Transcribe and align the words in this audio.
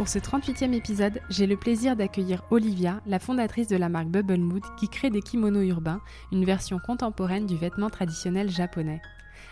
Pour 0.00 0.08
ce 0.08 0.18
38e 0.18 0.72
épisode, 0.72 1.20
j'ai 1.28 1.46
le 1.46 1.58
plaisir 1.58 1.94
d'accueillir 1.94 2.42
Olivia, 2.50 3.02
la 3.04 3.18
fondatrice 3.18 3.68
de 3.68 3.76
la 3.76 3.90
marque 3.90 4.08
Bubble 4.08 4.38
Mood, 4.38 4.62
qui 4.78 4.88
crée 4.88 5.10
des 5.10 5.20
kimonos 5.20 5.60
urbains, 5.60 6.00
une 6.32 6.46
version 6.46 6.78
contemporaine 6.78 7.44
du 7.44 7.54
vêtement 7.58 7.90
traditionnel 7.90 8.48
japonais. 8.48 9.02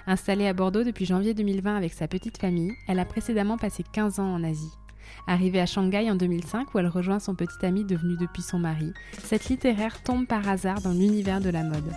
Installée 0.06 0.46
à 0.46 0.54
Bordeaux 0.54 0.84
depuis 0.84 1.04
janvier 1.04 1.34
2020 1.34 1.76
avec 1.76 1.92
sa 1.92 2.08
petite 2.08 2.38
famille, 2.38 2.72
elle 2.88 2.98
a 2.98 3.04
précédemment 3.04 3.58
passé 3.58 3.84
15 3.92 4.20
ans 4.20 4.34
en 4.34 4.42
Asie. 4.42 4.72
Arrivée 5.26 5.60
à 5.60 5.66
Shanghai 5.66 6.10
en 6.10 6.16
2005 6.16 6.74
où 6.74 6.78
elle 6.78 6.86
rejoint 6.86 7.18
son 7.18 7.34
petit 7.34 7.64
ami 7.64 7.84
devenu 7.84 8.16
depuis 8.16 8.42
son 8.42 8.58
mari, 8.58 8.92
cette 9.22 9.48
littéraire 9.48 10.02
tombe 10.02 10.26
par 10.26 10.48
hasard 10.48 10.80
dans 10.80 10.92
l'univers 10.92 11.40
de 11.40 11.50
la 11.50 11.62
mode. 11.62 11.92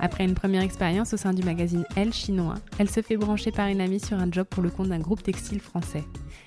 Après 0.00 0.24
une 0.24 0.34
première 0.34 0.62
expérience 0.62 1.14
au 1.14 1.16
sein 1.16 1.32
du 1.32 1.42
magazine 1.42 1.84
Elle 1.96 2.12
chinois, 2.12 2.56
elle 2.78 2.90
se 2.90 3.02
fait 3.02 3.16
brancher 3.16 3.52
par 3.52 3.68
une 3.68 3.80
amie 3.80 4.00
sur 4.00 4.18
un 4.18 4.30
job 4.30 4.46
pour 4.48 4.62
le 4.62 4.70
compte 4.70 4.88
d'un 4.88 4.98
groupe 4.98 5.22
textile 5.22 5.60
français. 5.60 6.04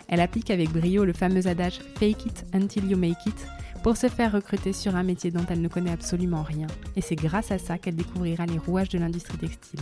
Elle 0.07 0.21
applique 0.21 0.51
avec 0.51 0.71
brio 0.71 1.05
le 1.05 1.13
fameux 1.13 1.47
adage 1.47 1.79
Fake 1.95 2.25
it 2.25 2.45
until 2.53 2.85
you 2.89 2.97
make 2.97 3.25
it 3.25 3.47
pour 3.83 3.97
se 3.97 4.09
faire 4.09 4.31
recruter 4.31 4.73
sur 4.73 4.95
un 4.95 5.03
métier 5.03 5.31
dont 5.31 5.45
elle 5.49 5.61
ne 5.61 5.67
connaît 5.67 5.91
absolument 5.91 6.43
rien. 6.43 6.67
Et 6.95 7.01
c'est 7.01 7.15
grâce 7.15 7.51
à 7.51 7.57
ça 7.57 7.77
qu'elle 7.77 7.95
découvrira 7.95 8.45
les 8.45 8.57
rouages 8.57 8.89
de 8.89 8.99
l'industrie 8.99 9.37
textile. 9.37 9.79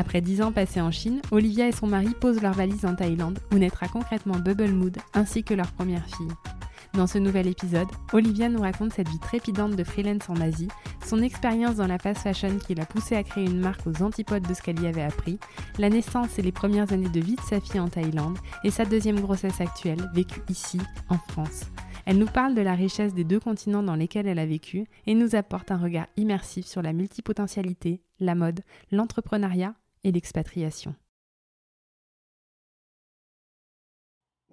Après 0.00 0.22
dix 0.22 0.40
ans 0.40 0.50
passés 0.50 0.80
en 0.80 0.90
Chine, 0.90 1.20
Olivia 1.30 1.68
et 1.68 1.72
son 1.72 1.86
mari 1.86 2.08
posent 2.18 2.40
leurs 2.40 2.54
valises 2.54 2.86
en 2.86 2.94
Thaïlande 2.94 3.38
où 3.52 3.58
naîtra 3.58 3.86
concrètement 3.86 4.38
Bubble 4.38 4.72
Mood 4.72 4.96
ainsi 5.12 5.44
que 5.44 5.52
leur 5.52 5.70
première 5.72 6.06
fille. 6.06 6.32
Dans 6.94 7.06
ce 7.06 7.18
nouvel 7.18 7.46
épisode, 7.46 7.86
Olivia 8.14 8.48
nous 8.48 8.62
raconte 8.62 8.94
cette 8.94 9.10
vie 9.10 9.18
trépidante 9.18 9.76
de 9.76 9.84
freelance 9.84 10.30
en 10.30 10.40
Asie, 10.40 10.68
son 11.04 11.20
expérience 11.20 11.76
dans 11.76 11.86
la 11.86 11.98
fast 11.98 12.22
fashion 12.22 12.56
qui 12.66 12.74
l'a 12.74 12.86
poussée 12.86 13.14
à 13.14 13.22
créer 13.22 13.44
une 13.44 13.60
marque 13.60 13.86
aux 13.86 14.02
antipodes 14.02 14.48
de 14.48 14.54
ce 14.54 14.62
qu'elle 14.62 14.80
y 14.80 14.86
avait 14.86 15.02
appris, 15.02 15.38
la 15.78 15.90
naissance 15.90 16.38
et 16.38 16.42
les 16.42 16.50
premières 16.50 16.94
années 16.94 17.10
de 17.10 17.20
vie 17.20 17.36
de 17.36 17.42
sa 17.42 17.60
fille 17.60 17.78
en 17.78 17.88
Thaïlande 17.88 18.38
et 18.64 18.70
sa 18.70 18.86
deuxième 18.86 19.20
grossesse 19.20 19.60
actuelle, 19.60 20.10
vécue 20.14 20.40
ici, 20.48 20.80
en 21.10 21.18
France. 21.28 21.66
Elle 22.06 22.16
nous 22.16 22.26
parle 22.26 22.54
de 22.54 22.62
la 22.62 22.74
richesse 22.74 23.12
des 23.12 23.24
deux 23.24 23.38
continents 23.38 23.82
dans 23.82 23.96
lesquels 23.96 24.26
elle 24.26 24.38
a 24.38 24.46
vécu 24.46 24.86
et 25.06 25.14
nous 25.14 25.34
apporte 25.36 25.70
un 25.70 25.76
regard 25.76 26.06
immersif 26.16 26.64
sur 26.64 26.80
la 26.80 26.94
multipotentialité, 26.94 28.00
la 28.18 28.34
mode, 28.34 28.60
l'entrepreneuriat 28.90 29.74
et 30.04 30.12
l'expatriation. 30.12 30.94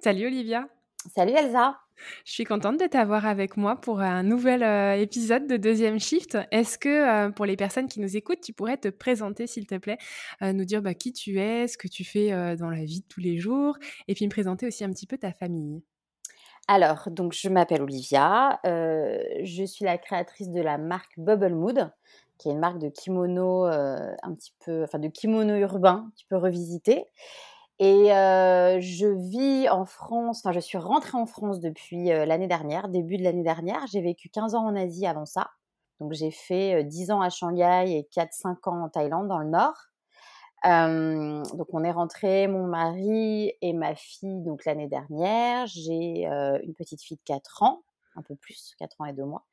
Salut 0.03 0.27
Olivia. 0.27 0.67
Salut 1.13 1.33
Elsa. 1.33 1.77
Je 2.25 2.31
suis 2.31 2.43
contente 2.43 2.79
de 2.79 2.85
t'avoir 2.85 3.25
avec 3.25 3.57
moi 3.57 3.75
pour 3.75 4.01
un 4.01 4.23
nouvel 4.23 4.63
euh, 4.63 4.93
épisode 4.95 5.47
de 5.47 5.57
Deuxième 5.57 5.99
Shift. 5.99 6.37
Est-ce 6.51 6.77
que 6.77 6.89
euh, 6.89 7.31
pour 7.31 7.45
les 7.45 7.55
personnes 7.55 7.87
qui 7.87 7.99
nous 7.99 8.15
écoutent, 8.15 8.41
tu 8.41 8.53
pourrais 8.53 8.77
te 8.77 8.89
présenter 8.89 9.47
s'il 9.47 9.65
te 9.65 9.75
plaît, 9.75 9.97
euh, 10.41 10.53
nous 10.53 10.65
dire 10.65 10.81
bah, 10.81 10.93
qui 10.93 11.13
tu 11.13 11.39
es, 11.39 11.67
ce 11.67 11.77
que 11.77 11.87
tu 11.87 12.03
fais 12.03 12.29
dans 12.57 12.69
la 12.69 12.83
vie 12.83 13.01
de 13.01 13.07
tous 13.07 13.19
les 13.19 13.37
jours, 13.37 13.77
et 14.07 14.13
puis 14.13 14.25
me 14.25 14.31
présenter 14.31 14.67
aussi 14.67 14.83
un 14.83 14.91
petit 14.91 15.07
peu 15.07 15.17
ta 15.17 15.31
famille. 15.31 15.81
Alors, 16.67 17.09
donc 17.09 17.33
je 17.33 17.47
m'appelle 17.47 17.81
Olivia, 17.81 18.59
je 18.63 19.63
suis 19.65 19.85
la 19.85 19.97
créatrice 19.97 20.49
de 20.49 20.61
la 20.61 20.77
marque 20.77 21.17
Bubble 21.17 21.53
Mood, 21.53 21.91
qui 22.37 22.49
est 22.49 22.51
une 22.51 22.59
marque 22.59 22.79
de 22.79 22.89
kimono 22.89 23.65
un 23.65 24.33
petit 24.35 24.53
peu, 24.65 24.83
enfin 24.83 24.99
de 24.99 25.07
kimono 25.07 25.55
urbain, 25.55 26.05
un 26.07 26.09
petit 26.11 26.25
peu 26.29 26.37
revisité. 26.37 27.05
Et 27.79 28.07
je 28.09 29.07
vis 29.07 29.69
en 29.69 29.85
France, 29.85 30.41
enfin 30.43 30.51
je 30.51 30.59
suis 30.59 30.77
rentrée 30.77 31.17
en 31.17 31.25
France 31.25 31.59
depuis 31.59 32.05
l'année 32.05 32.47
dernière, 32.47 32.87
début 32.89 33.17
de 33.17 33.23
l'année 33.23 33.43
dernière. 33.43 33.85
J'ai 33.87 34.01
vécu 34.01 34.29
15 34.29 34.55
ans 34.55 34.65
en 34.65 34.75
Asie 34.75 35.05
avant 35.05 35.25
ça. 35.25 35.49
Donc 35.99 36.13
j'ai 36.13 36.31
fait 36.31 36.83
10 36.83 37.11
ans 37.11 37.21
à 37.21 37.29
Shanghai 37.29 37.85
et 37.87 38.07
4-5 38.11 38.69
ans 38.69 38.83
en 38.83 38.89
Thaïlande 38.89 39.27
dans 39.27 39.39
le 39.39 39.47
nord. 39.47 39.75
donc 40.63 41.67
on 41.73 41.83
est 41.83 41.91
rentré, 41.91 42.47
mon 42.47 42.65
mari 42.65 43.53
et 43.61 43.73
ma 43.73 43.95
fille, 43.95 44.41
donc 44.41 44.65
l'année 44.65 44.87
dernière. 44.87 45.67
J'ai 45.67 46.25
une 46.25 46.73
petite 46.73 47.01
fille 47.01 47.17
de 47.17 47.23
4 47.25 47.63
ans, 47.63 47.83
un 48.15 48.21
peu 48.21 48.35
plus, 48.35 48.75
4 48.79 49.01
ans 49.01 49.05
et 49.05 49.13
2 49.13 49.23
mois. 49.23 49.45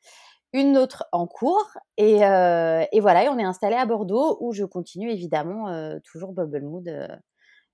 Une 0.55 0.79
autre 0.79 1.05
en 1.13 1.27
cours. 1.27 1.69
Et, 1.99 2.21
et 2.21 3.01
voilà, 3.01 3.25
et 3.25 3.29
on 3.29 3.39
est 3.39 3.45
installé 3.45 3.77
à 3.77 3.85
Bordeaux 3.85 4.39
où 4.41 4.53
je 4.53 4.65
continue 4.65 5.11
évidemment 5.11 5.99
toujours 6.05 6.33
Bubble 6.33 6.63
Mood 6.63 7.21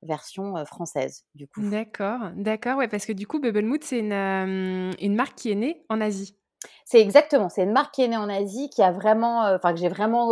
version 0.02 0.64
française, 0.64 1.24
du 1.34 1.46
coup. 1.46 1.60
D'accord, 1.60 2.30
d'accord, 2.34 2.78
ouais, 2.78 2.88
parce 2.88 3.04
que 3.04 3.12
du 3.12 3.26
coup, 3.26 3.38
Bubble 3.38 3.66
Mood, 3.66 3.84
c'est 3.84 3.98
une, 3.98 4.94
une 4.98 5.14
marque 5.14 5.36
qui 5.36 5.52
est 5.52 5.56
née 5.56 5.84
en 5.90 6.00
Asie. 6.00 6.38
C'est 6.84 7.00
exactement, 7.00 7.48
c'est 7.48 7.62
une 7.62 7.72
marque 7.72 7.94
qui 7.94 8.02
est 8.02 8.08
née 8.08 8.16
en 8.16 8.28
Asie, 8.28 8.68
qui 8.68 8.82
a 8.82 8.92
vraiment, 8.92 9.42
enfin 9.54 9.72
que 9.72 9.78
j'ai 9.78 9.88
vraiment 9.88 10.30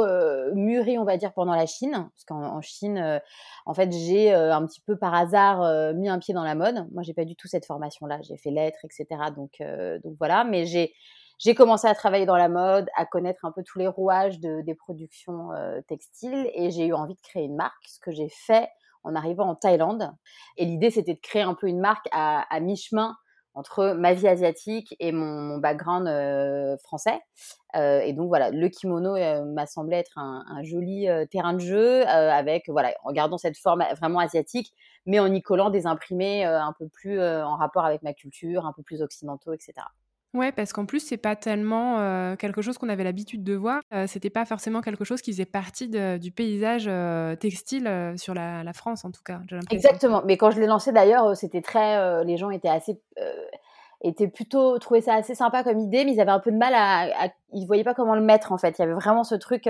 mûri, 0.54 0.98
on 0.98 1.04
va 1.04 1.16
dire, 1.18 1.32
pendant 1.34 1.54
la 1.54 1.66
Chine, 1.66 1.92
parce 1.92 2.24
qu'en 2.26 2.60
Chine, 2.62 3.20
en 3.66 3.74
fait, 3.74 3.92
j'ai 3.92 4.32
un 4.32 4.66
petit 4.66 4.80
peu 4.80 4.96
par 4.96 5.14
hasard 5.14 5.94
mis 5.94 6.08
un 6.08 6.18
pied 6.18 6.32
dans 6.34 6.44
la 6.44 6.54
mode. 6.54 6.86
Moi, 6.92 7.02
j'ai 7.02 7.14
pas 7.14 7.24
du 7.24 7.36
tout 7.36 7.46
cette 7.48 7.66
formation-là. 7.66 8.20
J'ai 8.22 8.36
fait 8.38 8.50
lettres, 8.50 8.80
etc. 8.84 9.06
Donc, 9.36 9.62
donc 10.02 10.16
voilà, 10.18 10.44
mais 10.44 10.66
j'ai 10.66 10.94
j'ai 11.38 11.54
commencé 11.54 11.86
à 11.86 11.94
travailler 11.94 12.26
dans 12.26 12.36
la 12.36 12.48
mode, 12.48 12.88
à 12.96 13.06
connaître 13.06 13.44
un 13.44 13.52
peu 13.52 13.62
tous 13.62 13.78
les 13.78 13.86
rouages 13.86 14.40
de, 14.40 14.60
des 14.62 14.74
productions 14.74 15.50
textiles, 15.86 16.50
et 16.54 16.70
j'ai 16.70 16.86
eu 16.86 16.94
envie 16.94 17.14
de 17.14 17.20
créer 17.20 17.44
une 17.44 17.56
marque, 17.56 17.86
ce 17.86 18.00
que 18.00 18.10
j'ai 18.10 18.28
fait 18.28 18.68
en 19.04 19.14
arrivant 19.14 19.48
en 19.48 19.54
Thaïlande. 19.54 20.10
Et 20.56 20.64
l'idée, 20.64 20.90
c'était 20.90 21.14
de 21.14 21.20
créer 21.20 21.42
un 21.42 21.54
peu 21.54 21.66
une 21.68 21.80
marque 21.80 22.08
à, 22.12 22.60
mi-chemin 22.60 23.16
entre 23.54 23.92
ma 23.92 24.12
vie 24.12 24.28
asiatique 24.28 24.94
et 25.00 25.10
mon, 25.10 25.58
background 25.58 26.06
euh, 26.06 26.76
français. 26.84 27.20
Euh, 27.74 28.00
et 28.00 28.12
donc 28.12 28.28
voilà, 28.28 28.50
le 28.50 28.68
kimono 28.68 29.16
euh, 29.16 29.44
m'a 29.44 29.66
semblé 29.66 29.96
être 29.96 30.16
un, 30.16 30.62
joli 30.62 31.08
terrain 31.30 31.54
de 31.54 31.58
jeu 31.58 32.06
avec 32.06 32.68
voilà, 32.68 32.94
en 33.02 33.12
gardant 33.12 33.38
cette 33.38 33.58
forme 33.58 33.84
vraiment 33.96 34.20
asiatique, 34.20 34.72
mais 35.06 35.18
en 35.18 35.32
y 35.32 35.42
collant 35.42 35.70
des 35.70 35.86
imprimés 35.86 36.44
un 36.44 36.72
peu 36.78 36.88
plus 36.88 37.20
en 37.20 37.56
rapport 37.56 37.84
avec 37.84 38.02
ma 38.02 38.12
culture, 38.12 38.66
un 38.66 38.72
peu 38.72 38.82
plus 38.82 39.02
occidentaux, 39.02 39.52
etc. 39.52 39.72
Ouais, 40.34 40.52
parce 40.52 40.72
qu'en 40.72 40.84
plus, 40.84 41.00
c'est 41.00 41.16
pas 41.16 41.36
tellement 41.36 42.36
quelque 42.36 42.60
chose 42.60 42.76
qu'on 42.76 42.90
avait 42.90 43.04
l'habitude 43.04 43.42
de 43.42 43.54
voir. 43.54 43.80
c'était 44.06 44.30
pas 44.30 44.44
forcément 44.44 44.82
quelque 44.82 45.04
chose 45.04 45.22
qui 45.22 45.32
faisait 45.32 45.46
partie 45.46 45.88
du 45.88 46.30
paysage 46.30 46.88
textile 47.38 48.14
sur 48.16 48.34
la, 48.34 48.72
France, 48.74 49.04
en 49.04 49.10
tout 49.10 49.22
cas. 49.24 49.40
Exactement. 49.70 50.22
Mais 50.26 50.36
quand 50.36 50.50
je 50.50 50.60
l'ai 50.60 50.66
lancé, 50.66 50.92
d'ailleurs, 50.92 51.36
c'était 51.36 51.62
très. 51.62 52.24
les 52.24 52.36
gens 52.36 52.50
étaient 52.50 52.68
assez. 52.68 53.00
étaient 54.02 54.28
plutôt. 54.28 54.78
trouvaient 54.78 55.00
ça 55.00 55.14
assez 55.14 55.34
sympa 55.34 55.64
comme 55.64 55.78
idée, 55.78 56.04
mais 56.04 56.12
ils 56.12 56.20
avaient 56.20 56.30
un 56.30 56.40
peu 56.40 56.52
de 56.52 56.58
mal 56.58 56.74
à. 56.74 57.30
ils 57.54 57.66
voyaient 57.66 57.84
pas 57.84 57.94
comment 57.94 58.14
le 58.14 58.20
mettre, 58.20 58.52
en 58.52 58.58
fait. 58.58 58.78
Il 58.78 58.82
y 58.82 58.84
avait 58.84 58.92
vraiment 58.92 59.24
ce 59.24 59.34
truc. 59.34 59.66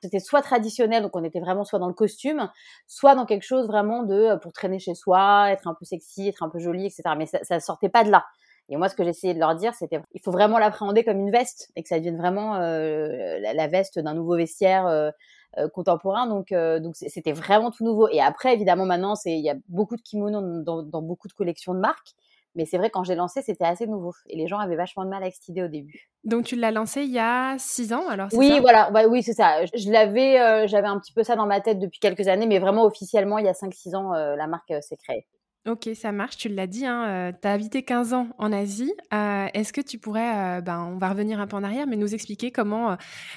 c'était 0.00 0.20
soit 0.20 0.40
traditionnel, 0.40 1.02
donc 1.02 1.14
on 1.14 1.24
était 1.24 1.40
vraiment 1.40 1.64
soit 1.64 1.78
dans 1.78 1.88
le 1.88 1.94
costume, 1.94 2.48
soit 2.86 3.14
dans 3.14 3.26
quelque 3.26 3.44
chose 3.44 3.66
vraiment 3.66 4.02
de. 4.02 4.36
pour 4.36 4.54
traîner 4.54 4.78
chez 4.78 4.94
soi, 4.94 5.50
être 5.50 5.68
un 5.68 5.74
peu 5.74 5.84
sexy, 5.84 6.28
être 6.28 6.42
un 6.42 6.48
peu 6.48 6.58
jolie, 6.58 6.86
etc. 6.86 7.02
Mais 7.18 7.26
ça, 7.26 7.40
ça 7.42 7.60
sortait 7.60 7.90
pas 7.90 8.02
de 8.02 8.10
là. 8.10 8.24
Et 8.70 8.76
moi, 8.76 8.88
ce 8.88 8.94
que 8.94 9.02
j'essayais 9.04 9.34
de 9.34 9.40
leur 9.40 9.56
dire, 9.56 9.74
c'était 9.74 10.00
il 10.14 10.20
faut 10.20 10.30
vraiment 10.30 10.58
l'appréhender 10.58 11.02
comme 11.02 11.18
une 11.18 11.32
veste 11.32 11.70
et 11.74 11.82
que 11.82 11.88
ça 11.88 11.98
devienne 11.98 12.16
vraiment 12.16 12.54
euh, 12.54 13.38
la, 13.40 13.66
veste 13.66 13.98
d'un 13.98 14.14
nouveau 14.14 14.36
vestiaire 14.36 14.86
euh, 14.86 15.10
euh, 15.58 15.68
contemporain. 15.68 16.28
Donc, 16.28 16.52
donc 16.52 16.94
c'était 16.94 17.32
vraiment 17.32 17.72
tout 17.72 17.84
nouveau. 17.84 18.08
Et 18.08 18.20
après, 18.20 18.54
évidemment, 18.54 18.86
maintenant, 18.86 19.16
c'est 19.16 19.32
il 19.32 19.44
y 19.44 19.50
a 19.50 19.56
beaucoup 19.68 19.96
de 19.96 20.02
kimonos 20.02 20.64
dans, 20.64 20.84
dans 20.84 21.02
beaucoup 21.02 21.26
de 21.26 21.32
collections 21.32 21.74
de 21.74 21.80
marques. 21.80 22.14
Mais 22.56 22.64
c'est 22.64 22.78
vrai, 22.78 22.90
quand 22.90 23.04
j'ai 23.04 23.14
lancé, 23.14 23.42
c'était 23.42 23.64
assez 23.64 23.86
nouveau. 23.86 24.12
Et 24.26 24.36
les 24.36 24.48
gens 24.48 24.58
avaient 24.58 24.76
vachement 24.76 25.04
de 25.04 25.08
mal 25.08 25.22
avec 25.22 25.34
cette 25.34 25.48
idée 25.48 25.62
au 25.62 25.68
début. 25.68 26.10
Donc, 26.24 26.44
tu 26.44 26.56
l'as 26.56 26.72
lancé 26.72 27.02
il 27.02 27.12
y 27.12 27.18
a 27.18 27.56
six 27.58 27.92
ans, 27.92 28.08
alors 28.08 28.28
Oui, 28.32 28.58
voilà. 28.60 28.90
Ouais, 28.90 29.06
oui, 29.06 29.22
c'est 29.22 29.34
ça. 29.34 29.64
Je 29.66 29.90
l'avais, 29.90 30.66
j'avais 30.66 30.88
un 30.88 30.98
petit 30.98 31.12
peu 31.12 31.22
ça 31.22 31.36
dans 31.36 31.46
ma 31.46 31.60
tête 31.60 31.78
depuis 31.78 32.00
quelques 32.00 32.26
années, 32.26 32.46
mais 32.46 32.58
vraiment 32.58 32.84
officiellement, 32.84 33.38
il 33.38 33.46
y 33.46 33.48
a 33.48 33.54
cinq, 33.54 33.72
six 33.72 33.94
ans, 33.94 34.12
la 34.12 34.46
marque 34.48 34.72
s'est 34.80 34.96
créée. 34.96 35.26
Ok, 35.66 35.90
ça 35.94 36.10
marche, 36.10 36.38
tu 36.38 36.48
l'as 36.48 36.66
dit, 36.66 36.86
hein, 36.86 37.32
tu 37.40 37.46
as 37.46 37.52
habité 37.52 37.82
15 37.82 38.14
ans 38.14 38.28
en 38.38 38.50
Asie. 38.50 38.92
Est-ce 39.12 39.74
que 39.74 39.82
tu 39.82 39.98
pourrais, 39.98 40.62
ben, 40.62 40.80
on 40.94 40.96
va 40.96 41.10
revenir 41.10 41.38
un 41.38 41.46
peu 41.46 41.56
en 41.56 41.62
arrière, 41.62 41.86
mais 41.86 41.96
nous 41.96 42.14
expliquer 42.14 42.50
comment 42.50 42.96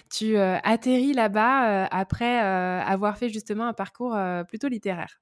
tu 0.09 0.37
atterris 0.37 1.11
là-bas 1.13 1.85
après 1.87 2.39
avoir 2.39 3.17
fait 3.17 3.27
justement 3.29 3.67
un 3.67 3.73
parcours 3.73 4.17
plutôt 4.47 4.69
littéraire? 4.69 5.19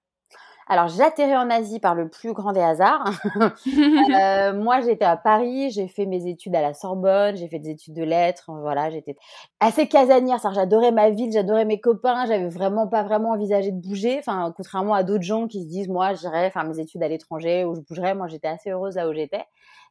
Alors, 0.71 0.88
j'atterris 0.88 1.35
en 1.35 1.50
Asie 1.50 1.81
par 1.81 1.95
le 1.95 2.07
plus 2.07 2.31
grand 2.31 2.53
des 2.53 2.62
hasards. 2.62 3.03
euh, 3.68 4.53
moi, 4.53 4.79
j'étais 4.79 5.03
à 5.03 5.18
Paris, 5.18 5.69
j'ai 5.69 5.89
fait 5.89 6.06
mes 6.06 6.27
études 6.27 6.56
à 6.56 6.62
la 6.62 6.73
Sorbonne, 6.73 7.35
j'ai 7.35 7.50
fait 7.50 7.59
des 7.59 7.71
études 7.71 7.94
de 7.94 8.03
lettres. 8.03 8.50
Voilà, 8.62 8.89
j'étais 8.89 9.18
assez 9.59 9.89
casanière. 9.89 10.39
J'adorais 10.53 10.94
ma 10.94 11.09
ville, 11.09 11.29
j'adorais 11.29 11.65
mes 11.65 11.81
copains. 11.81 12.25
J'avais 12.25 12.47
vraiment 12.47 12.88
pas 12.88 13.03
vraiment 13.03 13.31
envisagé 13.31 13.73
de 13.73 13.81
bouger. 13.81 14.19
Enfin, 14.19 14.53
contrairement 14.56 14.94
à 14.94 15.03
d'autres 15.03 15.25
gens 15.25 15.45
qui 15.50 15.62
se 15.62 15.68
disent, 15.68 15.89
moi, 15.89 16.13
j'irais 16.13 16.50
faire 16.51 16.63
mes 16.63 16.79
études 16.79 17.03
à 17.03 17.09
l'étranger 17.09 17.65
ou 17.65 17.75
je 17.75 17.81
bougerais. 17.81 18.15
Moi, 18.15 18.27
j'étais 18.27 18.47
assez 18.47 18.69
heureuse 18.69 18.95
là 18.95 19.09
où 19.09 19.13
j'étais. 19.13 19.44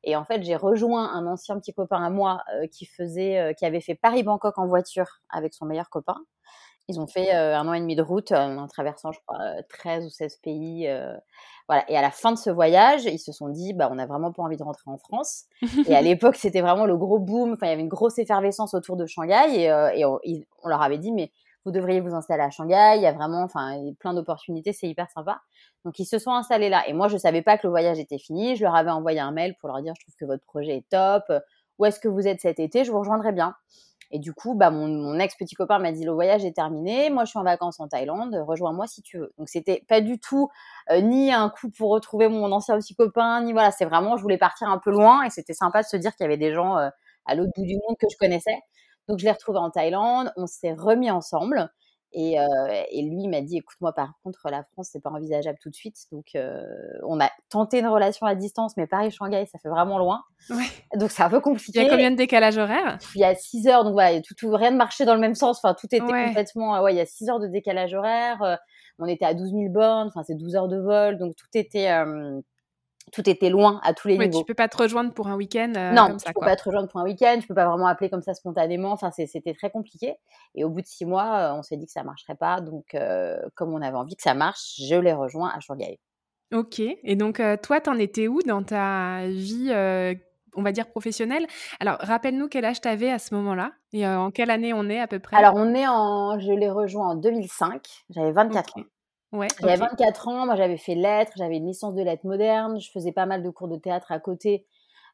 Et 0.03 0.17
en 0.17 0.25
fait, 0.25 0.43
j'ai 0.43 0.57
rejoint 0.57 1.13
un 1.13 1.27
ancien 1.27 1.59
petit 1.59 1.75
copain 1.75 2.03
à 2.03 2.09
moi 2.09 2.43
euh, 2.55 2.67
qui 2.69 2.87
faisait, 2.87 3.39
euh, 3.39 3.53
qui 3.53 3.67
avait 3.67 3.83
fait 3.83 3.97
Paris-Bangkok 3.97 4.57
en 4.57 4.67
voiture 4.67 5.21
avec 5.29 5.53
son 5.53 5.67
meilleur 5.67 5.91
copain. 5.91 6.17
Ils 6.89 6.99
ont 6.99 7.07
fait 7.07 7.31
un 7.31 7.69
an 7.69 7.73
et 7.73 7.81
demi 7.81 7.95
de 7.95 8.03
route 8.03 8.33
en 8.33 8.67
traversant, 8.67 9.13
je 9.13 9.21
crois, 9.25 9.39
13 9.69 10.07
ou 10.07 10.11
16 10.11 10.37
pays. 10.43 10.89
voilà. 11.69 11.89
Et 11.89 11.97
à 11.97 12.03
la 12.03 12.11
fin 12.11 12.33
de 12.33 12.39
ce 12.39 12.51
voyage, 12.51 13.05
ils 13.05 13.19
se 13.19 13.33
sont 13.33 13.49
dit, 13.49 13.75
bah, 13.75 13.89
on 13.93 13.95
n'a 13.95 14.07
vraiment 14.07 14.33
pas 14.33 14.43
envie 14.43 14.57
de 14.57 14.63
rentrer 14.63 14.91
en 14.91 14.99
France. 14.99 15.45
et 15.87 15.95
à 15.95 16.03
l'époque, 16.03 16.37
c'était 16.37 16.63
vraiment 16.63 16.87
le 16.87 16.97
gros 16.97 17.21
boom. 17.21 17.53
Enfin, 17.53 17.67
il 17.67 17.71
y 17.71 17.73
avait 17.73 17.83
une 17.83 17.89
grosse 17.89 18.19
effervescence 18.19 18.75
autour 18.75 18.97
de 18.97 19.07
Shanghai. 19.07 19.69
Et, 19.95 20.05
on, 20.05 20.19
leur 20.69 20.83
avait 20.83 20.99
dit, 20.99 21.13
mais 21.13 21.31
vous 21.65 21.71
devriez 21.71 22.01
vous 22.01 22.15
installer 22.15 22.43
à 22.43 22.51
Shanghai. 22.51 22.95
Il 22.97 23.03
y 23.03 23.07
a 23.07 23.13
vraiment, 23.13 23.43
enfin, 23.43 23.81
plein 24.01 24.13
d'opportunités. 24.13 24.73
C'est 24.73 24.89
hyper 24.89 25.09
sympa. 25.11 25.41
Donc, 25.85 25.99
ils 26.01 26.07
se 26.07 26.19
sont 26.19 26.33
installés 26.33 26.71
là. 26.71 26.83
Et 26.89 26.93
moi, 26.93 27.07
je 27.07 27.17
savais 27.17 27.43
pas 27.43 27.57
que 27.57 27.69
le 27.69 27.71
voyage 27.71 28.01
était 28.01 28.19
fini. 28.19 28.57
Je 28.57 28.65
leur 28.65 28.75
avais 28.75 28.91
envoyé 28.91 29.21
un 29.21 29.31
mail 29.31 29.55
pour 29.61 29.69
leur 29.69 29.81
dire, 29.81 29.95
je 29.97 30.05
trouve 30.05 30.17
que 30.19 30.25
votre 30.25 30.45
projet 30.45 30.79
est 30.79 30.89
top. 30.91 31.23
Où 31.79 31.85
est-ce 31.85 32.01
que 32.01 32.09
vous 32.09 32.27
êtes 32.27 32.41
cet 32.41 32.59
été? 32.61 32.85
Je 32.85 32.91
vous 32.91 32.99
rejoindrai 32.99 33.33
bien. 33.33 33.55
Et 34.13 34.19
du 34.19 34.33
coup, 34.33 34.55
bah, 34.55 34.71
mon, 34.71 35.19
ex-petit 35.19 35.55
copain 35.55 35.79
m'a 35.79 35.93
dit 35.93 36.05
le 36.05 36.13
voyage 36.13 36.45
est 36.45 36.53
terminé, 36.53 37.11
moi 37.11 37.25
je 37.25 37.31
suis 37.31 37.39
en 37.39 37.45
vacances 37.45 37.79
en 37.79 37.87
Thaïlande, 37.87 38.35
rejoins-moi 38.47 38.87
si 38.87 39.03
tu 39.03 39.19
veux. 39.19 39.33
Donc 39.39 39.49
c'était 39.49 39.85
pas 39.89 40.01
du 40.01 40.19
tout 40.19 40.49
euh, 40.91 41.01
ni 41.01 41.33
un 41.33 41.49
coup 41.49 41.71
pour 41.71 41.91
retrouver 41.91 42.29
mon 42.29 42.51
ancien 42.51 42.77
petit 42.79 42.95
copain, 42.95 43.43
ni 43.43 43.53
voilà, 43.53 43.71
c'est 43.71 43.85
vraiment, 43.85 44.17
je 44.17 44.23
voulais 44.23 44.39
partir 44.39 44.69
un 44.69 44.79
peu 44.79 44.91
loin 44.91 45.23
et 45.23 45.31
c'était 45.31 45.55
sympa 45.55 45.83
de 45.83 45.87
se 45.87 45.97
dire 45.97 46.15
qu'il 46.17 46.25
y 46.25 46.27
avait 46.27 46.37
des 46.39 46.53
gens 46.53 46.77
euh, 46.79 46.89
à 47.27 47.35
l'autre 47.35 47.53
bout 47.57 47.65
du 47.65 47.75
monde 47.75 47.97
que 48.01 48.07
je 48.11 48.17
connaissais. 48.17 48.59
Donc 49.09 49.19
je 49.19 49.25
l'ai 49.25 49.33
retrouvé 49.33 49.59
en 49.59 49.71
Thaïlande, 49.71 50.33
on 50.37 50.47
s'est 50.47 50.73
remis 50.73 51.11
ensemble. 51.11 51.71
Et, 52.13 52.41
euh, 52.41 52.45
et, 52.91 53.03
lui 53.03 53.29
m'a 53.29 53.41
dit, 53.41 53.59
écoute-moi, 53.59 53.93
par 53.93 54.13
contre, 54.25 54.51
la 54.51 54.65
France, 54.65 54.89
c'est 54.93 55.01
pas 55.01 55.11
envisageable 55.11 55.59
tout 55.63 55.71
de 55.71 55.75
suite. 55.75 55.97
Donc, 56.11 56.27
euh, 56.35 56.65
on 57.07 57.21
a 57.21 57.31
tenté 57.49 57.79
une 57.79 57.87
relation 57.87 58.27
à 58.27 58.35
distance, 58.35 58.77
mais 58.77 58.87
Paris-Shanghai, 58.89 59.47
ça 59.47 59.59
fait 59.59 59.69
vraiment 59.69 59.99
loin. 59.99 60.23
Ouais. 60.51 60.65
Donc, 60.97 61.13
c'est 61.13 61.23
un 61.23 61.31
peu 61.31 61.41
compliqué. 61.41 61.81
Il 61.81 61.85
y 61.85 61.87
a 61.87 61.91
combien 61.91 62.11
de 62.11 62.17
décalage 62.17 62.59
horaire? 62.59 62.99
Il 63.15 63.21
y 63.21 63.25
a 63.25 63.35
6 63.35 63.69
heures, 63.69 63.85
donc 63.85 63.93
voilà, 63.93 64.21
tout, 64.23 64.35
tout, 64.35 64.51
rien 64.51 64.73
ne 64.73 64.77
marchait 64.77 65.05
dans 65.05 65.15
le 65.15 65.21
même 65.21 65.37
sens. 65.37 65.61
Enfin, 65.63 65.75
tout 65.75 65.87
était 65.87 66.01
complètement. 66.01 66.81
Ouais, 66.83 66.95
il 66.95 66.97
y 66.97 67.01
a 67.01 67.07
6 67.07 67.29
heures 67.29 67.41
de 67.41 67.47
décalage 67.47 67.95
horaire. 67.95 68.43
Euh, 68.43 68.57
on 68.99 69.07
était 69.07 69.25
à 69.25 69.35
12 69.35 69.51
000 69.51 69.69
bornes, 69.71 70.09
enfin, 70.09 70.23
c'est 70.25 70.35
12 70.35 70.57
heures 70.57 70.69
de 70.69 70.79
vol. 70.79 71.17
Donc, 71.17 71.37
tout 71.37 71.47
était. 71.55 71.91
Tout 73.13 73.29
était 73.29 73.51
loin 73.51 73.81
à 73.83 73.95
tous 73.95 74.09
les 74.09 74.19
niveaux. 74.19 74.39
Tu 74.39 74.45
peux 74.45 74.55
pas 74.55 74.69
te 74.69 74.77
rejoindre 74.77 75.13
pour 75.13 75.29
un 75.29 75.37
week-end. 75.37 75.73
Euh, 75.77 75.93
non, 75.93 76.09
comme 76.09 76.19
ça, 76.19 76.29
tu 76.29 76.35
peux 76.35 76.47
pas 76.47 76.57
te 76.57 76.65
rejoindre 76.65 76.89
pour 76.89 77.01
un 77.01 77.05
week-end. 77.05 77.39
Tu 77.41 77.47
peux 77.47 77.55
pas 77.55 77.69
vraiment 77.69 77.87
appeler 77.87 78.11
comme 78.11 78.23
ça 78.23 78.35
spontanément. 78.35 78.93
Enfin, 78.93 79.11
c'était 79.11 79.55
très 79.55 79.71
compliqué. 79.71 80.15
Et 80.55 80.65
au 80.65 80.71
bout 80.71 80.81
de 80.81 80.87
six 80.87 81.05
mois, 81.05 81.53
euh, 81.53 81.55
on 81.55 81.63
s'est 81.63 81.77
dit 81.77 81.87
que 81.87 81.93
ça 81.93 82.03
marcherait 82.03 82.37
pas. 82.37 82.61
Donc, 82.61 82.95
euh, 82.95 83.39
comme 83.55 83.73
on 83.75 83.83
avait 83.83 83.97
envie 83.97 84.17
que 84.17 84.23
ça 84.23 84.35
marche, 84.35 84.77
je 84.79 84.95
l'ai 84.95 85.13
rejoint 85.13 85.51
à 85.51 85.61
Shanghai. 85.61 85.99
Ok. 86.53 86.81
Et 86.81 87.17
donc, 87.17 87.41
toi, 87.63 87.81
t'en 87.81 87.99
étais 87.99 88.29
où 88.29 88.43
dans 88.43 88.63
ta 88.63 89.27
vie, 89.27 89.71
on 90.57 90.63
va 90.63 90.73
dire 90.73 90.89
professionnelle? 90.89 91.47
Alors, 91.79 91.97
rappelle-nous 92.01 92.49
quel 92.49 92.65
âge 92.65 92.81
tu 92.81 92.89
avais 92.89 93.11
à 93.11 93.19
ce 93.19 93.35
moment-là 93.35 93.73
et 93.93 94.07
en 94.07 94.31
quelle 94.31 94.51
année 94.51 94.73
on 94.73 94.89
est 94.89 95.01
à 95.01 95.07
peu 95.07 95.21
près? 95.21 95.37
Alors, 95.37 95.55
on 95.55 95.75
est 95.75 95.87
en, 95.87 96.41
je 96.41 96.53
l'ai 96.53 96.71
rejoint 96.71 97.11
en 97.11 97.15
2005. 97.15 97.87
J'avais 98.11 98.33
24 98.33 98.79
ans. 98.79 98.83
Ouais, 99.33 99.47
j'avais 99.61 99.77
24 99.77 100.29
ans, 100.29 100.47
moi 100.47 100.57
j'avais 100.57 100.77
fait 100.77 100.97
lettres, 100.97 101.33
j'avais 101.37 101.59
une 101.59 101.67
licence 101.67 101.95
de 101.95 102.03
lettres 102.03 102.27
modernes, 102.27 102.81
je 102.81 102.91
faisais 102.91 103.13
pas 103.13 103.27
mal 103.27 103.43
de 103.45 103.51
cours 103.51 103.69
de 103.69 103.77
théâtre 103.77 104.11
à 104.11 104.19
côté 104.19 104.67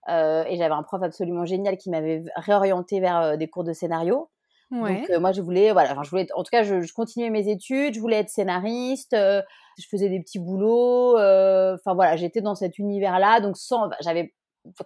euh, 0.08 0.44
et 0.48 0.56
j'avais 0.56 0.74
un 0.74 0.82
prof 0.82 1.02
absolument 1.02 1.44
génial 1.44 1.76
qui 1.76 1.90
m'avait 1.90 2.22
réorienté 2.36 3.00
vers 3.00 3.20
euh, 3.20 3.36
des 3.36 3.48
cours 3.48 3.64
de 3.64 3.74
scénario. 3.74 4.30
Ouais. 4.70 5.00
Donc 5.00 5.10
euh, 5.10 5.20
moi 5.20 5.32
je 5.32 5.42
voulais 5.42 5.70
voilà, 5.72 5.92
enfin, 5.92 6.02
je 6.02 6.10
voulais 6.10 6.26
en 6.34 6.42
tout 6.42 6.50
cas 6.50 6.62
je, 6.62 6.80
je, 6.80 6.92
continuais 6.94 7.28
mes 7.28 7.48
études, 7.48 7.94
je 7.94 8.00
voulais 8.00 8.16
être 8.16 8.30
scénariste, 8.30 9.14
je 9.14 9.86
faisais 9.90 10.08
des 10.08 10.20
petits 10.20 10.38
boulots, 10.38 11.14
enfin 11.16 11.94
voilà, 11.94 12.16
j'étais 12.16 12.40
dans 12.40 12.54
cet 12.54 12.78
univers 12.78 13.18
là 13.18 13.40
donc 13.40 13.56
sans 13.56 13.90
j'avais 14.00 14.34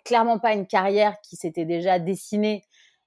clairement 0.05 0.39
pas 0.39 0.53
une 0.53 0.67
carrière 0.67 1.17
qui 1.23 1.37
s'était 1.37 1.65
déjà 1.65 1.99
dessinée 1.99 2.65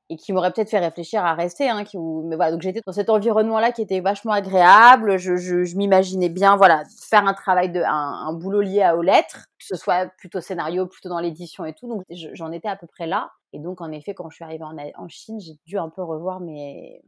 et 0.10 0.18
qui 0.18 0.34
m'aurait 0.34 0.52
peut-être 0.52 0.70
fait 0.70 0.80
réfléchir 0.80 1.24
à 1.24 1.34
rester. 1.34 1.70
Hein, 1.70 1.84
qui, 1.84 1.98
mais 1.98 2.36
voilà, 2.36 2.52
donc 2.52 2.62
j'étais 2.62 2.82
dans 2.86 2.94
cet 2.94 3.10
environnement-là 3.10 3.72
qui 3.72 3.82
était 3.82 4.00
vachement 4.00 4.34
agréable. 4.34 5.18
Je, 5.18 5.36
je, 5.36 5.64
je 5.64 5.78
m'imaginais 5.78 6.30
bien, 6.30 6.58
voilà, 6.58 6.84
faire 7.10 7.26
un 7.26 7.34
travail 7.34 7.72
de, 7.72 7.82
un, 7.86 8.34
boulot 8.34 8.62
lié 8.62 8.92
aux 8.96 9.02
lettres, 9.02 9.46
que 9.60 9.66
ce 9.66 9.76
soit 9.76 10.08
plutôt 10.18 10.42
scénario, 10.42 10.88
plutôt 10.88 11.10
dans 11.10 11.20
l'édition 11.20 11.66
et 11.66 11.74
tout. 11.74 11.88
Donc 11.88 12.04
j'en 12.10 12.52
étais 12.52 12.68
à 12.70 12.76
peu 12.76 12.88
près 12.88 13.08
là. 13.08 13.32
Et 13.54 13.60
donc 13.60 13.82
en 13.82 13.92
effet, 13.92 14.14
quand 14.14 14.30
je 14.30 14.36
suis 14.36 14.44
arrivée 14.44 14.64
en, 14.64 14.76
en 14.98 15.08
Chine, 15.08 15.40
j'ai 15.40 15.54
dû 15.66 15.78
un 15.78 15.90
peu 15.90 16.04
revoir 16.04 16.40
mes 16.40 17.02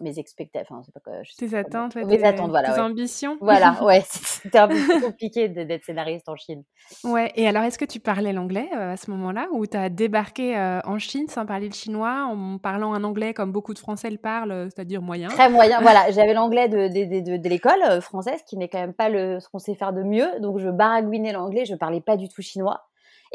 mes 0.00 0.18
expectations, 0.18 0.76
enfin, 0.76 0.82
c'est 0.84 0.92
pas 0.92 1.00
quoi, 1.00 1.12
tes 1.38 1.54
attentes, 1.54 1.94
ouais, 1.94 2.06
tes, 2.06 2.24
attentes, 2.24 2.50
voilà, 2.50 2.72
tes 2.72 2.80
ambitions. 2.80 3.36
Voilà, 3.40 3.76
ouais, 3.84 4.02
c'était 4.06 4.58
un 4.58 4.68
peu 4.68 5.00
compliqué 5.00 5.48
d'être 5.48 5.84
scénariste 5.84 6.28
en 6.28 6.36
Chine. 6.36 6.64
Ouais, 7.04 7.32
et 7.36 7.46
alors 7.46 7.62
est-ce 7.62 7.78
que 7.78 7.84
tu 7.84 8.00
parlais 8.00 8.32
l'anglais 8.32 8.68
euh, 8.74 8.92
à 8.92 8.96
ce 8.96 9.10
moment-là 9.12 9.46
ou 9.52 9.66
tu 9.66 9.76
as 9.76 9.88
débarqué 9.88 10.56
euh, 10.56 10.80
en 10.84 10.98
Chine 10.98 11.28
sans 11.28 11.46
parler 11.46 11.68
le 11.68 11.74
chinois, 11.74 12.26
en 12.28 12.58
parlant 12.58 12.94
un 12.94 13.04
anglais 13.04 13.34
comme 13.34 13.52
beaucoup 13.52 13.74
de 13.74 13.78
Français 13.78 14.10
le 14.10 14.18
parlent, 14.18 14.52
euh, 14.52 14.64
c'est-à-dire 14.64 15.00
moyen? 15.00 15.28
Très 15.28 15.48
moyen, 15.48 15.80
voilà, 15.80 16.10
j'avais 16.10 16.34
l'anglais 16.34 16.68
de, 16.68 16.88
de, 16.88 17.20
de, 17.20 17.36
de 17.36 17.48
l'école 17.48 18.00
française 18.00 18.40
qui 18.46 18.56
n'est 18.56 18.68
quand 18.68 18.80
même 18.80 18.94
pas 18.94 19.08
le, 19.08 19.38
ce 19.40 19.48
qu'on 19.48 19.58
sait 19.58 19.74
faire 19.74 19.92
de 19.92 20.02
mieux, 20.02 20.40
donc 20.40 20.58
je 20.58 20.68
baragouinais 20.68 21.32
l'anglais, 21.32 21.64
je 21.64 21.74
parlais 21.74 22.00
pas 22.00 22.16
du 22.16 22.28
tout 22.28 22.42
chinois. 22.42 22.82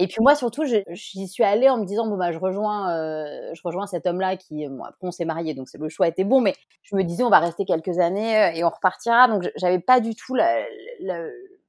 Et 0.01 0.07
puis 0.07 0.17
moi 0.21 0.33
surtout, 0.33 0.63
j'y 0.65 1.27
suis 1.27 1.43
allée 1.43 1.69
en 1.69 1.77
me 1.77 1.85
disant 1.85 2.07
bon 2.07 2.17
bah 2.17 2.31
je 2.31 2.39
rejoins, 2.39 2.95
euh, 2.95 3.51
je 3.53 3.61
rejoins 3.65 3.85
cet 3.85 4.07
homme-là 4.07 4.37
qui, 4.37 4.65
bon, 4.69 4.83
après 4.83 5.05
on 5.07 5.11
s'est 5.11 5.25
marié 5.25 5.53
donc 5.53 5.67
le 5.77 5.89
choix 5.89 6.07
était 6.07 6.23
bon, 6.23 6.39
mais 6.39 6.55
je 6.83 6.95
me 6.95 7.03
disais 7.03 7.23
on 7.23 7.29
va 7.29 7.39
rester 7.39 7.65
quelques 7.65 7.99
années 7.99 8.37
euh, 8.37 8.51
et 8.53 8.63
on 8.63 8.69
repartira. 8.69 9.27
Donc 9.27 9.49
j'avais 9.57 9.79
pas 9.79 9.99
du 9.99 10.15
tout 10.15 10.37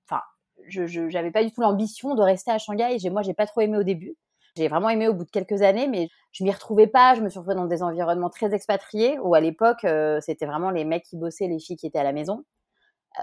enfin 0.08 0.22
je 0.68 1.08
j'avais 1.08 1.32
pas 1.32 1.42
du 1.42 1.50
tout 1.52 1.60
l'ambition 1.60 2.14
de 2.14 2.22
rester 2.22 2.52
à 2.52 2.58
Shanghai. 2.58 2.96
Moi 3.10 3.22
j'ai 3.22 3.34
pas 3.34 3.46
trop 3.46 3.62
aimé 3.62 3.76
au 3.78 3.82
début. 3.82 4.16
J'ai 4.56 4.68
vraiment 4.68 4.90
aimé 4.90 5.08
au 5.08 5.14
bout 5.14 5.24
de 5.24 5.30
quelques 5.30 5.62
années, 5.62 5.88
mais 5.88 6.08
je 6.32 6.44
m'y 6.44 6.50
retrouvais 6.52 6.86
pas. 6.86 7.14
Je 7.14 7.22
me 7.22 7.28
suis 7.28 7.38
retrouvée 7.38 7.56
dans 7.56 7.66
des 7.66 7.82
environnements 7.82 8.30
très 8.30 8.54
expatriés 8.54 9.18
où 9.20 9.34
à 9.34 9.40
l'époque 9.40 9.84
euh, 9.84 10.20
c'était 10.20 10.46
vraiment 10.46 10.70
les 10.70 10.84
mecs 10.84 11.04
qui 11.04 11.16
bossaient, 11.16 11.48
les 11.48 11.58
filles 11.60 11.76
qui 11.76 11.86
étaient 11.86 11.98
à 11.98 12.04
la 12.04 12.12
maison. 12.12 12.44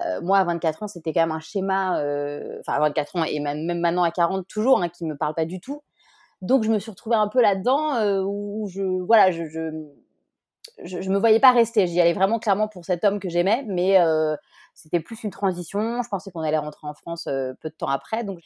Euh, 0.06 0.22
moi, 0.22 0.40
à 0.40 0.44
24 0.44 0.84
ans, 0.84 0.88
c'était 0.88 1.14
quand 1.14 1.22
même 1.22 1.32
un 1.32 1.40
schéma, 1.40 2.00
euh, 2.02 2.58
enfin, 2.60 2.74
à 2.74 2.80
24 2.80 3.16
ans 3.16 3.24
et 3.24 3.40
même, 3.40 3.80
maintenant 3.80 4.04
à 4.04 4.12
40, 4.12 4.48
toujours, 4.48 4.82
hein, 4.82 4.90
qui 4.90 5.06
me 5.06 5.16
parle 5.16 5.34
pas 5.34 5.46
du 5.46 5.60
tout. 5.60 5.82
Donc, 6.42 6.64
je 6.64 6.70
me 6.72 6.80
suis 6.80 6.92
retrouvée 6.92 7.16
un 7.16 7.28
peu 7.28 7.42
là-dedans 7.42 7.96
euh, 7.96 8.22
où 8.24 8.68
je, 8.70 8.82
voilà, 8.82 9.32
je, 9.32 9.46
je, 9.48 9.72
je, 10.84 11.10
me 11.10 11.18
voyais 11.18 11.40
pas 11.40 11.52
rester. 11.52 11.88
J'y 11.88 12.00
allais 12.02 12.14
vraiment 12.14 12.40
clairement 12.40 12.68
pour 12.68 12.86
cet 12.86 13.04
homme 13.06 13.20
que 13.20 13.30
j'aimais, 13.30 13.64
mais 13.68 13.98
c'était 14.76 15.00
plus 15.00 15.24
une 15.24 15.32
transition. 15.32 16.04
Je 16.04 16.10
pensais 16.10 16.32
qu'on 16.32 16.42
allait 16.42 16.58
rentrer 16.58 16.88
en 16.88 16.94
France 16.94 17.24
peu 17.26 17.70
de 17.70 17.76
temps 17.76 17.88
après. 17.88 18.24
Donc, 18.24 18.40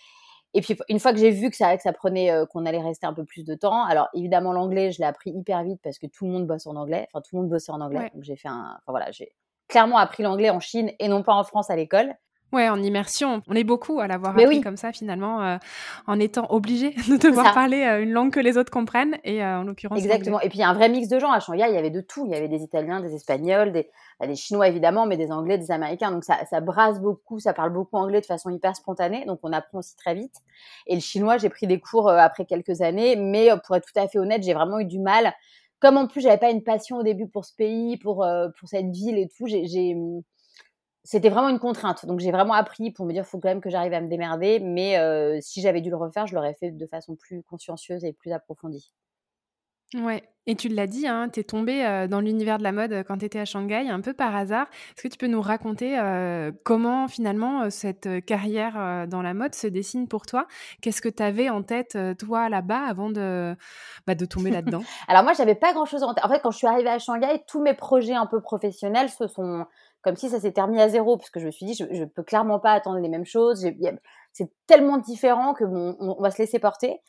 et 0.54 0.62
puis 0.62 0.78
une 0.90 1.00
fois 1.00 1.12
que 1.14 1.20
j'ai 1.20 1.32
vu 1.32 1.50
que 1.50 1.56
ça, 1.58 1.76
que 1.76 1.84
ça 1.84 1.92
prenait, 1.94 2.32
qu'on 2.50 2.66
allait 2.66 2.82
rester 2.82 3.06
un 3.06 3.14
peu 3.14 3.26
plus 3.26 3.44
de 3.44 3.56
temps. 3.56 3.84
Alors 3.84 4.08
évidemment 4.14 4.54
l'anglais, 4.54 4.92
je 4.92 5.00
l'ai 5.00 5.06
appris 5.06 5.32
hyper 5.32 5.64
vite 5.64 5.82
parce 5.84 5.98
que 5.98 6.08
tout 6.08 6.26
le 6.26 6.32
monde 6.32 6.48
bosse 6.48 6.68
en 6.68 6.78
anglais. 6.78 7.08
Enfin 7.12 7.22
tout 7.22 7.36
le 7.36 7.42
monde 7.42 7.50
bossait 7.50 7.72
en 7.74 7.82
anglais. 7.82 8.10
Donc 8.14 8.24
j'ai 8.24 8.38
fait 8.38 8.48
un, 8.48 8.78
enfin 8.78 8.92
voilà, 8.92 9.12
j'ai 9.12 9.34
clairement 9.72 9.98
appris 9.98 10.22
l'anglais 10.22 10.52
en 10.52 10.60
Chine 10.60 10.92
et 11.00 11.08
non 11.08 11.24
pas 11.24 11.34
en 11.34 11.44
France 11.44 11.72
à 11.72 11.76
l'école. 11.76 12.14
Ouais, 12.52 12.68
en 12.68 12.84
immersion. 12.84 13.42
On 13.48 13.56
est 13.56 13.64
beaucoup 13.64 14.02
à 14.02 14.08
l'avoir 14.08 14.38
appris 14.38 14.60
comme 14.60 14.76
ça 14.76 14.92
finalement, 14.92 15.42
euh, 15.42 15.58
en 16.06 16.20
étant 16.20 16.48
obligé 16.50 16.90
de 17.10 17.16
devoir 17.16 17.54
parler 17.54 17.84
euh, 17.84 18.04
une 18.04 18.12
langue 18.12 18.34
que 18.34 18.42
les 18.42 18.58
autres 18.58 18.72
comprennent 18.72 19.18
et 19.24 19.42
euh, 19.42 19.60
en 19.60 19.64
l'occurrence. 19.64 19.98
Exactement. 20.00 20.42
Et 20.42 20.50
puis 20.50 20.58
il 20.58 20.62
y 20.62 20.66
a 20.66 20.70
un 20.70 20.74
vrai 20.74 20.90
mix 20.90 21.08
de 21.08 21.18
gens 21.18 21.32
à 21.32 21.40
Shanghai. 21.40 21.68
Il 21.70 21.74
y 21.74 21.78
avait 21.78 21.90
de 21.90 22.02
tout. 22.02 22.26
Il 22.26 22.34
y 22.34 22.36
avait 22.36 22.50
des 22.50 22.62
Italiens, 22.62 23.00
des 23.00 23.16
Espagnols, 23.16 23.72
des, 23.72 23.90
bah, 24.20 24.28
des 24.28 24.36
Chinois 24.36 24.68
évidemment, 24.68 25.06
mais 25.06 25.16
des 25.16 25.32
Anglais, 25.32 25.58
des 25.58 25.72
Américains. 25.72 26.12
Donc 26.12 26.26
ça, 26.26 26.40
ça 26.50 26.60
brasse 26.60 27.00
beaucoup. 27.00 27.40
Ça 27.40 27.54
parle 27.54 27.72
beaucoup 27.72 27.96
anglais 27.96 28.20
de 28.20 28.26
façon 28.26 28.50
hyper 28.50 28.76
spontanée. 28.76 29.24
Donc 29.26 29.40
on 29.44 29.54
apprend 29.54 29.80
aussi 29.80 29.96
très 29.96 30.14
vite. 30.14 30.36
Et 30.88 30.96
le 30.96 31.02
chinois, 31.02 31.38
j'ai 31.38 31.50
pris 31.50 31.68
des 31.68 31.80
cours 31.80 32.10
après 32.10 32.44
quelques 32.44 32.82
années, 32.82 33.16
mais 33.16 33.50
pour 33.66 33.78
être 33.78 33.86
tout 33.86 33.98
à 33.98 34.10
fait 34.10 34.20
honnête, 34.20 34.44
j'ai 34.44 34.54
vraiment 34.54 34.80
eu 34.80 34.86
du 34.86 35.00
mal 35.00 35.34
comme 35.82 35.98
en 35.98 36.08
plus 36.08 36.22
j'avais 36.22 36.38
pas 36.38 36.52
une 36.52 36.64
passion 36.64 36.98
au 36.98 37.04
début 37.04 37.28
pour 37.28 37.46
ce 37.46 37.54
pays, 37.56 37.98
pour 37.98 38.24
euh, 38.24 38.48
cette 38.66 38.92
ville 38.92 39.18
et 39.18 39.28
tout, 39.28 39.48
j'ai 39.48 39.96
c'était 41.04 41.30
vraiment 41.30 41.50
une 41.50 41.60
contrainte. 41.60 42.06
Donc 42.06 42.20
j'ai 42.20 42.32
vraiment 42.32 42.54
appris 42.54 42.92
pour 42.92 43.06
me 43.06 43.14
dire 43.14 43.26
faut 43.26 43.40
quand 43.40 43.50
même 43.50 43.62
que 43.62 43.70
j'arrive 43.70 43.94
à 43.94 44.02
me 44.02 44.08
démerder, 44.08 44.60
mais 44.60 44.98
euh, 44.98 45.40
si 45.42 45.62
j'avais 45.62 45.82
dû 45.82 45.90
le 45.90 45.98
refaire, 45.98 46.28
je 46.28 46.36
l'aurais 46.36 46.54
fait 46.54 46.72
de 46.72 46.86
façon 46.86 47.16
plus 47.16 47.44
consciencieuse 47.44 48.06
et 48.06 48.14
plus 48.14 48.32
approfondie. 48.32 48.94
Ouais. 49.96 50.24
Et 50.48 50.56
tu 50.56 50.70
l'as 50.70 50.88
dit, 50.88 51.08
hein, 51.08 51.30
tu 51.30 51.40
es 51.40 51.44
tombée 51.44 52.08
dans 52.10 52.20
l'univers 52.20 52.58
de 52.58 52.64
la 52.64 52.72
mode 52.72 53.04
quand 53.08 53.20
tu 53.20 53.26
étais 53.26 53.40
à 53.40 53.46
Shanghai, 53.46 53.88
un 53.90 54.02
peu 54.02 54.14
par 54.14 54.36
hasard. 54.36 54.66
Est-ce 54.96 55.04
que 55.04 55.08
tu 55.08 55.18
peux 55.18 55.28
nous 55.28 55.42
raconter 55.42 56.00
comment 56.64 57.08
finalement 57.08 57.70
cette 57.70 58.26
carrière 58.26 59.06
dans 59.08 59.22
la 59.22 59.36
mode 59.36 59.54
se 59.54 59.68
dessine 59.68 60.08
pour 60.08 60.26
toi? 60.26 60.48
Qu'est-ce 60.82 61.02
que 61.02 61.10
tu 61.10 61.22
avais 61.22 61.52
en 61.52 61.62
tête, 61.62 61.96
toi, 62.18 62.50
là-bas, 62.50 62.84
avant 62.88 63.12
de, 63.12 63.56
bah, 64.08 64.16
de 64.16 64.26
tomber 64.26 64.50
là-dedans? 64.50 64.82
Alors 65.08 65.24
moi, 65.24 65.34
j'avais 65.34 65.54
pas 65.54 65.74
grand-chose 65.74 66.02
en 66.02 66.16
tête. 66.16 66.26
En 66.26 66.30
fait, 66.30 66.40
quand 66.42 66.52
je 66.52 66.58
suis 66.58 66.68
arrivée 66.68 66.90
à 66.90 66.98
Shanghai, 66.98 67.44
tous 67.48 67.62
mes 67.62 67.76
projets 67.76 68.16
un 68.16 68.26
peu 68.26 68.42
professionnels 68.42 69.10
se 69.10 69.28
sont 69.28 69.68
comme 70.02 70.16
si 70.16 70.30
ça 70.30 70.40
s'était 70.40 70.62
remis 70.62 70.82
à 70.82 70.90
zéro, 70.90 71.18
parce 71.18 71.30
que 71.30 71.40
je 71.40 71.46
me 71.46 71.52
suis 71.52 71.68
dit, 71.68 71.76
je, 71.76 71.86
je 71.92 72.04
peux 72.04 72.24
clairement 72.24 72.60
pas 72.60 72.72
attendre 72.72 72.98
les 72.98 73.10
mêmes 73.10 73.26
choses. 73.26 73.68
C'est 74.34 74.50
tellement 74.66 74.98
différent 74.98 75.54
que 75.54 75.64
bon, 75.64 75.96
on 76.00 76.20
va 76.20 76.32
se 76.32 76.42
laisser 76.42 76.58
porter. 76.58 77.00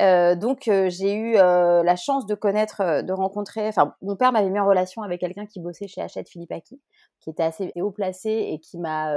Euh, 0.00 0.34
donc 0.34 0.68
euh, 0.68 0.88
j'ai 0.88 1.14
eu 1.14 1.36
euh, 1.36 1.82
la 1.82 1.96
chance 1.96 2.26
de 2.26 2.34
connaître, 2.34 3.02
de 3.02 3.12
rencontrer. 3.12 3.68
Enfin, 3.68 3.94
mon 4.02 4.16
père 4.16 4.32
m'avait 4.32 4.50
mis 4.50 4.58
en 4.58 4.66
relation 4.66 5.02
avec 5.02 5.20
quelqu'un 5.20 5.46
qui 5.46 5.60
bossait 5.60 5.86
chez 5.86 6.00
Hachette 6.00 6.28
Philippe 6.28 6.52
Aki, 6.52 6.80
qui 7.20 7.30
était 7.30 7.42
assez 7.42 7.72
haut 7.76 7.90
placé 7.90 8.30
et 8.30 8.58
qui 8.58 8.78
m'a 8.78 9.14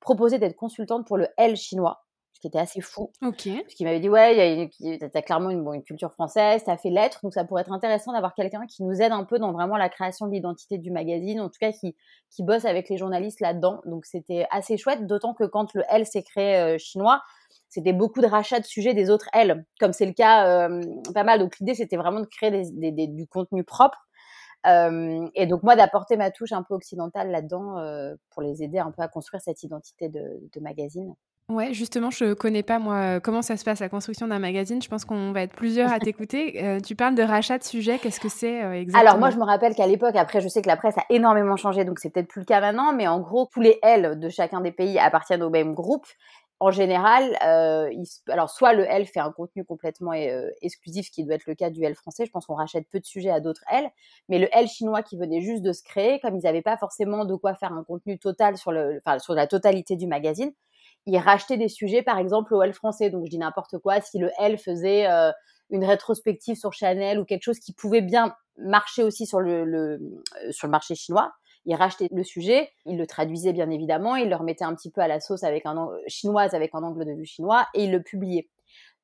proposé 0.00 0.38
d'être 0.38 0.56
consultante 0.56 1.06
pour 1.06 1.18
le 1.18 1.28
L 1.36 1.56
chinois, 1.56 2.04
ce 2.32 2.40
qui 2.40 2.46
était 2.46 2.58
assez 2.58 2.80
fou. 2.80 3.12
Ok. 3.22 3.48
Parce 3.62 3.74
qu'il 3.74 3.86
m'avait 3.86 4.00
dit 4.00 4.08
ouais, 4.08 4.70
t'as 5.12 5.22
clairement 5.22 5.50
une, 5.50 5.66
une 5.74 5.82
culture 5.82 6.12
française, 6.12 6.62
t'as 6.64 6.76
fait 6.78 6.90
lettres, 6.90 7.20
donc 7.22 7.34
ça 7.34 7.44
pourrait 7.44 7.62
être 7.62 7.72
intéressant 7.72 8.12
d'avoir 8.12 8.34
quelqu'un 8.34 8.66
qui 8.66 8.84
nous 8.84 9.02
aide 9.02 9.12
un 9.12 9.24
peu 9.24 9.38
dans 9.38 9.52
vraiment 9.52 9.76
la 9.76 9.90
création 9.90 10.26
de 10.26 10.32
l'identité 10.32 10.78
du 10.78 10.90
magazine, 10.90 11.40
en 11.40 11.48
tout 11.48 11.58
cas 11.60 11.72
qui 11.72 11.94
qui 12.34 12.42
bosse 12.42 12.64
avec 12.64 12.88
les 12.88 12.96
journalistes 12.96 13.40
là-dedans. 13.40 13.80
Donc 13.84 14.06
c'était 14.06 14.46
assez 14.50 14.78
chouette, 14.78 15.06
d'autant 15.06 15.34
que 15.34 15.44
quand 15.44 15.74
le 15.74 15.82
L 15.90 16.06
s'est 16.06 16.22
créé 16.22 16.78
chinois 16.78 17.22
c'était 17.68 17.92
beaucoup 17.92 18.20
de 18.20 18.26
rachats 18.26 18.60
de 18.60 18.64
sujets 18.64 18.94
des 18.94 19.10
autres 19.10 19.28
L, 19.32 19.64
comme 19.80 19.92
c'est 19.92 20.06
le 20.06 20.12
cas 20.12 20.68
euh, 20.68 20.80
pas 21.14 21.24
mal. 21.24 21.40
Donc 21.40 21.58
l'idée, 21.58 21.74
c'était 21.74 21.96
vraiment 21.96 22.20
de 22.20 22.26
créer 22.26 22.62
du 23.08 23.26
contenu 23.26 23.64
propre. 23.64 23.98
Euh, 24.66 25.28
et 25.34 25.46
donc 25.46 25.62
moi, 25.62 25.76
d'apporter 25.76 26.16
ma 26.16 26.30
touche 26.30 26.52
un 26.52 26.62
peu 26.62 26.74
occidentale 26.74 27.30
là-dedans 27.30 27.78
euh, 27.78 28.14
pour 28.30 28.42
les 28.42 28.62
aider 28.62 28.78
un 28.78 28.90
peu 28.90 29.02
à 29.02 29.08
construire 29.08 29.40
cette 29.40 29.62
identité 29.62 30.08
de, 30.08 30.60
magazine. 30.60 31.14
Ouais, 31.48 31.72
justement, 31.72 32.10
je 32.10 32.34
connais 32.34 32.64
pas 32.64 32.80
moi 32.80 33.20
comment 33.20 33.42
ça 33.42 33.56
se 33.56 33.64
passe 33.64 33.78
la 33.78 33.88
construction 33.88 34.26
d'un 34.26 34.40
magazine. 34.40 34.82
Je 34.82 34.88
pense 34.88 35.04
qu'on 35.04 35.30
va 35.30 35.42
être 35.42 35.54
plusieurs 35.54 35.92
à 35.92 36.00
t'écouter. 36.00 36.80
tu 36.84 36.96
parles 36.96 37.14
de 37.14 37.22
rachat 37.22 37.58
de 37.58 37.62
sujets. 37.62 37.98
Qu'est-ce 38.00 38.18
que 38.18 38.28
c'est 38.28 38.58
exactement? 38.80 38.98
Alors 38.98 39.18
moi, 39.20 39.30
je 39.30 39.36
me 39.36 39.44
rappelle 39.44 39.76
qu'à 39.76 39.86
l'époque, 39.86 40.16
après, 40.16 40.40
je 40.40 40.48
sais 40.48 40.60
que 40.60 40.66
la 40.66 40.76
presse 40.76 40.98
a 40.98 41.04
énormément 41.08 41.54
changé, 41.54 41.84
donc 41.84 42.00
c'est 42.00 42.10
peut-être 42.10 42.26
plus 42.26 42.40
le 42.40 42.46
cas 42.46 42.60
maintenant, 42.60 42.92
mais 42.92 43.06
en 43.06 43.20
gros, 43.20 43.48
tous 43.52 43.60
les 43.60 43.78
L 43.82 44.18
de 44.18 44.28
chacun 44.28 44.60
des 44.60 44.72
pays 44.72 44.98
appartiennent 44.98 45.44
au 45.44 45.50
même 45.50 45.74
groupe 45.74 46.06
en 46.58 46.70
général, 46.70 47.36
euh, 47.44 47.90
alors 48.28 48.48
soit 48.48 48.72
le 48.72 48.84
L 48.84 49.04
fait 49.06 49.20
un 49.20 49.30
contenu 49.30 49.64
complètement 49.64 50.12
euh, 50.12 50.50
exclusif, 50.62 51.06
ce 51.06 51.10
qui 51.10 51.24
doit 51.24 51.34
être 51.34 51.46
le 51.46 51.54
cas 51.54 51.68
du 51.68 51.84
L 51.84 51.94
français. 51.94 52.24
Je 52.24 52.30
pense 52.30 52.46
qu'on 52.46 52.54
rachète 52.54 52.88
peu 52.90 52.98
de 52.98 53.04
sujets 53.04 53.30
à 53.30 53.40
d'autres 53.40 53.64
L, 53.70 53.90
mais 54.30 54.38
le 54.38 54.48
L 54.52 54.66
chinois 54.66 55.02
qui 55.02 55.18
venait 55.18 55.42
juste 55.42 55.62
de 55.62 55.72
se 55.72 55.82
créer, 55.82 56.18
comme 56.20 56.34
ils 56.36 56.44
n'avaient 56.44 56.62
pas 56.62 56.78
forcément 56.78 57.26
de 57.26 57.34
quoi 57.34 57.54
faire 57.54 57.72
un 57.72 57.84
contenu 57.84 58.18
total 58.18 58.56
sur 58.56 58.72
le, 58.72 59.00
enfin, 59.04 59.18
sur 59.18 59.34
la 59.34 59.46
totalité 59.46 59.96
du 59.96 60.06
magazine, 60.06 60.50
ils 61.04 61.18
rachetaient 61.18 61.58
des 61.58 61.68
sujets, 61.68 62.02
par 62.02 62.18
exemple 62.18 62.54
au 62.54 62.62
L 62.62 62.72
français. 62.72 63.10
Donc 63.10 63.26
je 63.26 63.30
dis 63.30 63.38
n'importe 63.38 63.78
quoi. 63.78 64.00
Si 64.00 64.18
le 64.18 64.30
L 64.38 64.56
faisait 64.56 65.06
euh, 65.10 65.30
une 65.68 65.84
rétrospective 65.84 66.56
sur 66.56 66.72
Chanel 66.72 67.18
ou 67.18 67.26
quelque 67.26 67.42
chose 67.42 67.58
qui 67.58 67.74
pouvait 67.74 68.00
bien 68.00 68.34
marcher 68.56 69.02
aussi 69.02 69.26
sur 69.26 69.40
le, 69.40 69.64
le 69.64 70.00
sur 70.50 70.66
le 70.66 70.70
marché 70.70 70.94
chinois, 70.94 71.32
il 71.66 71.74
rachetait 71.74 72.08
le 72.10 72.24
sujet, 72.24 72.70
il 72.86 72.96
le 72.96 73.06
traduisait 73.06 73.52
bien 73.52 73.68
évidemment, 73.70 74.16
il 74.16 74.28
le 74.28 74.36
remettait 74.36 74.64
un 74.64 74.74
petit 74.74 74.90
peu 74.90 75.00
à 75.00 75.08
la 75.08 75.20
sauce 75.20 75.42
avec 75.44 75.66
un 75.66 75.88
chinoise 76.06 76.54
avec 76.54 76.74
un 76.74 76.82
angle 76.82 77.04
de 77.04 77.12
vue 77.12 77.26
chinois 77.26 77.66
et 77.74 77.84
il 77.84 77.92
le 77.92 78.02
publiait. 78.02 78.48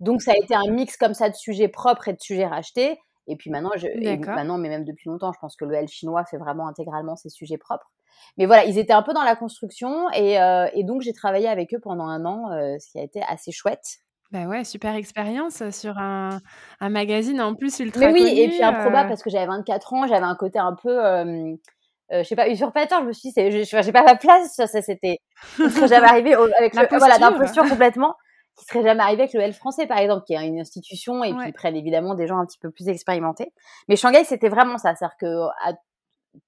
Donc 0.00 0.22
ça 0.22 0.32
a 0.32 0.36
été 0.36 0.54
un 0.54 0.70
mix 0.70 0.96
comme 0.96 1.14
ça 1.14 1.28
de 1.28 1.34
sujets 1.34 1.68
propres 1.68 2.08
et 2.08 2.12
de 2.12 2.20
sujets 2.20 2.46
rachetés. 2.46 2.98
Et 3.28 3.36
puis 3.36 3.50
maintenant, 3.50 3.70
je, 3.76 3.86
maintenant, 4.26 4.58
mais 4.58 4.68
même 4.68 4.84
depuis 4.84 5.08
longtemps, 5.08 5.32
je 5.32 5.38
pense 5.38 5.54
que 5.54 5.64
le 5.64 5.74
L 5.74 5.86
chinois 5.86 6.24
fait 6.24 6.38
vraiment 6.38 6.66
intégralement 6.66 7.14
ses 7.14 7.28
sujets 7.28 7.58
propres. 7.58 7.90
Mais 8.36 8.46
voilà, 8.46 8.64
ils 8.64 8.78
étaient 8.78 8.92
un 8.92 9.02
peu 9.02 9.12
dans 9.12 9.22
la 9.22 9.36
construction 9.36 10.10
et, 10.10 10.40
euh, 10.40 10.66
donc 10.82 11.02
j'ai 11.02 11.12
travaillé 11.12 11.48
avec 11.48 11.72
eux 11.74 11.80
pendant 11.80 12.06
un 12.06 12.24
an, 12.24 12.50
euh, 12.50 12.76
ce 12.80 12.90
qui 12.90 12.98
a 12.98 13.02
été 13.02 13.22
assez 13.28 13.52
chouette. 13.52 14.00
Bah 14.32 14.46
ouais, 14.46 14.64
super 14.64 14.94
expérience 14.94 15.62
sur 15.70 15.98
un, 15.98 16.40
magazine 16.80 17.40
en 17.42 17.54
plus 17.54 17.78
ultra 17.80 18.00
Mais 18.00 18.12
oui, 18.12 18.40
et 18.40 18.48
puis 18.48 18.62
improbable 18.62 19.06
euh. 19.06 19.08
parce 19.08 19.22
que 19.22 19.28
j'avais 19.28 19.46
24 19.46 19.92
ans, 19.92 20.06
j'avais 20.06 20.24
un 20.24 20.34
côté 20.34 20.58
un 20.58 20.74
peu 20.74 21.04
euh, 21.04 21.54
je 22.12 22.22
sais 22.22 22.36
pas, 22.36 22.48
usurpateur, 22.48 23.00
je 23.00 23.06
me 23.06 23.12
suis 23.12 23.30
dit, 23.30 23.64
je 23.64 23.82
j'ai 23.82 23.92
pas 23.92 24.02
ma 24.02 24.16
place, 24.16 24.54
ça, 24.54 24.66
c'était, 24.66 25.18
serait 25.56 25.88
jamais 25.88 26.08
arrivé 26.08 26.34
avec 26.34 26.74
le, 26.74 26.98
voilà, 26.98 27.18
d'imposture 27.18 27.68
complètement, 27.68 28.14
qui 28.58 28.64
serait 28.66 28.82
jamais 28.82 29.02
arrivé 29.02 29.22
avec 29.22 29.34
le 29.34 29.40
L 29.40 29.52
français, 29.52 29.86
par 29.86 29.98
exemple, 29.98 30.24
qui 30.26 30.34
est 30.34 30.46
une 30.46 30.60
institution 30.60 31.24
et 31.24 31.34
qui 31.34 31.52
prennent 31.52 31.76
évidemment 31.76 32.14
des 32.14 32.26
gens 32.26 32.38
un 32.38 32.46
petit 32.46 32.58
peu 32.58 32.70
plus 32.70 32.88
expérimentés. 32.88 33.52
Mais 33.88 33.96
Shanghai, 33.96 34.24
c'était 34.24 34.48
vraiment 34.48 34.78
ça, 34.78 34.94
c'est-à-dire 34.94 35.16
que, 35.18 35.76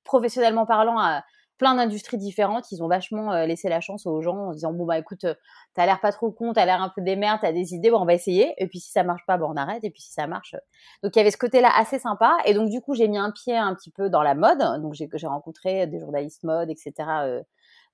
professionnellement 0.05 0.67
parlant, 0.67 0.99
à, 0.99 1.23
plein 1.59 1.75
d'industries 1.75 2.19
différentes. 2.19 2.71
Ils 2.73 2.83
ont 2.83 2.89
vachement 2.89 3.33
euh, 3.33 3.47
laissé 3.47 3.69
la 3.69 3.81
chance 3.81 4.07
aux 4.07 4.21
gens 4.21 4.37
en 4.37 4.53
disant 4.53 4.73
bon 4.73 4.85
bah 4.85 4.99
écoute, 4.99 5.25
euh, 5.25 5.35
t'as 5.75 5.87
l'air 5.87 6.01
pas 6.01 6.13
trop 6.13 6.31
con, 6.31 6.53
t'as 6.53 6.65
l'air 6.67 6.83
un 6.83 6.91
peu 6.95 7.03
des 7.03 7.17
merdes, 7.17 7.41
t'as 7.43 7.53
des 7.53 7.75
idées, 7.75 7.91
bon 7.91 8.01
on 8.01 8.05
va 8.05 8.15
essayer. 8.15 8.55
Et 8.59 8.67
puis 8.67 8.81
si 8.81 8.91
ça 8.91 9.03
marche 9.03 9.25
pas, 9.27 9.37
bon 9.39 9.51
on 9.51 9.57
arrête. 9.57 9.85
Et 9.85 9.91
puis 9.91 10.03
si 10.03 10.13
ça 10.13 10.27
marche, 10.27 10.55
euh. 10.55 10.59
donc 11.03 11.15
il 11.17 11.19
y 11.19 11.21
avait 11.21 11.31
ce 11.31 11.37
côté-là 11.37 11.71
assez 11.77 11.99
sympa. 11.99 12.37
Et 12.45 12.55
donc 12.55 12.71
du 12.71 12.81
coup 12.81 12.95
j'ai 12.95 13.09
mis 13.09 13.19
un 13.19 13.31
pied 13.31 13.57
un 13.57 13.75
petit 13.75 13.91
peu 13.91 14.11
dans 14.11 14.23
la 14.23 14.35
mode. 14.35 14.59
Donc 14.83 14.95
j'ai 14.95 15.27
rencontré 15.27 15.87
des 15.87 16.01
journalistes 16.01 16.43
mode, 16.45 16.71
etc. 16.71 16.93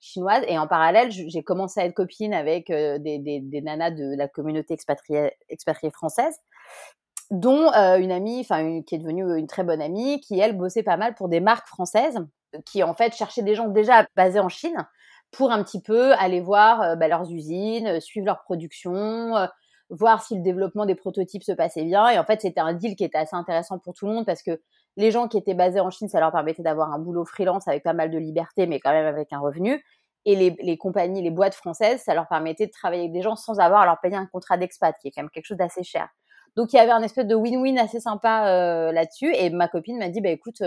chinoises. 0.00 0.44
Et 0.48 0.58
en 0.58 0.66
parallèle, 0.66 1.10
j'ai 1.10 1.42
commencé 1.42 1.80
à 1.80 1.84
être 1.84 1.94
copine 1.94 2.32
avec 2.34 2.68
des, 2.68 3.18
des, 3.18 3.60
nanas 3.62 3.90
de 3.90 4.16
la 4.16 4.28
communauté 4.28 4.74
expatriée 4.74 5.90
française 5.92 6.36
dont 7.30 7.70
une 7.72 8.10
amie, 8.10 8.40
enfin 8.40 8.82
qui 8.82 8.96
est 8.96 8.98
devenue 8.98 9.38
une 9.38 9.46
très 9.46 9.62
bonne 9.62 9.80
amie, 9.80 10.20
qui 10.20 10.40
elle 10.40 10.56
bossait 10.56 10.82
pas 10.82 10.96
mal 10.96 11.14
pour 11.14 11.28
des 11.28 11.40
marques 11.40 11.68
françaises 11.68 12.18
qui 12.66 12.82
en 12.82 12.94
fait 12.94 13.14
cherchaient 13.14 13.42
des 13.42 13.54
gens 13.54 13.68
déjà 13.68 14.06
basés 14.16 14.40
en 14.40 14.48
Chine 14.48 14.86
pour 15.30 15.52
un 15.52 15.62
petit 15.62 15.80
peu 15.80 16.12
aller 16.14 16.40
voir 16.40 16.82
euh, 16.82 16.96
bah, 16.96 17.08
leurs 17.08 17.30
usines, 17.30 17.86
euh, 17.86 18.00
suivre 18.00 18.26
leur 18.26 18.42
production, 18.42 19.36
euh, 19.36 19.46
voir 19.90 20.22
si 20.22 20.36
le 20.36 20.42
développement 20.42 20.86
des 20.86 20.94
prototypes 20.94 21.42
se 21.42 21.52
passait 21.52 21.84
bien. 21.84 22.08
Et 22.08 22.18
en 22.18 22.24
fait, 22.24 22.40
c'était 22.40 22.60
un 22.60 22.72
deal 22.72 22.96
qui 22.96 23.04
était 23.04 23.18
assez 23.18 23.36
intéressant 23.36 23.78
pour 23.78 23.94
tout 23.94 24.06
le 24.06 24.12
monde 24.12 24.26
parce 24.26 24.42
que 24.42 24.60
les 24.96 25.10
gens 25.10 25.28
qui 25.28 25.38
étaient 25.38 25.54
basés 25.54 25.80
en 25.80 25.90
Chine, 25.90 26.08
ça 26.08 26.20
leur 26.20 26.32
permettait 26.32 26.62
d'avoir 26.62 26.92
un 26.92 26.98
boulot 26.98 27.24
freelance 27.24 27.66
avec 27.68 27.82
pas 27.82 27.92
mal 27.92 28.10
de 28.10 28.18
liberté, 28.18 28.66
mais 28.66 28.80
quand 28.80 28.90
même 28.90 29.06
avec 29.06 29.32
un 29.32 29.38
revenu. 29.38 29.82
Et 30.26 30.36
les, 30.36 30.76
compagnies, 30.76 31.22
les 31.22 31.30
boîtes 31.30 31.54
françaises, 31.54 32.02
ça 32.02 32.14
leur 32.14 32.28
permettait 32.28 32.66
de 32.66 32.72
travailler 32.72 33.04
avec 33.04 33.12
des 33.12 33.22
gens 33.22 33.36
sans 33.36 33.58
avoir 33.58 33.80
à 33.80 33.86
leur 33.86 34.00
payer 34.00 34.16
un 34.16 34.26
contrat 34.26 34.58
d'expat, 34.58 34.94
qui 35.00 35.08
est 35.08 35.10
quand 35.12 35.22
même 35.22 35.30
quelque 35.30 35.46
chose 35.46 35.56
d'assez 35.56 35.82
cher. 35.82 36.08
Donc 36.56 36.74
il 36.74 36.76
y 36.76 36.78
avait 36.78 36.90
un 36.90 37.00
espèce 37.00 37.26
de 37.26 37.34
win-win 37.34 37.78
assez 37.78 38.00
sympa 38.00 38.92
là-dessus. 38.92 39.34
Et 39.34 39.48
ma 39.48 39.66
copine 39.66 39.96
m'a 39.98 40.10
dit, 40.10 40.20
bah 40.20 40.28
écoute, 40.28 40.62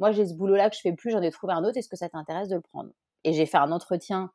moi 0.00 0.10
j'ai 0.10 0.26
ce 0.26 0.34
boulot-là 0.34 0.68
que 0.70 0.76
je 0.76 0.80
fais 0.80 0.92
plus, 0.92 1.12
j'en 1.12 1.22
ai 1.22 1.30
trouvé 1.30 1.52
un 1.52 1.62
autre, 1.62 1.76
est-ce 1.76 1.88
que 1.88 1.96
ça 1.96 2.08
t'intéresse 2.08 2.48
de 2.48 2.56
le 2.56 2.62
prendre? 2.62 2.90
Et 3.22 3.32
j'ai 3.32 3.46
fait 3.46 3.58
un 3.58 3.70
entretien 3.70 4.30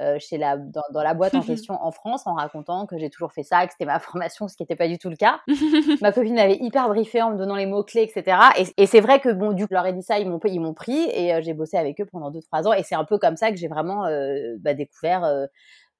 euh, 0.00 0.18
chez 0.18 0.38
la, 0.38 0.56
dans, 0.56 0.82
la 0.94 1.12
boîte 1.12 1.34
en 1.34 1.42
question 1.42 1.74
en 1.74 1.92
France 1.92 2.26
en 2.26 2.32
racontant 2.32 2.86
que 2.86 2.96
j'ai 2.96 3.10
toujours 3.10 3.32
fait 3.32 3.42
ça, 3.42 3.66
que 3.66 3.72
c'était 3.72 3.84
ma 3.84 3.98
formation, 4.00 4.48
ce 4.48 4.56
qui 4.56 4.62
n'était 4.62 4.76
pas 4.76 4.88
du 4.88 4.98
tout 4.98 5.10
le 5.10 5.16
cas. 5.16 5.40
ma 6.00 6.10
copine 6.10 6.34
m'avait 6.34 6.56
hyper 6.56 6.88
briefé 6.88 7.20
en 7.20 7.32
me 7.32 7.36
donnant 7.36 7.54
les 7.54 7.66
mots-clés, 7.66 8.02
etc. 8.02 8.38
Et, 8.78 8.86
c'est 8.86 9.00
vrai 9.00 9.20
que, 9.20 9.28
bon, 9.28 9.52
du 9.52 9.64
coup, 9.64 9.68
je 9.70 9.74
leur 9.74 9.86
ai 9.86 9.92
dit 9.92 10.02
ça, 10.02 10.18
ils 10.18 10.28
m'ont, 10.28 10.40
ils 10.46 10.60
m'ont 10.60 10.72
pris 10.72 10.98
et 11.12 11.34
euh, 11.34 11.42
j'ai 11.42 11.52
bossé 11.52 11.76
avec 11.76 12.00
eux 12.00 12.06
pendant 12.06 12.30
2-3 12.30 12.66
ans. 12.66 12.72
Et 12.72 12.82
c'est 12.82 12.94
un 12.94 13.04
peu 13.04 13.18
comme 13.18 13.36
ça 13.36 13.50
que 13.50 13.56
j'ai 13.58 13.68
vraiment 13.68 14.06
euh, 14.06 14.56
bah, 14.60 14.72
découvert 14.72 15.30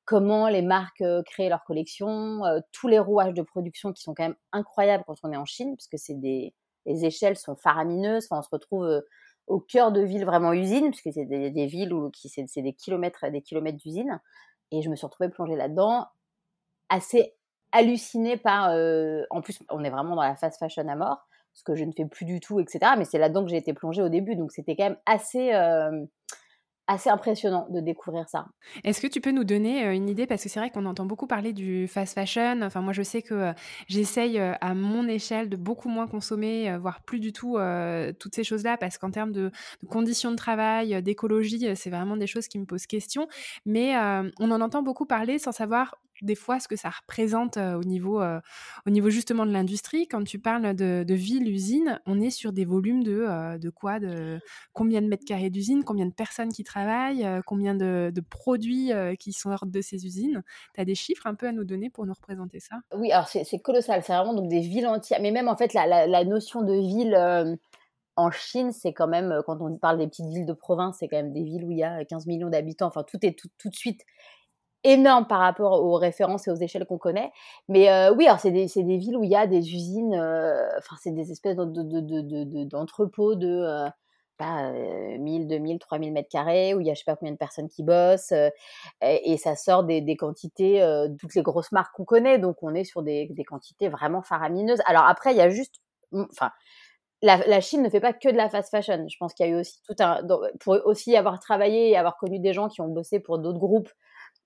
comment 0.07 0.49
les 0.49 0.62
marques 0.62 1.05
créent 1.27 1.50
leurs 1.50 1.62
collections, 1.62 2.41
tous 2.73 2.89
les 2.89 2.99
rouages 2.99 3.35
de 3.35 3.43
production 3.43 3.93
qui 3.93 4.03
sont 4.03 4.12
quand 4.12 4.25
même 4.25 4.35
incroyables 4.50 5.05
quand 5.07 5.15
on 5.23 5.31
est 5.31 5.37
en 5.37 5.45
Chine, 5.45 5.77
parce 5.77 5.87
que 5.87 5.99
c'est 5.99 6.19
des, 6.19 6.53
les 6.87 7.05
échelles 7.05 7.37
sont 7.37 7.57
faramineuses. 7.57 8.27
On 8.31 8.43
se 8.43 8.49
retrouve 8.51 9.03
au 9.47 9.61
cœur 9.61 9.93
de 9.93 10.01
villes 10.01 10.25
vraiment 10.25 10.53
usines, 10.53 10.91
puisque 10.91 11.13
c'est 11.13 11.25
des, 11.25 11.67
villes 11.67 11.93
où 11.93 12.11
c'est 12.15 12.63
des 12.63 12.73
kilomètres 12.73 13.29
des 13.31 13.43
kilomètres 13.43 13.79
d'usines. 13.79 14.21
Et 14.71 14.83
je 14.83 14.89
me 14.89 14.97
suis 14.97 15.07
retrouvée 15.07 15.31
plongée 15.31 15.57
là-dedans, 15.57 16.07
assez 16.89 17.35
hallucinée 17.73 18.37
par. 18.37 18.71
En 19.31 19.41
plus, 19.41 19.59
on 19.71 19.83
est 19.85 19.91
vraiment 19.91 20.17
dans 20.17 20.23
la 20.23 20.37
fast 20.37 20.59
fashion 20.59 20.89
à 20.89 20.97
mort, 20.97 21.27
ce 21.55 21.65
que 21.65 21.75
je 21.75 21.85
ne 21.85 21.93
fais 21.93 22.07
plus 22.07 22.25
du 22.25 22.41
tout, 22.41 22.61
etc. 22.61 22.93
Mais 22.97 23.05
c'est 23.05 23.19
là-dedans 23.19 23.45
que 23.45 23.51
j'ai 23.51 23.57
été 23.57 23.75
plongée 23.75 24.03
au 24.03 24.09
début, 24.09 24.37
donc 24.37 24.53
c'était 24.53 24.77
quand 24.77 24.85
même 24.85 24.99
assez. 25.07 25.53
Assez 26.91 27.09
impressionnant 27.09 27.67
de 27.71 27.81
découvrir 27.81 28.29
ça. 28.29 28.47
Est-ce 28.83 29.01
que 29.01 29.07
tu 29.07 29.21
peux 29.21 29.31
nous 29.31 29.45
donner 29.45 29.85
une 29.95 30.09
idée? 30.09 30.27
Parce 30.27 30.43
que 30.43 30.49
c'est 30.49 30.59
vrai 30.59 30.71
qu'on 30.71 30.87
entend 30.87 31.07
beaucoup 31.07 31.27
parler 31.27 31.53
du 31.53 31.87
fast 31.87 32.15
fashion. 32.15 32.63
Enfin 32.63 32.81
moi 32.81 32.93
je 32.93 33.03
sais 33.03 33.23
que 33.23 33.53
j'essaye 33.87 34.39
à 34.39 34.75
mon 34.75 35.07
échelle 35.07 35.49
de 35.49 35.57
beaucoup 35.57 35.89
moins 35.89 36.07
consommer, 36.07 36.77
voire 36.79 37.03
plus 37.03 37.21
du 37.21 37.33
tout 37.33 37.59
toutes 38.19 38.35
ces 38.35 38.45
choses-là 38.45 38.77
parce 38.77 38.99
qu'en 38.99 39.11
termes 39.11 39.33
de, 39.33 39.51
conditions 39.89 40.31
de 40.33 40.37
travail, 40.37 41.01
d'écologie, 41.03 41.75
c'est 41.77 41.91
vraiment 41.91 42.17
des 42.17 42.27
choses 42.27 42.49
qui 42.49 42.59
me 42.59 42.65
posent 42.65 42.87
question. 42.87 43.29
Mais 43.65 43.95
on 44.41 44.51
en 44.51 44.61
entend 44.61 44.83
beaucoup 44.83 45.07
parler 45.07 45.39
sans 45.39 45.53
savoir 45.53 45.97
des 46.23 46.35
fois 46.35 46.61
ce 46.61 46.69
que 46.69 46.77
ça 46.77 46.91
représente 46.91 47.57
au, 47.57 47.85
niveau, 47.85 48.23
au 48.23 48.91
niveau 48.91 49.11
justement 49.11 49.47
de 49.47 49.53
l'industrie. 49.53 50.07
Quand 50.09 50.25
tu 50.25 50.39
parles 50.39 50.75
de, 50.75 51.05
de 51.07 51.15
ville, 51.15 51.49
usine, 51.49 52.00
on 52.07 52.21
est 52.21 52.31
sur 52.31 52.53
des 52.53 52.65
volumes 52.65 53.03
de, 53.03 53.59
de 53.59 53.71
quoi 53.71 54.00
de, 54.00 54.41
Combien 54.73 55.03
de 55.03 55.07
mètres 55.07 55.25
carrés 55.25 55.50
d'usine 55.50 55.85
Combien 55.85 56.07
de 56.07 56.12
personnes 56.12 56.53
qui 56.53 56.65
travaillent 56.65 57.27
Combien 57.47 57.75
de, 57.75 58.12
produits 58.29 58.93
qui 59.19 59.33
sortent 59.33 59.71
de 59.71 59.81
ces 59.81 60.07
usines 60.07 60.43
Tu 60.75 60.81
as 60.81 60.85
des 60.85 60.95
chiffres 60.95 61.27
un 61.27 61.35
peu 61.35 61.49
à 61.49 61.53
nous 61.53 61.65
donner 61.65 61.91
pour 61.91 62.07
nous 62.07 62.15
représenter 62.15 62.61
ça? 62.61 62.77
Oui, 62.95 63.11
alors 63.12 63.29
c'est 63.29 63.59
colossal. 63.61 64.03
C'est 64.05 64.12
vraiment 64.12 64.35
donc 64.35 64.49
des 64.49 64.61
villes 64.61 64.87
entières. 64.87 65.21
Mais 65.21 65.31
même 65.31 65.49
en 65.49 65.57
fait, 65.57 65.75
la, 65.75 66.07
la, 66.07 66.25
notion 66.25 66.62
de 66.62 66.75
ville 66.75 67.59
en 68.17 68.31
Chine, 68.31 68.73
c'est 68.73 68.93
quand 68.93 69.09
même, 69.09 69.43
quand 69.47 69.61
on 69.61 69.77
parle 69.77 69.99
des 69.99 70.07
petites 70.07 70.27
villes 70.27 70.47
de 70.47 70.53
province, 70.53 70.97
c'est 71.00 71.09
quand 71.09 71.17
même 71.17 71.33
des 71.33 71.43
villes 71.43 71.65
où 71.65 71.71
il 71.71 71.79
y 71.79 71.85
a 71.85 72.05
15 72.05 72.27
millions 72.27 72.50
d'habitants. 72.50 72.87
Enfin, 72.87 73.03
tout 73.03 73.19
est 73.23 73.39
tout, 73.39 73.49
tout 73.59 73.69
de 73.69 73.75
suite 73.75 74.03
énorme 74.85 75.27
par 75.27 75.41
rapport 75.41 75.83
aux 75.83 75.97
références 75.97 76.49
et 76.49 76.51
aux 76.51 76.57
échelles 76.57 76.87
qu'on 76.87 76.99
connaît. 76.99 77.33
Mais 77.69 77.91
euh, 77.91 78.15
oui, 78.15 78.27
alors 78.27 78.41
c'est 78.41 78.51
des, 78.51 78.67
des, 78.67 78.97
villes 78.97 79.17
où 79.17 79.25
il 79.25 79.31
y 79.31 79.37
a 79.37 79.47
des 79.47 79.75
usines, 79.75 80.15
euh, 80.15 80.67
enfin 80.79 80.97
c'est 81.03 81.13
des 81.13 81.31
espèces 81.33 81.57
d'entrepôts 81.57 83.35
de, 83.35 83.43
de, 83.43 83.55
de, 83.63 83.85
de, 83.85 83.91
pas, 84.39 84.73
1000, 84.73 85.49
2000, 85.49 85.79
3000 85.79 86.13
mètres 86.13 86.31
carrés, 86.31 86.73
où 86.75 86.81
il 86.81 86.87
y 86.87 86.91
a 86.91 86.95
je 86.95 87.01
sais 87.01 87.05
pas 87.05 87.17
combien 87.17 87.33
de 87.33 87.39
personnes 87.39 87.69
qui 87.69 87.83
bossent, 87.83 88.33
euh, 88.33 88.49
et, 89.03 89.37
ça 89.37 89.55
sort 89.55 89.85
des, 89.85 90.01
des 90.01 90.17
quantités, 90.17 90.83
toutes 91.19 91.35
les 91.35 91.43
grosses 91.43 91.73
marques 91.73 91.95
qu'on 91.95 92.05
connaît, 92.07 92.39
donc 92.39 92.63
on 92.63 92.75
est 92.75 92.85
sur 92.85 93.03
des, 93.03 93.29
des 93.31 93.45
quantités 93.45 93.89
vraiment 93.89 94.23
faramineuses. 94.23 94.81
Alors 94.87 95.05
après, 95.05 95.33
il 95.33 95.37
y 95.37 95.43
a 95.43 95.51
juste, 95.51 95.75
enfin, 96.13 96.51
la, 97.23 97.37
la, 97.47 97.61
Chine 97.61 97.83
ne 97.83 97.91
fait 97.91 98.01
pas 98.01 98.15
que 98.15 98.31
de 98.31 98.37
la 98.37 98.49
fast 98.49 98.71
fashion. 98.71 99.07
Je 99.09 99.17
pense 99.19 99.35
qu'il 99.35 99.47
y 99.47 99.49
a 99.51 99.53
eu 99.53 99.61
aussi 99.61 99.83
tout 99.87 99.95
un, 100.01 100.23
pour 100.61 100.79
aussi 100.87 101.17
avoir 101.17 101.39
travaillé 101.39 101.91
et 101.91 101.97
avoir 101.97 102.17
connu 102.17 102.39
des 102.39 102.55
gens 102.55 102.69
qui 102.69 102.81
ont 102.81 102.89
bossé 102.89 103.21
pour 103.21 103.39
d'autres 103.39 103.59
groupes 103.59 103.91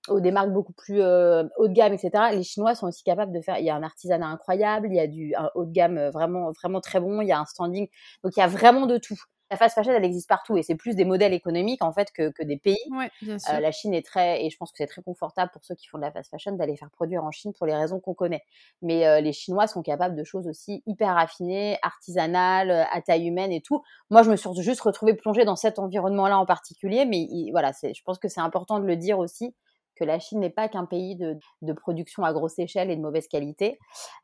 ou 0.09 0.19
des 0.19 0.31
marques 0.31 0.51
beaucoup 0.51 0.73
plus 0.73 1.01
euh, 1.01 1.43
haut 1.57 1.67
de 1.67 1.73
gamme, 1.73 1.93
etc. 1.93 2.11
Les 2.31 2.43
Chinois 2.43 2.75
sont 2.75 2.87
aussi 2.87 3.03
capables 3.03 3.31
de 3.31 3.41
faire. 3.41 3.57
Il 3.59 3.65
y 3.65 3.69
a 3.69 3.75
un 3.75 3.83
artisanat 3.83 4.27
incroyable, 4.27 4.87
il 4.89 4.95
y 4.95 4.99
a 4.99 5.07
du 5.07 5.33
un 5.35 5.49
haut 5.55 5.65
de 5.65 5.71
gamme 5.71 5.97
euh, 5.97 6.11
vraiment 6.11 6.51
vraiment 6.51 6.81
très 6.81 6.99
bon, 6.99 7.21
il 7.21 7.27
y 7.27 7.31
a 7.31 7.39
un 7.39 7.45
standing. 7.45 7.87
Donc 8.23 8.33
il 8.35 8.39
y 8.39 8.43
a 8.43 8.47
vraiment 8.47 8.85
de 8.85 8.97
tout. 8.97 9.19
La 9.51 9.57
fast 9.57 9.75
fashion, 9.75 9.91
elle 9.93 10.03
existe 10.03 10.27
partout 10.27 10.57
et 10.57 10.63
c'est 10.63 10.73
plus 10.73 10.95
des 10.95 11.05
modèles 11.05 11.33
économiques 11.33 11.83
en 11.83 11.93
fait 11.93 12.11
que, 12.11 12.31
que 12.31 12.43
des 12.43 12.57
pays. 12.57 12.79
Ouais, 12.89 13.11
bien 13.21 13.37
sûr. 13.37 13.53
Euh, 13.53 13.59
la 13.59 13.71
Chine 13.71 13.93
est 13.93 14.03
très 14.03 14.43
et 14.43 14.49
je 14.49 14.57
pense 14.57 14.71
que 14.71 14.77
c'est 14.77 14.87
très 14.87 15.03
confortable 15.03 15.51
pour 15.51 15.63
ceux 15.63 15.75
qui 15.75 15.85
font 15.87 15.99
de 15.99 16.03
la 16.03 16.11
fast 16.11 16.31
fashion 16.31 16.53
d'aller 16.53 16.75
faire 16.75 16.89
produire 16.89 17.23
en 17.23 17.29
Chine 17.29 17.53
pour 17.53 17.67
les 17.67 17.75
raisons 17.75 17.99
qu'on 17.99 18.15
connaît. 18.15 18.41
Mais 18.81 19.05
euh, 19.05 19.21
les 19.21 19.33
Chinois 19.33 19.67
sont 19.67 19.83
capables 19.83 20.15
de 20.15 20.23
choses 20.23 20.47
aussi 20.47 20.81
hyper 20.87 21.13
raffinées, 21.13 21.77
artisanales, 21.83 22.87
à 22.91 23.01
taille 23.01 23.27
humaine 23.27 23.51
et 23.51 23.61
tout. 23.61 23.83
Moi, 24.09 24.23
je 24.23 24.31
me 24.31 24.35
suis 24.35 24.49
juste 24.61 24.81
retrouvée 24.81 25.13
plongée 25.13 25.45
dans 25.45 25.55
cet 25.55 25.77
environnement-là 25.77 26.39
en 26.39 26.47
particulier, 26.47 27.05
mais 27.05 27.27
voilà, 27.51 27.71
c'est, 27.71 27.93
je 27.93 28.01
pense 28.03 28.17
que 28.17 28.27
c'est 28.27 28.41
important 28.41 28.79
de 28.79 28.85
le 28.85 28.95
dire 28.95 29.19
aussi 29.19 29.53
que 29.95 30.03
la 30.03 30.19
Chine 30.19 30.39
n'est 30.39 30.49
pas 30.49 30.67
qu'un 30.67 30.85
pays 30.85 31.15
de, 31.15 31.37
de, 31.61 31.73
production 31.73 32.23
à 32.23 32.33
grosse 32.33 32.57
échelle 32.59 32.89
et 32.91 32.95
de 32.95 33.01
mauvaise 33.01 33.27
qualité. 33.27 33.79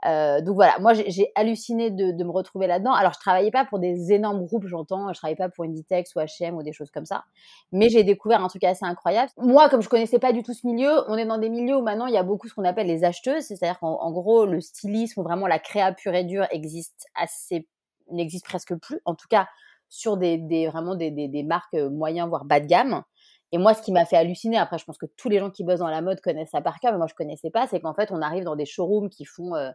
Euh, 0.05 0.41
donc 0.41 0.55
voilà, 0.55 0.77
moi 0.79 0.93
j'ai 0.93 1.31
halluciné 1.35 1.89
de, 1.89 2.11
de, 2.11 2.23
me 2.23 2.31
retrouver 2.31 2.67
là-dedans. 2.67 2.93
Alors 2.93 3.13
je 3.13 3.19
travaillais 3.19 3.51
pas 3.51 3.65
pour 3.65 3.79
des 3.79 4.11
énormes 4.11 4.45
groupes, 4.45 4.67
j'entends, 4.67 5.11
je 5.13 5.17
travaillais 5.17 5.37
pas 5.37 5.49
pour 5.49 5.65
Inditex 5.65 6.15
ou 6.15 6.19
H&M 6.19 6.55
ou 6.55 6.63
des 6.63 6.73
choses 6.73 6.91
comme 6.91 7.05
ça, 7.05 7.23
mais 7.71 7.89
j'ai 7.89 8.03
découvert 8.03 8.43
un 8.43 8.47
truc 8.47 8.63
assez 8.63 8.85
incroyable. 8.85 9.31
Moi, 9.37 9.69
comme 9.69 9.81
je 9.81 9.89
connaissais 9.89 10.19
pas 10.19 10.33
du 10.33 10.43
tout 10.43 10.53
ce 10.53 10.65
milieu, 10.65 11.09
on 11.09 11.15
est 11.15 11.25
dans 11.25 11.37
des 11.37 11.49
milieux 11.49 11.77
où 11.77 11.81
maintenant 11.81 12.07
il 12.07 12.13
y 12.13 12.17
a 12.17 12.23
beaucoup 12.23 12.47
ce 12.47 12.53
qu'on 12.53 12.65
appelle 12.65 12.87
les 12.87 13.03
acheteuses, 13.03 13.43
c'est-à-dire 13.45 13.79
qu'en 13.79 14.11
gros 14.11 14.45
le 14.45 14.61
stylisme 14.61 15.23
vraiment 15.23 15.47
la 15.47 15.59
créa 15.59 15.91
pure 15.93 16.13
et 16.13 16.23
dure 16.23 16.45
existe 16.51 17.07
assez, 17.15 17.67
n'existe 18.11 18.45
presque 18.45 18.75
plus, 18.75 18.99
en 19.05 19.15
tout 19.15 19.27
cas 19.29 19.47
sur 19.91 20.15
des, 20.15 20.67
vraiment 20.71 20.95
des, 20.95 21.11
des 21.11 21.43
marques 21.43 21.73
moyens 21.73 22.29
voire 22.29 22.45
bas 22.45 22.61
de 22.61 22.65
gamme. 22.65 23.03
Et 23.51 23.57
moi, 23.57 23.73
ce 23.73 23.81
qui 23.81 23.91
m'a 23.91 24.05
fait 24.05 24.15
halluciner, 24.15 24.57
après, 24.57 24.77
je 24.77 24.85
pense 24.85 24.97
que 24.97 25.05
tous 25.17 25.29
les 25.29 25.39
gens 25.39 25.49
qui 25.49 25.63
bossent 25.63 25.79
dans 25.79 25.89
la 25.89 26.01
mode 26.01 26.21
connaissent 26.21 26.51
ça 26.51 26.61
par 26.61 26.79
cœur, 26.79 26.91
mais 26.93 26.97
moi, 26.97 27.07
je 27.07 27.15
connaissais 27.15 27.49
pas, 27.49 27.67
c'est 27.67 27.81
qu'en 27.81 27.93
fait, 27.93 28.11
on 28.11 28.21
arrive 28.21 28.43
dans 28.43 28.55
des 28.55 28.65
showrooms 28.65 29.09
qui 29.09 29.25
font 29.25 29.55
euh, 29.55 29.71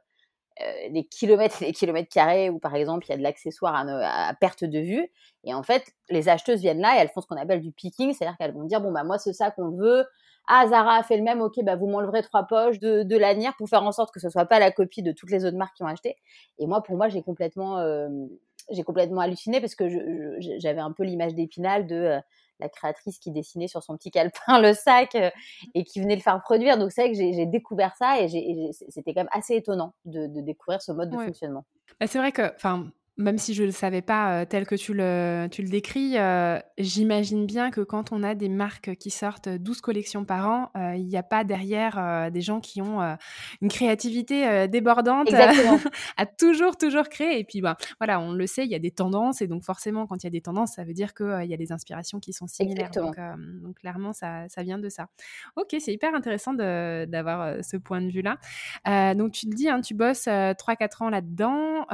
euh, 0.63 0.91
des 0.91 1.05
kilomètres 1.05 1.63
et 1.63 1.67
des 1.67 1.73
kilomètres 1.73 2.09
carrés, 2.09 2.49
où 2.49 2.59
par 2.59 2.75
exemple, 2.75 3.05
il 3.07 3.11
y 3.11 3.13
a 3.13 3.19
de 3.19 3.23
l'accessoire 3.23 3.75
à, 3.75 4.33
perte 4.41 4.65
de 4.65 4.79
vue. 4.79 5.07
Et 5.45 5.53
en 5.53 5.63
fait, 5.63 5.85
les 6.09 6.31
acheteuses 6.31 6.61
viennent 6.61 6.81
là 6.81 6.97
et 6.97 7.01
elles 7.01 7.11
font 7.11 7.21
ce 7.21 7.27
qu'on 7.27 7.37
appelle 7.37 7.61
du 7.61 7.73
picking, 7.73 8.15
c'est-à-dire 8.15 8.39
qu'elles 8.39 8.55
vont 8.55 8.65
dire, 8.65 8.81
bon, 8.81 8.91
bah, 8.91 9.05
moi, 9.05 9.19
ce 9.19 9.33
sac, 9.33 9.55
on 9.59 9.71
veut. 9.71 10.07
Ah, 10.49 10.67
Zara 10.69 10.97
a 10.97 11.03
fait 11.03 11.19
le 11.19 11.25
même, 11.25 11.43
ok, 11.43 11.63
bah, 11.63 11.77
vous 11.77 11.89
m'enleverez 11.89 12.23
trois 12.23 12.45
poches 12.45 12.79
de, 12.79 13.03
de 13.03 13.17
lanière 13.19 13.55
pour 13.59 13.69
faire 13.69 13.83
en 13.83 13.93
sorte 13.93 14.15
que 14.15 14.21
ce 14.21 14.31
soit 14.31 14.47
pas 14.47 14.59
la 14.59 14.71
copie 14.71 15.03
de 15.03 15.13
toutes 15.13 15.31
les 15.31 15.45
autres 15.45 15.59
marques 15.59 15.77
qui 15.77 15.83
ont 15.83 15.89
acheté. 15.89 16.17
Et 16.59 16.67
moi, 16.67 16.83
pour 16.83 16.97
moi, 16.97 17.09
j'ai 17.11 17.21
complètement, 17.21 17.79
euh, 17.79 18.09
j'ai 18.71 18.83
complètement 18.83 19.21
halluciné 19.21 19.61
parce 19.61 19.75
que 19.75 19.85
j'avais 20.59 20.81
un 20.81 20.93
peu 20.93 21.03
l'image 21.03 21.35
d'Épinal 21.35 21.87
de 21.87 22.19
la 22.61 22.69
créatrice 22.69 23.19
qui 23.19 23.31
dessinait 23.31 23.69
sur 23.69 23.83
son 23.83 23.97
petit 23.97 24.11
calepin 24.11 24.61
le 24.61 24.75
sac 24.75 25.15
euh, 25.15 25.31
et 25.75 25.85
qui 25.85 26.01
venait 26.01 26.17
le 26.17 26.23
faire 26.23 26.41
produire. 26.41 26.79
Donc 26.79 26.93
c'est 26.93 27.03
vrai 27.03 27.13
que 27.13 27.17
j'ai 27.17 27.47
découvert 27.47 27.95
ça 27.97 28.21
et, 28.21 28.29
c'était 28.89 29.15
quand 29.15 29.21
même 29.21 29.29
assez 29.33 29.55
étonnant 29.55 29.95
de, 30.05 30.27
découvrir 30.41 30.83
ce 30.83 30.93
mode 30.93 31.11
de 31.11 31.17
fonctionnement. 31.17 31.65
Bah, 32.01 32.07
c'est 32.07 32.19
vrai 32.19 32.33
que, 32.33 32.55
enfin, 32.55 32.91
même 33.19 33.39
si 33.39 33.55
je 33.55 33.63
ne 33.63 33.67
le 33.67 33.73
savais 33.73 34.03
pas 34.03 34.43
euh, 34.43 34.45
tel 34.45 34.67
que 34.67 34.75
tu 34.75 34.93
le, 34.93 35.49
tu 35.51 35.63
le 35.63 35.69
décris, 35.69 36.19
euh, 36.19 36.59
j'imagine 36.77 37.47
bien 37.47 37.71
que 37.71 37.81
quand 37.81 38.13
on 38.13 38.23
a 38.23 38.35
des 38.35 38.51
marques 38.51 38.95
qui 38.97 39.11
sortent 39.11 39.49
12 39.49 39.81
collections 39.81 40.25
par 40.25 40.49
an, 40.49 40.71
euh, 40.77 40.95
il 40.97 41.07
n'y 41.07 41.17
a 41.17 41.23
pas 41.23 41.45
derrière 41.45 42.31
des 42.31 42.41
gens 42.41 42.61
qui 42.61 42.83
ont 42.83 43.17
une 43.61 43.69
créativité 43.69 44.69
débordante 44.69 45.29
à 46.17 46.27
toujours, 46.27 46.77
toujours 46.77 47.09
créer. 47.09 47.39
Et 47.39 47.45
puis, 47.45 47.61
bah, 47.61 47.77
voilà, 47.99 48.21
on 48.21 48.33
le 48.33 48.47
sait, 48.47 48.65
il 48.65 48.71
y 48.71 48.75
a 48.75 48.79
des 48.79 48.91
tendances. 48.91 49.41
Et 49.41 49.47
donc, 49.47 49.63
forcément, 49.63 50.07
quand 50.07 50.23
il 50.23 50.25
y 50.25 50.29
a 50.29 50.31
des 50.31 50.41
tendances, 50.41 50.75
ça 50.75 50.85
veut 50.85 50.93
dire 50.93 51.15
qu'il 51.15 51.41
il 51.45 51.51
y 51.51 51.55
a 51.55 51.57
des 51.57 51.73
inspirations 51.73 52.21
qui 52.21 52.33
sont 52.33 52.47
similaires. 52.47 52.91
Donc, 52.91 53.17
donc, 53.63 53.79
clairement, 53.79 54.13
ça, 54.13 54.49
ça, 54.49 54.63
vient 54.63 54.79
de 54.79 54.89
ça. 54.89 55.09
Ok, 55.57 55.77
c'est 55.79 55.93
hyper 55.93 56.15
intéressant 56.15 56.55
d'avoir 56.55 57.65
ce 57.65 57.77
point 57.77 58.03
de 58.03 58.11
vue-là. 58.11 58.37
donc, 59.15 59.33
tu 59.33 59.47
te 59.47 59.55
dis, 59.55 59.69
hein, 59.69 59.81
tu 59.81 59.95
bosses 59.95 60.27
3-4 60.27 61.05
ans 61.05 61.11
là-dedans 61.11 61.87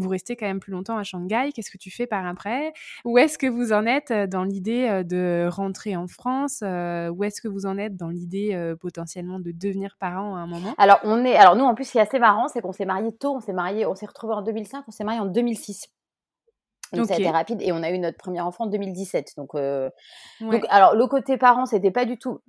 vous 0.00 0.08
restez 0.08 0.36
quand 0.36 0.46
même 0.46 0.60
plus 0.60 0.72
longtemps 0.72 0.96
à 0.96 1.04
Shanghai. 1.04 1.50
Qu'est-ce 1.54 1.70
que 1.70 1.78
tu 1.78 1.90
fais 1.90 2.06
par 2.06 2.26
après? 2.26 2.72
Où 3.04 3.18
est-ce 3.18 3.38
que 3.38 3.46
vous 3.46 3.72
en 3.72 3.86
êtes 3.86 4.10
euh, 4.10 4.26
dans 4.26 4.44
l'idée 4.44 4.88
euh, 4.88 5.02
de 5.02 5.48
rentrer 5.50 5.96
en 5.96 6.06
France? 6.06 6.60
Euh, 6.62 7.08
Où 7.10 7.24
est-ce 7.24 7.40
que 7.40 7.48
vous 7.48 7.66
en 7.66 7.78
êtes 7.78 7.96
dans 7.96 8.08
l'idée 8.08 8.74
potentiellement 8.80 9.38
de 9.38 9.52
devenir 9.52 9.96
parent 9.98 10.36
à 10.36 10.40
un 10.40 10.46
moment? 10.46 10.74
Alors 10.78 10.98
on 11.04 11.24
est, 11.24 11.36
alors 11.36 11.56
nous 11.56 11.64
en 11.64 11.74
plus, 11.74 11.84
ce 11.84 11.92
qui 11.92 11.98
est 11.98 12.02
assez 12.02 12.18
marrant, 12.18 12.48
c'est 12.48 12.60
qu'on 12.60 12.72
s'est 12.72 12.84
marié 12.84 13.12
tôt. 13.12 13.34
On 13.36 13.40
s'est 13.40 13.52
marié, 13.52 13.86
on 13.86 13.94
s'est 13.94 14.06
retrouvé 14.06 14.34
en 14.34 14.42
2005, 14.42 14.84
on 14.88 14.90
s'est 14.90 15.04
marié 15.04 15.20
en 15.20 15.26
2006. 15.26 15.88
Donc 16.92 17.06
ça 17.06 17.14
a 17.14 17.18
été 17.18 17.30
rapide 17.30 17.62
et 17.62 17.70
on 17.70 17.84
a 17.84 17.90
eu 17.90 17.98
notre 17.98 18.18
premier 18.18 18.40
enfant 18.40 18.64
en 18.64 18.66
2017. 18.66 19.34
Donc, 19.36 19.50
donc 19.54 20.66
alors 20.70 20.96
le 20.96 21.06
côté 21.06 21.36
parent, 21.36 21.66
c'était 21.66 21.92
pas 21.92 22.04
du 22.04 22.18
tout 22.18 22.40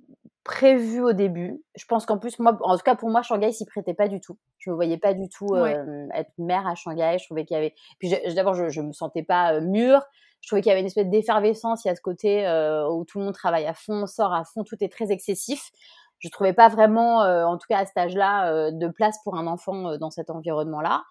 prévu 0.44 1.00
au 1.00 1.12
début. 1.12 1.62
Je 1.76 1.84
pense 1.86 2.06
qu'en 2.06 2.18
plus, 2.18 2.38
moi, 2.38 2.58
en 2.62 2.76
tout 2.76 2.82
cas 2.82 2.96
pour 2.96 3.10
moi, 3.10 3.22
Shanghai 3.22 3.52
s'y 3.52 3.64
prêtait 3.64 3.94
pas 3.94 4.08
du 4.08 4.20
tout. 4.20 4.38
Je 4.58 4.70
me 4.70 4.74
voyais 4.74 4.98
pas 4.98 5.14
du 5.14 5.28
tout 5.28 5.54
euh, 5.54 6.08
être 6.14 6.32
mère 6.38 6.66
à 6.66 6.74
Shanghai. 6.74 7.16
Je 7.18 7.26
trouvais 7.26 7.44
qu'il 7.44 7.54
y 7.54 7.58
avait. 7.58 7.74
Puis 7.98 8.12
d'abord, 8.34 8.54
je, 8.54 8.68
je 8.68 8.80
me 8.80 8.92
sentais 8.92 9.22
pas 9.22 9.54
euh, 9.54 9.60
mûre. 9.60 10.02
Je 10.40 10.48
trouvais 10.48 10.60
qu'il 10.60 10.70
y 10.70 10.72
avait 10.72 10.80
une 10.80 10.86
espèce 10.86 11.06
d'effervescence. 11.06 11.84
Il 11.84 11.88
y 11.88 11.90
a 11.90 11.94
ce 11.94 12.00
côté 12.00 12.46
euh, 12.46 12.88
où 12.88 13.04
tout 13.04 13.20
le 13.20 13.26
monde 13.26 13.34
travaille 13.34 13.66
à 13.66 13.74
fond, 13.74 14.06
sort 14.06 14.34
à 14.34 14.44
fond, 14.44 14.64
tout 14.64 14.76
est 14.80 14.92
très 14.92 15.12
excessif. 15.12 15.70
Je 16.18 16.28
trouvais 16.28 16.52
pas 16.52 16.68
vraiment, 16.68 17.18
en 17.18 17.58
tout 17.58 17.66
cas 17.68 17.78
à 17.78 17.86
cet 17.86 17.96
âge-là, 17.96 18.70
de 18.70 18.86
place 18.86 19.16
pour 19.24 19.36
un 19.36 19.48
enfant 19.48 19.98
dans 19.98 20.10
cet 20.12 20.30
environnement-là. 20.30 21.02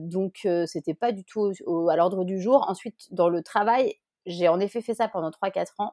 donc, 0.00 0.48
c'était 0.64 0.94
pas 0.94 1.12
du 1.12 1.22
tout 1.24 1.52
à 1.90 1.96
l'ordre 1.96 2.24
du 2.24 2.40
jour. 2.40 2.64
Ensuite, 2.66 3.12
dans 3.12 3.28
le 3.28 3.42
travail, 3.42 3.96
j'ai 4.24 4.48
en 4.48 4.58
effet 4.58 4.80
fait 4.80 4.94
ça 4.94 5.06
pendant 5.06 5.28
3-4 5.28 5.66
ans 5.80 5.92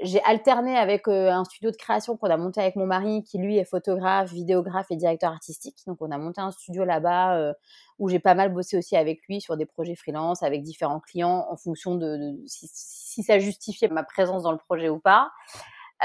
j'ai 0.00 0.22
alterné 0.24 0.76
avec 0.76 1.06
euh, 1.06 1.30
un 1.30 1.44
studio 1.44 1.70
de 1.70 1.76
création 1.76 2.16
qu'on 2.16 2.28
a 2.28 2.36
monté 2.36 2.60
avec 2.60 2.74
mon 2.76 2.86
mari, 2.86 3.22
qui 3.22 3.38
lui 3.38 3.58
est 3.58 3.64
photographe, 3.64 4.32
vidéographe 4.32 4.86
et 4.90 4.96
directeur 4.96 5.30
artistique. 5.30 5.76
Donc 5.86 5.98
on 6.00 6.10
a 6.10 6.18
monté 6.18 6.40
un 6.40 6.50
studio 6.50 6.84
là-bas 6.84 7.36
euh, 7.36 7.52
où 7.98 8.08
j'ai 8.08 8.18
pas 8.18 8.34
mal 8.34 8.52
bossé 8.52 8.76
aussi 8.76 8.96
avec 8.96 9.20
lui 9.28 9.40
sur 9.40 9.56
des 9.56 9.66
projets 9.66 9.94
freelance, 9.94 10.42
avec 10.42 10.62
différents 10.62 11.00
clients, 11.00 11.46
en 11.48 11.56
fonction 11.56 11.94
de, 11.94 12.36
si, 12.46 13.22
ça 13.22 13.38
justifiait 13.38 13.88
ma 13.88 14.02
présence 14.02 14.42
dans 14.42 14.52
le 14.52 14.58
projet 14.58 14.88
ou 14.88 14.98
pas. 14.98 15.30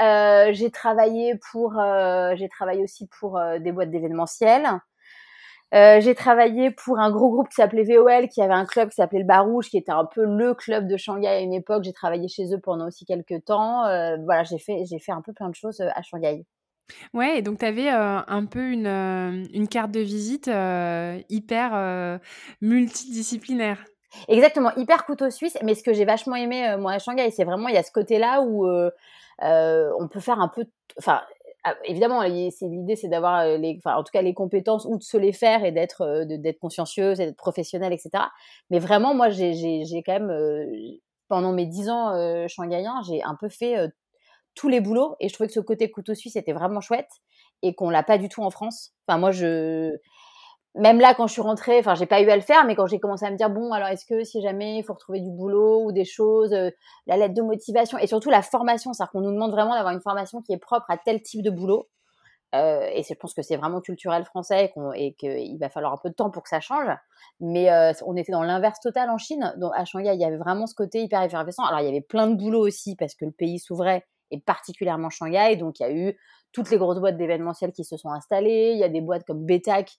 Euh, 0.00 0.52
j'ai 0.52 0.70
travaillé 0.70 1.34
pour, 1.50 1.72
j'ai 2.36 2.48
travaillé 2.48 2.84
aussi 2.84 3.08
pour 3.08 3.40
des 3.58 3.72
boîtes 3.72 3.90
d'événementiel. 3.90 4.80
Euh, 5.72 6.00
j'ai 6.00 6.14
travaillé 6.14 6.70
pour 6.70 6.98
un 6.98 7.10
gros 7.10 7.30
groupe 7.30 7.48
qui 7.48 7.54
s'appelait 7.54 7.84
VOL, 7.84 8.28
qui 8.28 8.42
avait 8.42 8.54
un 8.54 8.66
club 8.66 8.88
qui 8.88 8.96
s'appelait 8.96 9.20
le 9.20 9.24
Barouche, 9.24 9.70
qui 9.70 9.78
était 9.78 9.92
un 9.92 10.04
peu 10.04 10.24
le 10.24 10.54
club 10.54 10.88
de 10.88 10.96
Shanghai 10.96 11.28
à 11.28 11.40
une 11.40 11.54
époque. 11.54 11.84
J'ai 11.84 11.92
travaillé 11.92 12.26
chez 12.28 12.52
eux 12.52 12.60
pendant 12.60 12.88
aussi 12.88 13.04
quelques 13.04 13.44
temps. 13.44 13.84
Euh, 13.86 14.16
voilà, 14.24 14.42
j'ai 14.42 14.58
fait, 14.58 14.84
j'ai 14.88 14.98
fait 14.98 15.12
un 15.12 15.22
peu 15.22 15.32
plein 15.32 15.48
de 15.48 15.54
choses 15.54 15.80
euh, 15.80 15.88
à 15.94 16.02
Shanghai. 16.02 16.44
Ouais, 17.14 17.38
et 17.38 17.42
donc 17.42 17.60
tu 17.60 17.64
avais 17.64 17.88
un 17.88 18.46
peu 18.46 18.72
une, 18.72 18.88
une, 18.88 19.68
carte 19.68 19.92
de 19.92 20.00
visite 20.00 20.50
hyper 21.28 22.18
multidisciplinaire. 22.60 23.84
Exactement, 24.26 24.74
hyper 24.74 25.06
couteau 25.06 25.30
suisse. 25.30 25.56
Mais 25.62 25.76
ce 25.76 25.84
que 25.84 25.92
j'ai 25.92 26.04
vachement 26.04 26.34
aimé, 26.34 26.74
moi, 26.80 26.94
à 26.94 26.98
Shanghai, 26.98 27.30
c'est 27.30 27.44
vraiment, 27.44 27.68
il 27.68 27.76
y 27.76 27.78
a 27.78 27.84
ce 27.84 27.92
côté-là 27.92 28.42
où 28.42 28.66
on 29.40 30.08
peut 30.08 30.18
faire 30.18 30.40
un 30.40 30.48
peu. 30.48 30.64
Enfin, 30.98 31.20
évidemment, 31.84 32.22
l'idée, 32.22 32.96
c'est 32.96 33.08
d'avoir 33.08 33.40
euh, 33.40 33.56
les, 33.56 33.78
en 33.84 34.02
tout 34.02 34.10
cas, 34.12 34.22
les 34.22 34.34
compétences 34.34 34.86
ou 34.86 34.96
de 34.96 35.02
se 35.02 35.16
les 35.16 35.32
faire 35.32 35.64
et 35.64 35.72
d'être, 35.72 36.02
euh, 36.02 36.24
d'être 36.26 36.58
consciencieuse 36.58 37.18
d'être 37.18 37.36
professionnelle, 37.36 37.92
etc. 37.92 38.24
Mais 38.70 38.78
vraiment, 38.78 39.14
moi, 39.14 39.30
j'ai, 39.30 40.02
quand 40.04 40.12
même, 40.12 40.30
euh, 40.30 40.66
pendant 41.28 41.52
mes 41.52 41.66
dix 41.66 41.88
ans 41.90 42.14
euh, 42.14 42.46
j'ai 43.06 43.22
un 43.22 43.36
peu 43.38 43.48
fait 43.48 43.76
tous 44.54 44.68
les 44.68 44.80
boulots. 44.80 45.16
Et 45.20 45.28
je 45.28 45.34
trouvais 45.34 45.48
que 45.48 45.54
ce 45.54 45.60
côté 45.60 45.90
couteau 45.90 46.14
suisse 46.14 46.36
était 46.36 46.52
vraiment 46.52 46.80
chouette 46.80 47.10
et 47.62 47.74
qu'on 47.74 47.90
l'a 47.90 48.02
pas 48.02 48.18
du 48.18 48.28
tout 48.28 48.42
en 48.42 48.50
France. 48.50 48.92
Enfin, 49.06 49.18
moi, 49.18 49.30
je 49.30 49.96
même 50.76 51.00
là, 51.00 51.14
quand 51.14 51.26
je 51.26 51.32
suis 51.32 51.42
rentrée, 51.42 51.78
enfin, 51.80 51.94
j'ai 51.94 52.06
pas 52.06 52.20
eu 52.20 52.30
à 52.30 52.36
le 52.36 52.42
faire, 52.42 52.64
mais 52.64 52.76
quand 52.76 52.86
j'ai 52.86 53.00
commencé 53.00 53.26
à 53.26 53.30
me 53.30 53.36
dire, 53.36 53.50
bon, 53.50 53.72
alors 53.72 53.88
est-ce 53.88 54.06
que 54.06 54.22
si 54.22 54.40
jamais 54.40 54.78
il 54.78 54.84
faut 54.84 54.92
retrouver 54.92 55.20
du 55.20 55.30
boulot 55.30 55.84
ou 55.84 55.92
des 55.92 56.04
choses, 56.04 56.52
euh, 56.52 56.70
la 57.06 57.16
lettre 57.16 57.34
de 57.34 57.42
motivation 57.42 57.98
et 57.98 58.06
surtout 58.06 58.30
la 58.30 58.42
formation, 58.42 58.92
c'est-à-dire 58.92 59.10
qu'on 59.10 59.20
nous 59.20 59.32
demande 59.32 59.50
vraiment 59.50 59.74
d'avoir 59.74 59.92
une 59.92 60.00
formation 60.00 60.42
qui 60.42 60.52
est 60.52 60.58
propre 60.58 60.86
à 60.88 60.96
tel 60.96 61.22
type 61.22 61.42
de 61.42 61.50
boulot. 61.50 61.88
Euh, 62.54 62.88
et 62.92 63.04
je 63.04 63.14
pense 63.14 63.32
que 63.32 63.42
c'est 63.42 63.56
vraiment 63.56 63.80
culturel 63.80 64.24
français 64.24 64.72
et 64.96 65.14
qu'il 65.14 65.58
va 65.58 65.68
falloir 65.68 65.92
un 65.92 65.98
peu 65.98 66.08
de 66.08 66.14
temps 66.14 66.30
pour 66.30 66.42
que 66.42 66.48
ça 66.48 66.60
change. 66.60 66.88
Mais 67.38 67.70
euh, 67.70 67.92
on 68.06 68.16
était 68.16 68.32
dans 68.32 68.42
l'inverse 68.42 68.80
total 68.80 69.08
en 69.10 69.18
Chine. 69.18 69.54
Donc 69.58 69.72
à 69.76 69.84
Shanghai, 69.84 70.14
il 70.14 70.20
y 70.20 70.24
avait 70.24 70.36
vraiment 70.36 70.66
ce 70.66 70.74
côté 70.74 71.00
hyper 71.02 71.22
effervescent. 71.22 71.64
Alors 71.64 71.80
il 71.80 71.86
y 71.86 71.88
avait 71.88 72.00
plein 72.00 72.26
de 72.26 72.34
boulot 72.34 72.66
aussi 72.66 72.96
parce 72.96 73.14
que 73.14 73.24
le 73.24 73.30
pays 73.30 73.60
s'ouvrait 73.60 74.04
et 74.32 74.40
particulièrement 74.40 75.10
Shanghai. 75.10 75.56
Donc 75.56 75.78
il 75.78 75.82
y 75.84 75.86
a 75.86 75.92
eu 75.92 76.18
toutes 76.52 76.70
les 76.70 76.78
grosses 76.78 76.98
boîtes 76.98 77.16
d'événementiel 77.16 77.72
qui 77.72 77.84
se 77.84 77.96
sont 77.96 78.10
installées. 78.10 78.72
Il 78.72 78.78
y 78.78 78.84
a 78.84 78.88
des 78.88 79.00
boîtes 79.00 79.24
comme 79.24 79.44
Betac 79.44 79.96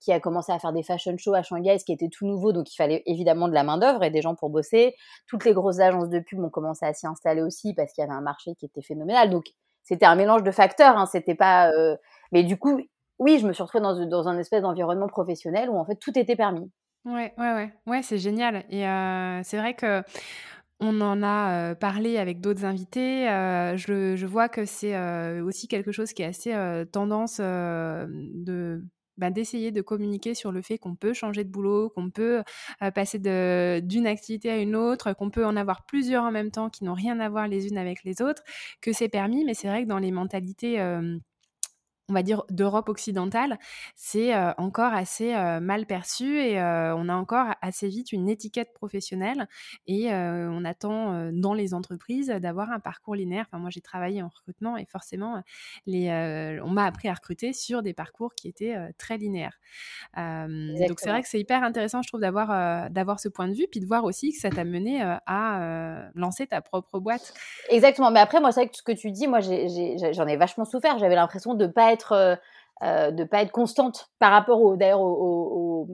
qui 0.00 0.12
a 0.12 0.20
commencé 0.20 0.52
à 0.52 0.58
faire 0.58 0.72
des 0.72 0.82
fashion 0.82 1.16
shows 1.16 1.34
à 1.34 1.42
Shanghai, 1.42 1.78
ce 1.78 1.84
qui 1.84 1.92
était 1.92 2.08
tout 2.08 2.26
nouveau, 2.26 2.52
donc 2.52 2.72
il 2.72 2.76
fallait 2.76 3.02
évidemment 3.06 3.48
de 3.48 3.54
la 3.54 3.64
main-d'œuvre 3.64 4.04
et 4.04 4.10
des 4.10 4.22
gens 4.22 4.34
pour 4.34 4.50
bosser. 4.50 4.94
Toutes 5.26 5.44
les 5.44 5.52
grosses 5.52 5.80
agences 5.80 6.08
de 6.08 6.20
pub 6.20 6.40
ont 6.40 6.50
commencé 6.50 6.86
à 6.86 6.92
s'y 6.92 7.06
installer 7.06 7.42
aussi 7.42 7.74
parce 7.74 7.92
qu'il 7.92 8.02
y 8.02 8.06
avait 8.06 8.16
un 8.16 8.20
marché 8.20 8.54
qui 8.54 8.66
était 8.66 8.82
phénoménal. 8.82 9.30
Donc 9.30 9.46
c'était 9.82 10.06
un 10.06 10.14
mélange 10.14 10.42
de 10.42 10.50
facteurs, 10.50 10.96
hein, 10.96 11.06
c'était 11.06 11.34
pas. 11.34 11.70
Euh, 11.72 11.96
mais 12.30 12.44
du 12.44 12.56
coup, 12.58 12.80
oui, 13.18 13.38
je 13.38 13.46
me 13.46 13.52
suis 13.52 13.62
retrouvée 13.62 13.82
dans, 13.82 14.06
dans 14.06 14.28
un 14.28 14.38
espèce 14.38 14.62
d'environnement 14.62 15.08
professionnel 15.08 15.70
où 15.70 15.76
en 15.76 15.84
fait 15.84 15.96
tout 15.96 16.16
était 16.16 16.36
permis. 16.36 16.70
Ouais, 17.04 17.32
ouais, 17.38 17.54
ouais, 17.54 17.72
ouais, 17.86 18.02
c'est 18.02 18.18
génial. 18.18 18.64
Et 18.68 18.86
euh, 18.86 19.40
c'est 19.42 19.56
vrai 19.56 19.74
que 19.74 20.02
on 20.80 21.00
en 21.00 21.22
a 21.24 21.70
euh, 21.70 21.74
parlé 21.74 22.18
avec 22.18 22.40
d'autres 22.40 22.64
invités. 22.64 23.24
je, 23.76 24.14
je, 24.14 24.26
vois 24.26 24.48
que 24.48 24.64
c'est 24.64 24.96
aussi 25.40 25.66
quelque 25.66 25.90
chose 25.90 26.12
qui 26.12 26.22
est 26.22 26.26
assez 26.26 26.54
tendance 26.92 27.40
de 27.40 28.84
bah, 29.18 29.30
d'essayer 29.30 29.70
de 29.72 29.82
communiquer 29.82 30.34
sur 30.34 30.52
le 30.52 30.62
fait 30.62 30.78
qu'on 30.78 30.94
peut 30.94 31.12
changer 31.12 31.44
de 31.44 31.50
boulot, 31.50 31.90
qu'on 31.90 32.10
peut 32.10 32.42
passer 32.94 33.18
d'une 33.18 34.06
activité 34.06 34.50
à 34.50 34.58
une 34.58 34.76
autre, 34.76 35.12
qu'on 35.12 35.30
peut 35.30 35.44
en 35.44 35.56
avoir 35.56 35.84
plusieurs 35.84 36.24
en 36.24 36.30
même 36.30 36.50
temps 36.50 36.70
qui 36.70 36.84
n'ont 36.84 36.94
rien 36.94 37.20
à 37.20 37.28
voir 37.28 37.48
les 37.48 37.68
unes 37.68 37.78
avec 37.78 38.04
les 38.04 38.22
autres, 38.22 38.42
que 38.80 38.92
c'est 38.92 39.08
permis, 39.08 39.44
mais 39.44 39.54
c'est 39.54 39.68
vrai 39.68 39.84
que 39.84 39.88
dans 39.88 39.98
les 39.98 40.12
mentalités 40.12 40.78
on 42.08 42.14
va 42.14 42.22
dire, 42.22 42.44
d'Europe 42.50 42.88
occidentale, 42.88 43.58
c'est 43.94 44.34
encore 44.58 44.94
assez 44.94 45.34
mal 45.60 45.86
perçu 45.86 46.40
et 46.40 46.58
on 46.60 47.08
a 47.08 47.14
encore 47.14 47.46
assez 47.60 47.88
vite 47.88 48.12
une 48.12 48.28
étiquette 48.28 48.72
professionnelle 48.72 49.48
et 49.86 50.12
on 50.12 50.64
attend 50.64 51.30
dans 51.32 51.54
les 51.54 51.74
entreprises 51.74 52.28
d'avoir 52.28 52.70
un 52.70 52.80
parcours 52.80 53.14
linéaire. 53.14 53.46
Enfin, 53.48 53.58
moi, 53.58 53.70
j'ai 53.70 53.80
travaillé 53.80 54.22
en 54.22 54.28
recrutement 54.28 54.76
et 54.76 54.86
forcément, 54.86 55.42
les, 55.86 56.08
on 56.64 56.70
m'a 56.70 56.84
appris 56.84 57.08
à 57.08 57.14
recruter 57.14 57.52
sur 57.52 57.82
des 57.82 57.92
parcours 57.92 58.34
qui 58.34 58.48
étaient 58.48 58.76
très 58.98 59.18
linéaires. 59.18 59.58
donc, 60.16 61.00
c'est 61.00 61.10
vrai 61.10 61.22
que 61.22 61.28
c'est 61.28 61.40
hyper 61.40 61.62
intéressant, 61.62 62.02
je 62.02 62.08
trouve, 62.08 62.20
d'avoir 62.20 62.90
d'avoir 62.90 63.20
ce 63.20 63.28
point 63.28 63.48
de 63.48 63.54
vue, 63.54 63.66
puis 63.70 63.80
de 63.80 63.86
voir 63.86 64.04
aussi 64.04 64.32
que 64.32 64.38
ça 64.38 64.50
t'a 64.50 64.64
mené 64.64 65.02
à 65.26 66.10
lancer 66.14 66.46
ta 66.46 66.60
propre 66.60 67.00
boîte. 67.00 67.34
Exactement. 67.70 68.10
Mais 68.10 68.20
après, 68.20 68.40
moi, 68.40 68.52
c'est 68.52 68.60
vrai 68.60 68.70
que 68.70 68.76
ce 68.76 68.82
que 68.82 68.92
tu 68.92 69.10
dis, 69.10 69.26
moi, 69.26 69.40
j'en 69.40 70.26
ai, 70.26 70.36
vachement 70.36 70.64
souffert. 70.64 70.98
J'avais 70.98 71.14
l'impression 71.14 71.54
de 71.54 71.66
ne 71.66 71.70
pas 71.70 71.92
être 71.92 71.97
euh, 72.12 72.36
euh, 72.82 73.10
de 73.10 73.24
pas 73.24 73.42
être 73.42 73.50
constante 73.50 74.08
par 74.18 74.30
rapport 74.30 74.62
au 74.62 74.76
d'ailleurs 74.76 75.00
au, 75.00 75.88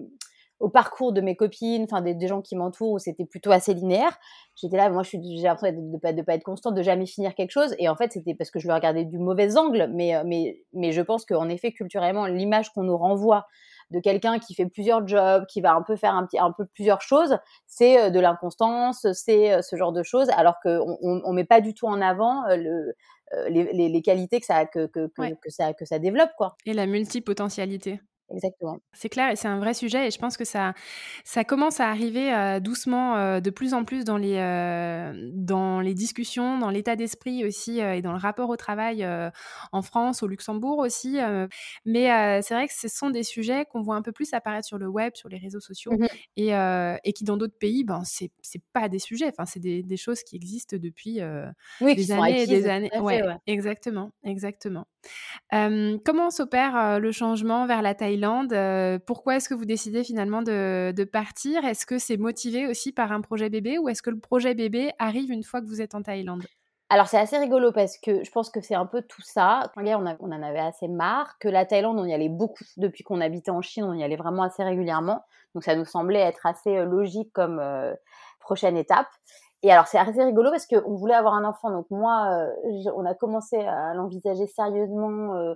parcours 0.73 1.13
de 1.13 1.21
mes 1.21 1.37
copines, 1.37 1.85
enfin 1.85 2.01
des, 2.01 2.27
gens 2.27 2.41
qui 2.41 2.57
m'entourent 2.57 2.93
où 2.93 2.99
c'était 2.99 3.27
plutôt 3.27 3.53
assez 3.53 3.75
linéaire. 3.75 4.17
J'étais 4.57 4.79
là, 4.79 4.89
moi 4.89 5.03
je 5.03 5.11
j'ai 5.11 5.43
l'impression 5.43 5.77
de, 5.79 6.13
de 6.13 6.23
pas 6.23 6.35
être 6.35 6.43
constante, 6.43 6.75
de 6.75 6.83
jamais 6.83 7.05
finir 7.05 7.35
quelque 7.35 7.51
chose. 7.51 7.75
Et 7.79 7.89
en 7.91 7.97
fait 7.97 8.13
c'était 8.13 8.35
parce 8.35 8.51
que 8.51 8.59
je 8.59 8.67
le 8.67 8.73
regardais 8.73 9.05
du 9.05 9.19
mauvais 9.19 9.59
angle, 9.59 9.91
mais 9.93 10.17
euh, 10.17 10.23
mais 10.25 10.63
mais 10.73 10.93
je 10.93 11.03
pense 11.03 11.27
qu'en 11.27 11.49
effet 11.51 11.73
culturellement 11.73 12.27
l'image 12.27 12.71
qu'on 12.73 12.85
nous 12.85 12.97
renvoie 12.97 13.47
de 13.91 14.01
quelqu'un 14.01 14.39
qui 14.39 14.55
fait 14.55 14.67
plusieurs 14.67 15.07
jobs, 15.07 15.45
qui 15.47 15.61
va 15.61 15.75
un 15.75 15.83
peu 15.83 15.97
faire 15.97 16.15
un 16.15 16.25
petit 16.27 16.39
un 16.39 16.53
peu 16.53 16.65
plusieurs 16.75 17.03
choses, 17.03 17.37
c'est 17.67 18.11
de 18.11 18.21
l'inconstance, 18.21 19.07
c'est 19.13 19.61
ce 19.63 19.77
genre 19.77 19.93
de 19.93 20.03
choses, 20.03 20.31
alors 20.31 20.55
qu'on 20.63 20.99
on, 21.03 21.21
on 21.25 21.33
met 21.33 21.45
pas 21.45 21.61
du 21.61 21.75
tout 21.75 21.87
en 21.87 22.01
avant 22.01 22.43
le 22.49 22.95
euh, 23.33 23.49
les, 23.49 23.89
les, 23.89 24.03
qualités 24.03 24.39
que 24.39 24.47
ça, 24.47 24.67
que, 24.67 24.87
que, 24.87 25.09
que, 25.09 25.51
ça, 25.51 25.73
que 25.73 25.85
ça 25.85 25.99
développe. 25.99 26.31
Quoi. 26.37 26.57
Et 26.67 26.75
la 26.75 26.87
multipotentialité. 26.87 28.01
Exactement. 28.31 28.79
C'est 28.93 29.09
clair 29.09 29.31
et 29.31 29.37
c'est 29.37 29.49
un 29.49 29.59
vrai 29.59 29.75
sujet 29.75 30.09
et 30.09 30.11
je 30.11 30.19
pense 30.19 30.37
que 30.37 30.45
ça, 30.45 30.73
ça 31.25 31.45
commence 31.45 31.81
à 31.81 31.89
arriver 31.89 32.33
euh, 32.33 32.59
doucement 32.59 33.17
euh, 33.17 33.41
de 33.41 33.51
plus 33.51 33.75
en 33.75 33.85
plus 33.85 34.05
dans 34.05 34.17
les, 34.17 34.37
euh, 34.39 35.31
dans 35.35 35.81
les 35.81 35.95
discussions, 35.95 36.59
dans 36.59 36.71
l'état 36.71 36.97
d'esprit 36.97 37.45
aussi 37.45 37.81
et 37.81 38.01
dans 38.01 38.13
le 38.13 38.19
rapport 38.19 38.49
au 38.49 38.57
travail 38.57 39.07
en 39.73 39.83
France, 39.83 40.23
au 40.23 40.27
Luxembourg 40.27 40.79
aussi. 40.79 41.19
mais 41.85 42.43
c'est 42.43 42.55
vrai 42.55 42.67
que 42.67 42.75
ce 42.75 42.89
sont 42.89 43.11
des 43.11 43.23
sujets 43.23 43.67
qu'on 43.67 43.83
voit 43.83 43.97
un 43.97 44.03
peu 44.03 44.13
plus 44.13 44.33
apparaître 44.33 44.67
sur 44.67 44.79
le 44.79 44.89
web, 44.89 45.13
sur 45.15 45.29
les 45.29 45.39
réseaux 45.39 45.61
sociaux 45.61 45.93
mmh 45.93 46.07
et, 46.37 46.51
et, 47.05 47.13
qui 47.13 47.25
dans 47.25 47.37
d'autres 47.37 47.59
pays, 47.59 47.85
ben, 47.85 48.03
c'est, 48.05 48.31
pas 48.73 48.89
des 48.89 48.99
sujets, 48.99 49.29
enfin, 49.29 49.45
c'est 49.45 49.61
des, 49.61 49.83
des, 49.83 49.97
choses 49.97 50.23
qui 50.23 50.37
existent 50.37 50.77
depuis 50.77 51.21
des 51.81 52.13
années 52.13 52.43
et 52.43 52.47
des 52.47 52.67
années. 52.67 52.91
ouais, 52.99 53.23
exactement, 53.47 54.11
exactement. 54.25 54.87
Comment 55.51 56.31
s'opère 56.31 57.01
le 57.01 57.13
changement 57.13 57.67
vers 57.67 57.83
la 57.83 57.95
Thaïlande 57.95 58.55
Pourquoi 59.07 59.37
est-ce 59.37 59.49
que 59.49 59.55
vous 59.55 59.65
décidez 59.65 60.05
finalement 60.05 60.43
de, 60.43 60.93
de 60.93 61.05
partir? 61.05 61.65
Est-ce 61.65 61.87
que 61.87 61.99
c'est 61.99 62.17
motivé 62.17 62.67
aussi 62.67 62.93
par 62.93 63.13
un 63.13 63.21
projet 63.21 63.51
bébé 63.51 63.79
ou 63.79 63.89
est-ce 63.89 64.03
que 64.03 64.11
le 64.11 64.19
projet 64.19 64.55
bébé 64.55 64.93
arrive 64.99 65.31
une 65.31 65.45
fois 65.45 65.61
que 65.61 65.67
vous 65.67 65.81
êtes 65.81 65.95
en 65.95 66.03
Thaïlande? 66.03 66.45
Alors 66.91 67.09
c'est 67.09 67.19
assez 67.19 67.39
rigolo 67.39 67.73
parce 67.73 67.99
que 67.99 68.23
je 68.23 68.31
pense 68.31 68.51
que 68.51 68.61
c'est 68.61 68.75
un 68.75 68.87
peu 68.87 69.03
tout 69.03 69.23
ça. 69.23 69.73
On, 69.77 69.87
on, 69.87 70.17
on 70.21 70.33
en 70.33 70.43
avait 70.43 70.59
assez 70.59 70.87
marre, 70.87 71.39
que 71.41 71.49
la 71.49 71.65
Thaïlande 71.65 71.99
on 71.99 72.05
y 72.05 72.13
allait 72.13 72.29
beaucoup 72.29 72.65
depuis 72.77 73.03
qu'on 73.05 73.21
habitait 73.21 73.51
en 73.51 73.63
Chine, 73.63 73.85
on 73.85 73.95
y 73.95 74.05
allait 74.05 74.17
vraiment 74.17 74.43
assez 74.43 74.63
régulièrement. 74.63 75.25
Donc 75.55 75.65
ça 75.65 75.77
nous 75.77 75.87
semblait 75.87 76.21
être 76.21 76.47
assez 76.47 76.85
logique 76.85 77.33
comme 77.33 77.61
prochaine 78.39 78.77
étape. 78.77 79.09
Et 79.65 79.73
alors, 79.73 79.87
c'est 79.87 79.97
assez 79.97 80.23
rigolo 80.23 80.51
parce 80.51 80.67
qu'on 80.67 80.95
voulait 80.95 81.15
avoir 81.15 81.33
un 81.33 81.45
enfant. 81.45 81.71
Donc, 81.71 81.87
moi, 81.91 82.29
euh, 82.29 82.91
on 82.95 83.07
a 83.07 83.15
commencé 83.15 83.57
à 83.57 83.95
l'envisager 83.95 84.47
sérieusement 84.47 85.37
euh, 85.37 85.55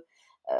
euh, 0.51 0.59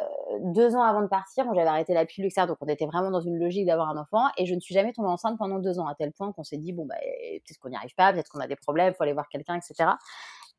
deux 0.54 0.76
ans 0.76 0.84
avant 0.84 1.02
de 1.02 1.08
partir. 1.08 1.46
J'avais 1.56 1.68
arrêté 1.68 1.96
la 1.96 2.06
pilule, 2.06 2.28
etc. 2.28 2.46
Donc, 2.46 2.58
on 2.62 2.68
était 2.68 2.86
vraiment 2.86 3.10
dans 3.10 3.22
une 3.22 3.40
logique 3.40 3.66
d'avoir 3.66 3.90
un 3.90 3.98
enfant. 3.98 4.28
Et 4.38 4.46
je 4.46 4.54
ne 4.54 4.60
suis 4.60 4.76
jamais 4.76 4.94
tombée 4.94 5.08
enceinte 5.08 5.40
pendant 5.40 5.58
deux 5.58 5.80
ans, 5.80 5.88
à 5.88 5.96
tel 5.96 6.12
point 6.12 6.32
qu'on 6.32 6.44
s'est 6.44 6.60
dit, 6.60 6.74
bon, 6.74 6.86
bah, 6.86 6.94
peut-être 7.02 7.58
qu'on 7.58 7.70
n'y 7.70 7.76
arrive 7.76 7.96
pas, 7.96 8.14
peut-être 8.14 8.30
qu'on 8.30 8.40
a 8.40 8.46
des 8.46 8.56
problèmes, 8.56 8.94
il 8.94 8.96
faut 8.96 9.02
aller 9.02 9.14
voir 9.14 9.28
quelqu'un, 9.30 9.56
etc. 9.56 9.94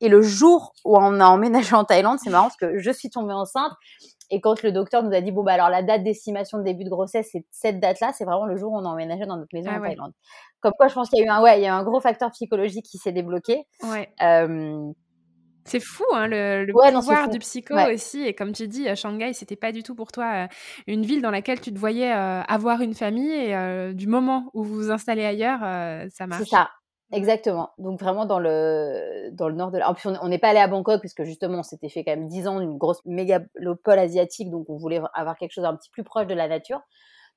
Et 0.01 0.09
le 0.09 0.21
jour 0.21 0.73
où 0.85 0.97
on 0.97 1.21
a 1.21 1.27
emménagé 1.27 1.77
en 1.77 1.85
Thaïlande, 1.85 2.19
c'est 2.21 2.31
marrant 2.31 2.47
parce 2.47 2.57
que 2.57 2.77
je 2.81 2.91
suis 2.91 3.09
tombée 3.11 3.35
enceinte. 3.35 3.73
Et 4.31 4.41
quand 4.41 4.63
le 4.63 4.73
docteur 4.73 5.03
nous 5.03 5.13
a 5.13 5.21
dit, 5.21 5.33
bon, 5.33 5.43
bah, 5.43 5.55
alors 5.55 5.71
la 5.71 5.83
date 5.83 6.05
d'estimation 6.05 6.59
de 6.59 6.63
début 6.63 6.85
de 6.85 6.91
grossesse, 6.91 7.29
c'est 7.33 7.45
cette 7.51 7.81
date-là, 7.81 8.13
c'est 8.15 8.25
vraiment 8.25 8.47
le 8.47 8.57
jour 8.57 8.73
où 8.73 8.77
on 8.77 8.85
a 8.85 8.89
emménagé 8.89 9.27
dans 9.27 9.37
notre 9.37 9.53
maison 9.53 9.71
ah 9.73 9.79
en 9.79 9.83
Thaïlande. 9.83 10.13
Comme 10.61 10.73
quoi, 10.77 10.89
je 10.89 10.95
pense 10.95 11.11
qu'il 11.11 11.19
y 11.19 11.23
a 11.23 11.27
eu 11.27 11.29
un, 11.29 11.43
ouais, 11.43 11.59
il 11.59 11.63
y 11.63 11.67
a 11.67 11.75
un 11.75 11.83
gros 11.83 12.01
facteur 12.01 12.31
psychologique 12.31 12.87
qui 12.87 12.99
s'est 12.99 13.13
débloqué. 13.13 13.67
Ouais. 13.83 14.09
c'est 15.65 15.81
fou, 15.81 16.05
hein, 16.13 16.27
le, 16.29 16.67
pouvoir 16.93 17.29
du 17.29 17.39
psycho 17.39 17.75
aussi. 17.93 18.23
Et 18.23 18.35
comme 18.35 18.53
tu 18.53 18.69
dis, 18.69 18.95
Shanghai, 18.97 19.33
c'était 19.33 19.57
pas 19.57 19.73
du 19.73 19.83
tout 19.83 19.95
pour 19.95 20.13
toi 20.13 20.45
euh, 20.45 20.47
une 20.87 21.05
ville 21.05 21.23
dans 21.23 21.31
laquelle 21.31 21.61
tu 21.61 21.73
te 21.73 21.79
voyais 21.79 22.13
euh, 22.13 22.43
avoir 22.43 22.81
une 22.81 22.95
famille. 22.95 23.33
Et 23.33 23.55
euh, 23.55 23.93
du 23.93 24.07
moment 24.07 24.51
où 24.55 24.63
vous 24.63 24.75
vous 24.75 24.91
installez 24.91 25.25
ailleurs, 25.25 25.61
ça 26.11 26.27
marche. 26.27 26.45
C'est 26.45 26.51
ça. 26.51 26.71
Exactement. 27.13 27.71
Donc 27.79 27.99
vraiment 27.99 28.25
dans 28.25 28.39
le 28.39 29.31
dans 29.33 29.49
le 29.49 29.55
nord 29.57 29.73
de 29.73 29.79
la. 29.79 29.91
En 29.91 29.95
plus 29.95 30.09
on 30.23 30.29
n'est 30.29 30.39
pas 30.39 30.51
allé 30.51 30.61
à 30.61 30.69
Bangkok 30.69 31.01
puisque 31.01 31.25
justement 31.25 31.59
on 31.59 31.63
s'était 31.65 31.89
fait 31.89 32.05
quand 32.05 32.13
même 32.13 32.29
10 32.29 32.47
ans 32.47 32.61
d'une 32.61 32.79
grosse 32.79 33.05
mégalopole 33.05 33.99
asiatique 33.99 34.49
donc 34.51 34.71
on 34.71 34.77
voulait 34.77 35.01
avoir 35.15 35.37
quelque 35.37 35.51
chose 35.51 35.65
un 35.65 35.75
petit 35.75 35.91
plus 35.91 36.05
proche 36.05 36.27
de 36.29 36.35
la 36.35 36.47
nature. 36.47 36.81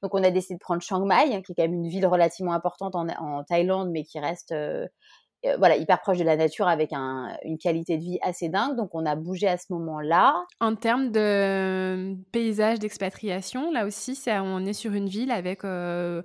Donc 0.04 0.14
on 0.14 0.24
a 0.24 0.30
décidé 0.30 0.56
de 0.56 0.60
prendre 0.60 0.82
Chiang 0.82 1.04
Mai 1.06 1.42
qui 1.44 1.54
est 1.54 1.56
quand 1.56 1.64
même 1.64 1.74
une 1.74 1.88
ville 1.88 2.06
relativement 2.06 2.54
importante 2.54 2.96
en, 2.96 3.08
en 3.08 3.44
Thaïlande 3.44 3.90
mais 3.92 4.04
qui 4.04 4.20
reste 4.20 4.52
euh, 4.52 4.88
euh, 5.46 5.58
voilà, 5.58 5.76
hyper 5.76 6.00
proche 6.02 6.18
de 6.18 6.24
la 6.24 6.38
nature 6.38 6.68
avec 6.68 6.94
un, 6.94 7.38
une 7.44 7.58
qualité 7.58 7.98
de 7.98 8.04
vie 8.04 8.20
assez 8.22 8.50
dingue. 8.50 8.76
Donc, 8.78 8.92
on 8.94 9.06
a 9.06 9.16
bougé 9.16 9.48
à 9.48 9.58
ce 9.58 9.66
moment-là. 9.74 10.46
En 10.62 10.76
termes 10.76 11.12
de 11.12 12.16
paysage 12.32 12.80
d'expatriation, 12.80 13.72
là 13.72 13.86
aussi, 13.86 14.20
on 14.28 14.66
est 14.66 14.74
sur 14.74 14.94
une 14.94 15.08
ville 15.08 15.32
avec 15.32 15.66
euh, 15.66 16.22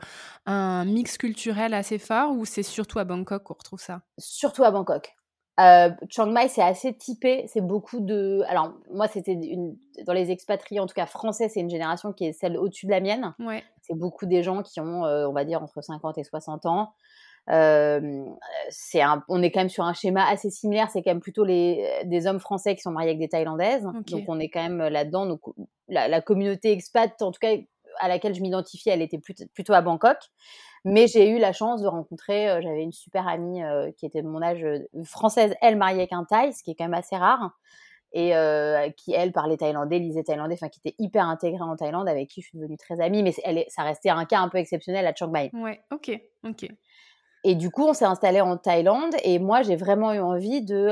un 0.46 0.85
mix 0.85 1.18
culturel 1.18 1.74
assez 1.74 1.98
fort 1.98 2.33
ou 2.33 2.44
c'est 2.44 2.62
surtout 2.62 3.00
à 3.00 3.04
Bangkok 3.04 3.42
qu'on 3.42 3.54
retrouve 3.54 3.81
ça? 3.81 4.02
Surtout 4.18 4.62
à 4.62 4.70
Bangkok. 4.70 5.12
Euh, 5.59 5.90
Chiang 6.09 6.31
Mai, 6.31 6.46
c'est 6.46 6.62
assez 6.62 6.96
typé. 6.96 7.44
C'est 7.48 7.61
beaucoup 7.61 7.98
de. 7.98 8.42
Alors, 8.46 8.74
moi, 8.92 9.09
c'était 9.09 9.33
une... 9.33 9.76
dans 10.07 10.12
les 10.12 10.31
expatriés, 10.31 10.78
en 10.78 10.87
tout 10.87 10.94
cas 10.94 11.07
français, 11.07 11.48
c'est 11.48 11.59
une 11.59 11.70
génération 11.70 12.12
qui 12.12 12.26
est 12.26 12.33
celle 12.33 12.57
au-dessus 12.57 12.87
de 12.87 12.92
la 12.92 13.00
mienne. 13.00 13.35
Ouais. 13.40 13.64
C'est 13.83 13.98
beaucoup 13.98 14.26
des 14.26 14.44
gens 14.44 14.62
qui 14.62 14.78
ont, 14.81 15.02
on 15.02 15.33
va 15.33 15.44
dire, 15.44 15.61
entre 15.61 15.83
50 15.83 16.18
et 16.18 16.24
60 16.24 16.66
ans. 16.66 16.92
Euh, 17.51 18.25
c'est 18.69 19.01
on 19.29 19.43
est 19.43 19.51
quand 19.51 19.61
même 19.61 19.69
sur 19.69 19.85
un 19.85 19.95
schéma 19.95 20.27
assez 20.27 20.51
similaire. 20.51 20.91
C'est 20.91 21.03
quand 21.03 21.11
même 21.11 21.21
plutôt 21.21 21.45
les, 21.45 22.03
des 22.05 22.27
hommes 22.27 22.41
français 22.41 22.75
qui 22.75 22.83
sont 22.83 22.91
mariés 22.91 23.11
avec 23.11 23.21
des 23.21 23.29
Thaïlandaises. 23.29 23.85
Donc 23.85 24.25
on 24.29 24.39
est 24.39 24.49
quand 24.49 24.63
même 24.63 24.89
là-dedans. 24.89 25.27
Donc 25.27 25.41
la, 25.89 26.21
communauté 26.21 26.73
expat, 26.73 27.21
en 27.23 27.33
tout 27.33 27.41
cas 27.41 27.55
à 28.01 28.09
laquelle 28.09 28.35
je 28.35 28.43
m'identifiais, 28.43 28.93
elle 28.93 29.03
était 29.03 29.19
plutôt, 29.19 29.45
plutôt 29.55 29.73
à 29.73 29.81
Bangkok. 29.81 30.19
Mais 30.85 31.07
j'ai 31.07 31.31
eu 31.31 31.39
la 31.39 31.53
chance 31.53 31.83
de 31.83 31.87
rencontrer, 31.87 32.49
euh, 32.49 32.61
j'avais 32.63 32.83
une 32.83 32.93
super 32.93 33.27
amie 33.27 33.63
euh, 33.63 33.91
qui 33.99 34.07
était 34.07 34.23
de 34.23 34.29
mon 34.29 34.43
âge, 34.43 34.63
euh, 34.65 34.79
française, 35.05 35.55
elle 35.61 35.77
mariée 35.77 35.99
avec 35.99 36.13
un 36.13 36.25
Thaï, 36.25 36.53
ce 36.53 36.63
qui 36.63 36.71
est 36.71 36.75
quand 36.75 36.85
même 36.85 36.95
assez 36.95 37.17
rare, 37.17 37.51
et 38.13 38.33
qui, 38.97 39.13
elle, 39.13 39.33
parlait 39.33 39.59
thaïlandais, 39.59 39.99
lisait 39.99 40.23
thaïlandais, 40.23 40.55
enfin 40.55 40.71
qui 40.71 40.81
était 40.83 40.97
hyper 40.99 41.29
intégrée 41.29 41.61
en 41.61 41.77
Thaïlande, 41.77 42.09
avec 42.09 42.29
qui 42.29 42.41
je 42.41 42.49
suis 42.49 42.59
devenue 42.59 42.79
très 42.79 42.99
amie, 43.03 43.23
mais 43.23 43.35
elle 43.45 43.65
ça 43.69 43.83
restait 43.83 44.09
un 44.09 44.25
cas 44.25 44.41
un 44.41 44.49
peu 44.49 44.57
exceptionnel 44.57 45.07
à 45.07 45.15
Chiang 45.15 45.29
Mai. 45.29 45.51
Ouais, 45.53 45.83
ok, 45.91 46.19
ok. 46.43 46.69
Et 47.44 47.55
du 47.55 47.70
coup, 47.70 47.85
on 47.85 47.94
s'est 47.94 48.05
installé 48.05 48.40
en 48.40 48.57
Thaïlande, 48.57 49.14
et 49.22 49.38
moi, 49.38 49.62
j'ai 49.62 49.77
vraiment 49.77 50.12
eu 50.12 50.20
envie 50.20 50.62
de... 50.62 50.88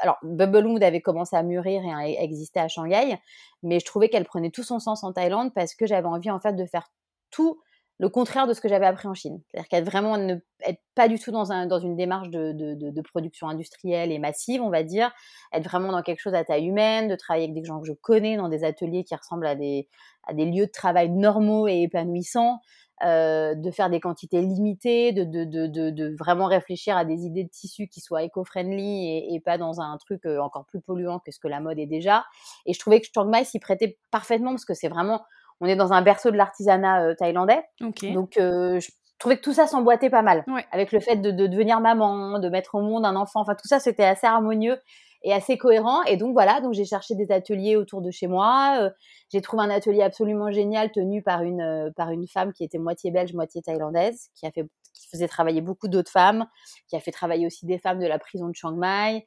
Alors, 0.00 0.16
Bubblewood 0.22 0.82
avait 0.82 1.00
commencé 1.00 1.34
à 1.34 1.42
mûrir 1.42 1.82
et 1.84 2.18
à 2.18 2.22
exister 2.22 2.60
à 2.60 2.68
Shanghai, 2.68 3.18
mais 3.62 3.80
je 3.80 3.84
trouvais 3.84 4.08
qu'elle 4.08 4.24
prenait 4.24 4.50
tout 4.50 4.62
son 4.62 4.78
sens 4.78 5.02
en 5.02 5.12
Thaïlande 5.12 5.52
parce 5.54 5.74
que 5.74 5.86
j'avais 5.86 6.06
envie, 6.06 6.30
en 6.30 6.38
fait, 6.38 6.52
de 6.52 6.64
faire 6.66 6.88
tout 7.30 7.60
le 7.98 8.08
contraire 8.08 8.46
de 8.46 8.54
ce 8.54 8.60
que 8.60 8.68
j'avais 8.68 8.86
appris 8.86 9.08
en 9.08 9.14
Chine. 9.14 9.40
C'est-à-dire 9.50 9.68
qu'être 9.68 9.84
vraiment 9.84 10.16
ne 10.16 10.36
être 10.64 10.80
pas 10.94 11.08
du 11.08 11.18
tout 11.18 11.32
dans, 11.32 11.50
un, 11.50 11.66
dans 11.66 11.80
une 11.80 11.96
démarche 11.96 12.28
de, 12.30 12.52
de, 12.52 12.74
de, 12.74 13.00
production 13.02 13.48
industrielle 13.48 14.12
et 14.12 14.18
massive, 14.18 14.62
on 14.62 14.70
va 14.70 14.84
dire, 14.84 15.12
être 15.52 15.64
vraiment 15.64 15.90
dans 15.90 16.02
quelque 16.02 16.20
chose 16.20 16.34
à 16.34 16.44
taille 16.44 16.66
humaine, 16.66 17.08
de 17.08 17.16
travailler 17.16 17.46
avec 17.46 17.54
des 17.54 17.64
gens 17.64 17.80
que 17.80 17.86
je 17.86 17.92
connais, 17.92 18.36
dans 18.36 18.48
des 18.48 18.62
ateliers 18.62 19.02
qui 19.02 19.16
ressemblent 19.16 19.46
à 19.46 19.56
des, 19.56 19.88
à 20.24 20.32
des 20.32 20.44
lieux 20.44 20.66
de 20.66 20.70
travail 20.70 21.10
normaux 21.10 21.66
et 21.66 21.82
épanouissants, 21.82 22.60
euh, 23.04 23.54
de 23.54 23.70
faire 23.70 23.90
des 23.90 24.00
quantités 24.00 24.40
limitées, 24.40 25.12
de, 25.12 25.24
de, 25.24 26.16
vraiment 26.16 26.46
réfléchir 26.46 26.96
à 26.96 27.04
des 27.04 27.24
idées 27.24 27.44
de 27.44 27.48
tissus 27.48 27.88
qui 27.88 28.00
soient 28.00 28.22
éco-friendly 28.22 29.08
et, 29.08 29.34
et, 29.34 29.40
pas 29.40 29.58
dans 29.58 29.80
un 29.80 29.96
truc 29.98 30.26
euh, 30.26 30.40
encore 30.40 30.66
plus 30.66 30.80
polluant 30.80 31.18
que 31.18 31.30
ce 31.30 31.38
que 31.38 31.48
la 31.48 31.60
mode 31.60 31.78
est 31.78 31.86
déjà. 31.86 32.24
Et 32.66 32.72
je 32.72 32.78
trouvais 32.78 33.00
que 33.00 33.06
Chiang 33.12 33.26
Mai 33.26 33.44
s'y 33.44 33.58
prêtait 33.58 33.98
parfaitement 34.10 34.50
parce 34.50 34.64
que 34.64 34.74
c'est 34.74 34.88
vraiment 34.88 35.22
on 35.60 35.66
est 35.66 35.76
dans 35.76 35.92
un 35.92 36.02
berceau 36.02 36.30
de 36.30 36.36
l'artisanat 36.36 37.04
euh, 37.04 37.14
thaïlandais. 37.14 37.62
Donc, 37.80 38.36
euh, 38.36 38.78
je 38.80 38.90
trouvais 39.18 39.36
que 39.36 39.42
tout 39.42 39.52
ça 39.52 39.66
s'emboîtait 39.66 40.10
pas 40.10 40.22
mal. 40.22 40.44
Avec 40.70 40.92
le 40.92 41.00
fait 41.00 41.16
de, 41.16 41.30
devenir 41.30 41.80
maman, 41.80 42.38
de 42.38 42.48
mettre 42.48 42.76
au 42.76 42.80
monde 42.80 43.04
un 43.04 43.16
enfant. 43.16 43.40
Enfin, 43.40 43.54
tout 43.54 43.66
ça, 43.66 43.80
c'était 43.80 44.04
assez 44.04 44.26
harmonieux 44.26 44.78
et 45.22 45.32
assez 45.32 45.58
cohérent. 45.58 46.02
Et 46.04 46.16
donc, 46.16 46.32
voilà, 46.32 46.60
donc 46.60 46.74
j'ai 46.74 46.84
cherché 46.84 47.14
des 47.14 47.30
ateliers 47.32 47.76
autour 47.76 48.02
de 48.02 48.10
chez 48.10 48.26
moi. 48.26 48.78
Euh, 48.80 48.90
j'ai 49.30 49.40
trouvé 49.40 49.62
un 49.62 49.70
atelier 49.70 50.02
absolument 50.02 50.50
génial 50.50 50.90
tenu 50.92 51.22
par 51.22 51.42
une, 51.42 51.92
par 51.96 52.10
une 52.10 52.26
femme 52.26 52.52
qui 52.52 52.64
était 52.64 52.78
moitié 52.78 53.10
belge, 53.10 53.32
moitié 53.34 53.62
thaïlandaise, 53.62 54.30
qui 54.34 54.46
a 54.46 54.50
fait 54.50 54.66
qui 54.98 55.08
faisait 55.08 55.28
travailler 55.28 55.60
beaucoup 55.60 55.88
d'autres 55.88 56.10
femmes, 56.10 56.46
qui 56.88 56.96
a 56.96 57.00
fait 57.00 57.12
travailler 57.12 57.46
aussi 57.46 57.66
des 57.66 57.78
femmes 57.78 58.00
de 58.00 58.06
la 58.06 58.18
prison 58.18 58.48
de 58.48 58.54
Chiang 58.54 58.72
Mai, 58.72 59.24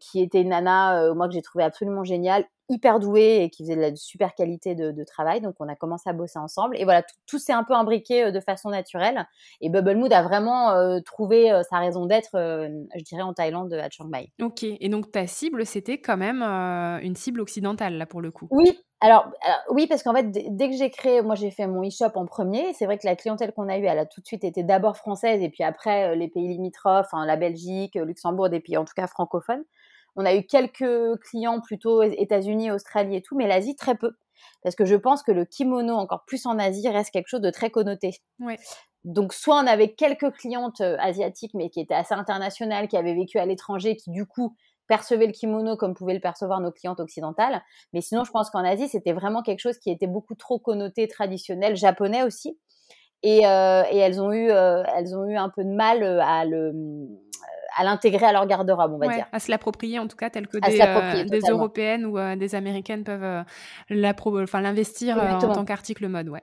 qui 0.00 0.20
était 0.20 0.42
une 0.42 0.50
nana, 0.50 1.14
moi, 1.14 1.28
que 1.28 1.34
j'ai 1.34 1.42
trouvé 1.42 1.64
absolument 1.64 2.04
géniale, 2.04 2.46
hyper 2.68 2.98
doué 2.98 3.42
et 3.42 3.50
qui 3.50 3.62
faisait 3.62 3.76
de 3.76 3.80
la 3.80 3.94
super 3.94 4.34
qualité 4.34 4.74
de, 4.74 5.04
travail. 5.04 5.40
Donc, 5.40 5.54
on 5.60 5.68
a 5.68 5.76
commencé 5.76 6.08
à 6.08 6.12
bosser 6.12 6.38
ensemble. 6.38 6.76
Et 6.78 6.84
voilà, 6.84 7.04
tout, 7.26 7.38
s'est 7.38 7.52
un 7.52 7.62
peu 7.62 7.74
imbriqué 7.74 8.24
euh, 8.24 8.30
de 8.30 8.40
façon 8.40 8.70
naturelle. 8.70 9.26
Et 9.60 9.68
Bubble 9.68 9.96
Mood 9.96 10.12
a 10.12 10.22
vraiment 10.22 10.70
euh, 10.70 11.00
trouvé 11.00 11.52
euh, 11.52 11.62
sa 11.68 11.78
raison 11.78 12.06
d'être, 12.06 12.30
je 12.34 13.02
dirais, 13.04 13.22
en 13.22 13.34
Thaïlande, 13.34 13.72
à 13.74 13.88
Chiang 13.90 14.06
Mai. 14.06 14.32
Ok. 14.40 14.62
Et 14.64 14.88
donc, 14.88 15.12
ta 15.12 15.26
cible, 15.26 15.66
c'était 15.66 15.98
quand 15.98 16.16
même 16.16 16.42
une 16.42 17.16
cible 17.16 17.40
occidentale, 17.40 17.98
là, 17.98 18.06
pour 18.06 18.22
le 18.22 18.30
coup. 18.30 18.48
Oui. 18.50 18.80
Alors, 19.04 19.30
oui, 19.68 19.86
parce 19.86 20.02
qu'en 20.02 20.14
fait, 20.14 20.30
dès 20.30 20.70
que 20.70 20.76
j'ai 20.76 20.88
créé, 20.88 21.20
moi, 21.20 21.34
j'ai 21.34 21.50
fait 21.50 21.66
mon 21.66 21.86
e-shop 21.86 22.12
en 22.14 22.24
premier. 22.24 22.72
C'est 22.72 22.86
vrai 22.86 22.96
que 22.96 23.06
la 23.06 23.16
clientèle 23.16 23.52
qu'on 23.52 23.68
a 23.68 23.76
eue, 23.76 23.84
elle 23.84 23.98
a 23.98 24.06
tout 24.06 24.22
de 24.22 24.26
suite 24.26 24.44
été 24.44 24.62
d'abord 24.62 24.96
française 24.96 25.42
et 25.42 25.50
puis 25.50 25.62
après, 25.62 26.16
les 26.16 26.28
pays 26.28 26.48
limitrophes, 26.48 27.12
hein, 27.12 27.26
la 27.26 27.36
Belgique, 27.36 27.96
Luxembourg, 27.96 28.48
des 28.48 28.60
pays 28.60 28.78
en 28.78 28.86
tout 28.86 28.94
cas 28.96 29.06
francophones. 29.06 29.62
On 30.16 30.24
a 30.24 30.34
eu 30.34 30.44
quelques 30.44 31.20
clients 31.20 31.60
plutôt 31.60 32.02
États-Unis, 32.02 32.70
Australie 32.70 33.16
et 33.16 33.20
tout, 33.20 33.36
mais 33.36 33.46
l'Asie 33.46 33.76
très 33.76 33.94
peu. 33.94 34.12
Parce 34.62 34.74
que 34.74 34.86
je 34.86 34.96
pense 34.96 35.22
que 35.22 35.32
le 35.32 35.44
kimono, 35.44 35.94
encore 35.96 36.24
plus 36.24 36.46
en 36.46 36.58
Asie, 36.58 36.88
reste 36.88 37.10
quelque 37.10 37.28
chose 37.28 37.42
de 37.42 37.50
très 37.50 37.68
connoté. 37.68 38.12
Donc, 39.04 39.34
soit 39.34 39.56
on 39.56 39.66
avait 39.66 39.92
quelques 39.92 40.30
clientes 40.32 40.80
euh, 40.80 40.96
asiatiques, 40.98 41.52
mais 41.52 41.68
qui 41.68 41.80
étaient 41.80 41.92
assez 41.92 42.14
internationales, 42.14 42.88
qui 42.88 42.96
avaient 42.96 43.14
vécu 43.14 43.38
à 43.38 43.44
l'étranger, 43.44 43.96
qui 43.96 44.10
du 44.10 44.24
coup 44.24 44.56
percevaient 44.88 45.26
le 45.26 45.32
kimono 45.32 45.76
comme 45.76 45.94
pouvaient 45.94 46.14
le 46.14 46.20
percevoir 46.20 46.60
nos 46.60 46.72
clientes 46.72 47.00
occidentales. 47.00 47.62
Mais 47.92 48.00
sinon, 48.00 48.24
je 48.24 48.30
pense 48.30 48.50
qu'en 48.50 48.64
Asie, 48.64 48.88
c'était 48.88 49.12
vraiment 49.12 49.42
quelque 49.42 49.60
chose 49.60 49.78
qui 49.78 49.90
était 49.90 50.06
beaucoup 50.06 50.34
trop 50.34 50.58
connoté 50.58 51.08
traditionnel, 51.08 51.76
japonais 51.76 52.22
aussi. 52.22 52.58
Et, 53.22 53.46
euh, 53.46 53.82
elles 53.90 54.20
ont 54.20 54.32
eu, 54.32 54.50
euh, 54.50 54.82
elles 54.96 55.16
ont 55.16 55.24
eu 55.26 55.36
un 55.36 55.48
peu 55.48 55.64
de 55.64 55.74
mal 55.74 56.02
à 56.20 56.44
le 56.44 56.72
à 57.76 57.84
l'intégrer 57.84 58.26
à 58.26 58.32
leur 58.32 58.46
garde-robe, 58.46 58.92
on 58.94 58.98
va 58.98 59.08
dire. 59.08 59.26
À 59.32 59.40
se 59.40 59.50
l'approprier 59.50 59.98
en 59.98 60.06
tout 60.06 60.16
cas, 60.16 60.30
tel 60.30 60.46
que 60.46 60.58
des, 60.58 60.80
euh, 60.80 61.24
des, 61.24 61.40
Européennes 61.48 62.06
ou 62.06 62.18
euh, 62.18 62.36
des 62.36 62.54
Américaines 62.54 63.04
peuvent 63.04 63.24
euh, 63.24 63.42
l'investir 63.90 65.18
en 65.18 65.38
tant 65.38 65.64
qu'article 65.64 66.08
mode. 66.08 66.28
Ouais. 66.28 66.42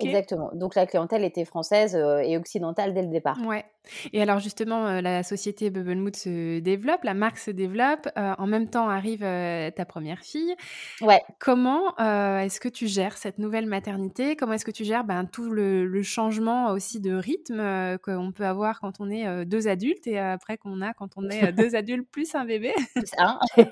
Exactement. 0.00 0.50
Donc 0.54 0.74
la 0.74 0.86
clientèle 0.86 1.24
était 1.24 1.44
française 1.44 1.94
et 1.94 2.36
occidentale 2.36 2.94
dès 2.94 3.02
le 3.02 3.08
départ. 3.08 3.38
Ouais. 3.46 3.64
Et 4.12 4.22
alors 4.22 4.38
justement, 4.38 5.00
la 5.00 5.22
société 5.22 5.70
Bubble 5.70 5.96
Mood 5.96 6.16
se 6.16 6.60
développe, 6.60 7.04
la 7.04 7.14
marque 7.14 7.38
se 7.38 7.50
développe. 7.50 8.08
en 8.16 8.46
même 8.46 8.68
temps 8.68 8.88
arrive 8.88 9.20
ta 9.20 9.84
première 9.84 10.20
fille. 10.20 10.54
Ouais. 11.00 11.22
Comment 11.38 11.96
est-ce 11.96 12.60
que 12.60 12.68
tu 12.68 12.86
gères 12.86 13.16
cette 13.16 13.38
nouvelle 13.38 13.66
maternité? 13.66 14.36
Comment 14.36 14.54
est-ce 14.54 14.64
que 14.64 14.70
tu 14.70 14.84
gères 14.84 15.04
ben, 15.04 15.24
tout 15.24 15.50
le, 15.50 16.02
changement 16.02 16.70
aussi 16.70 17.00
de 17.00 17.14
rythme 17.14 17.98
qu'on 17.98 18.32
peut 18.32 18.46
avoir 18.46 18.80
quand 18.80 19.00
on 19.00 19.10
est 19.10 19.44
deux 19.44 19.68
adultes 19.68 20.06
et 20.06 20.18
après 20.18 20.56
qu'on 20.56 20.80
a 20.80 20.94
quand 20.94 21.10
on 21.16 21.28
est 21.28 21.52
deux 21.52 21.74
adultes 21.74 22.08
plus 22.12 22.34
un 22.34 22.44
bébé? 22.44 22.72
Un. 23.18 23.38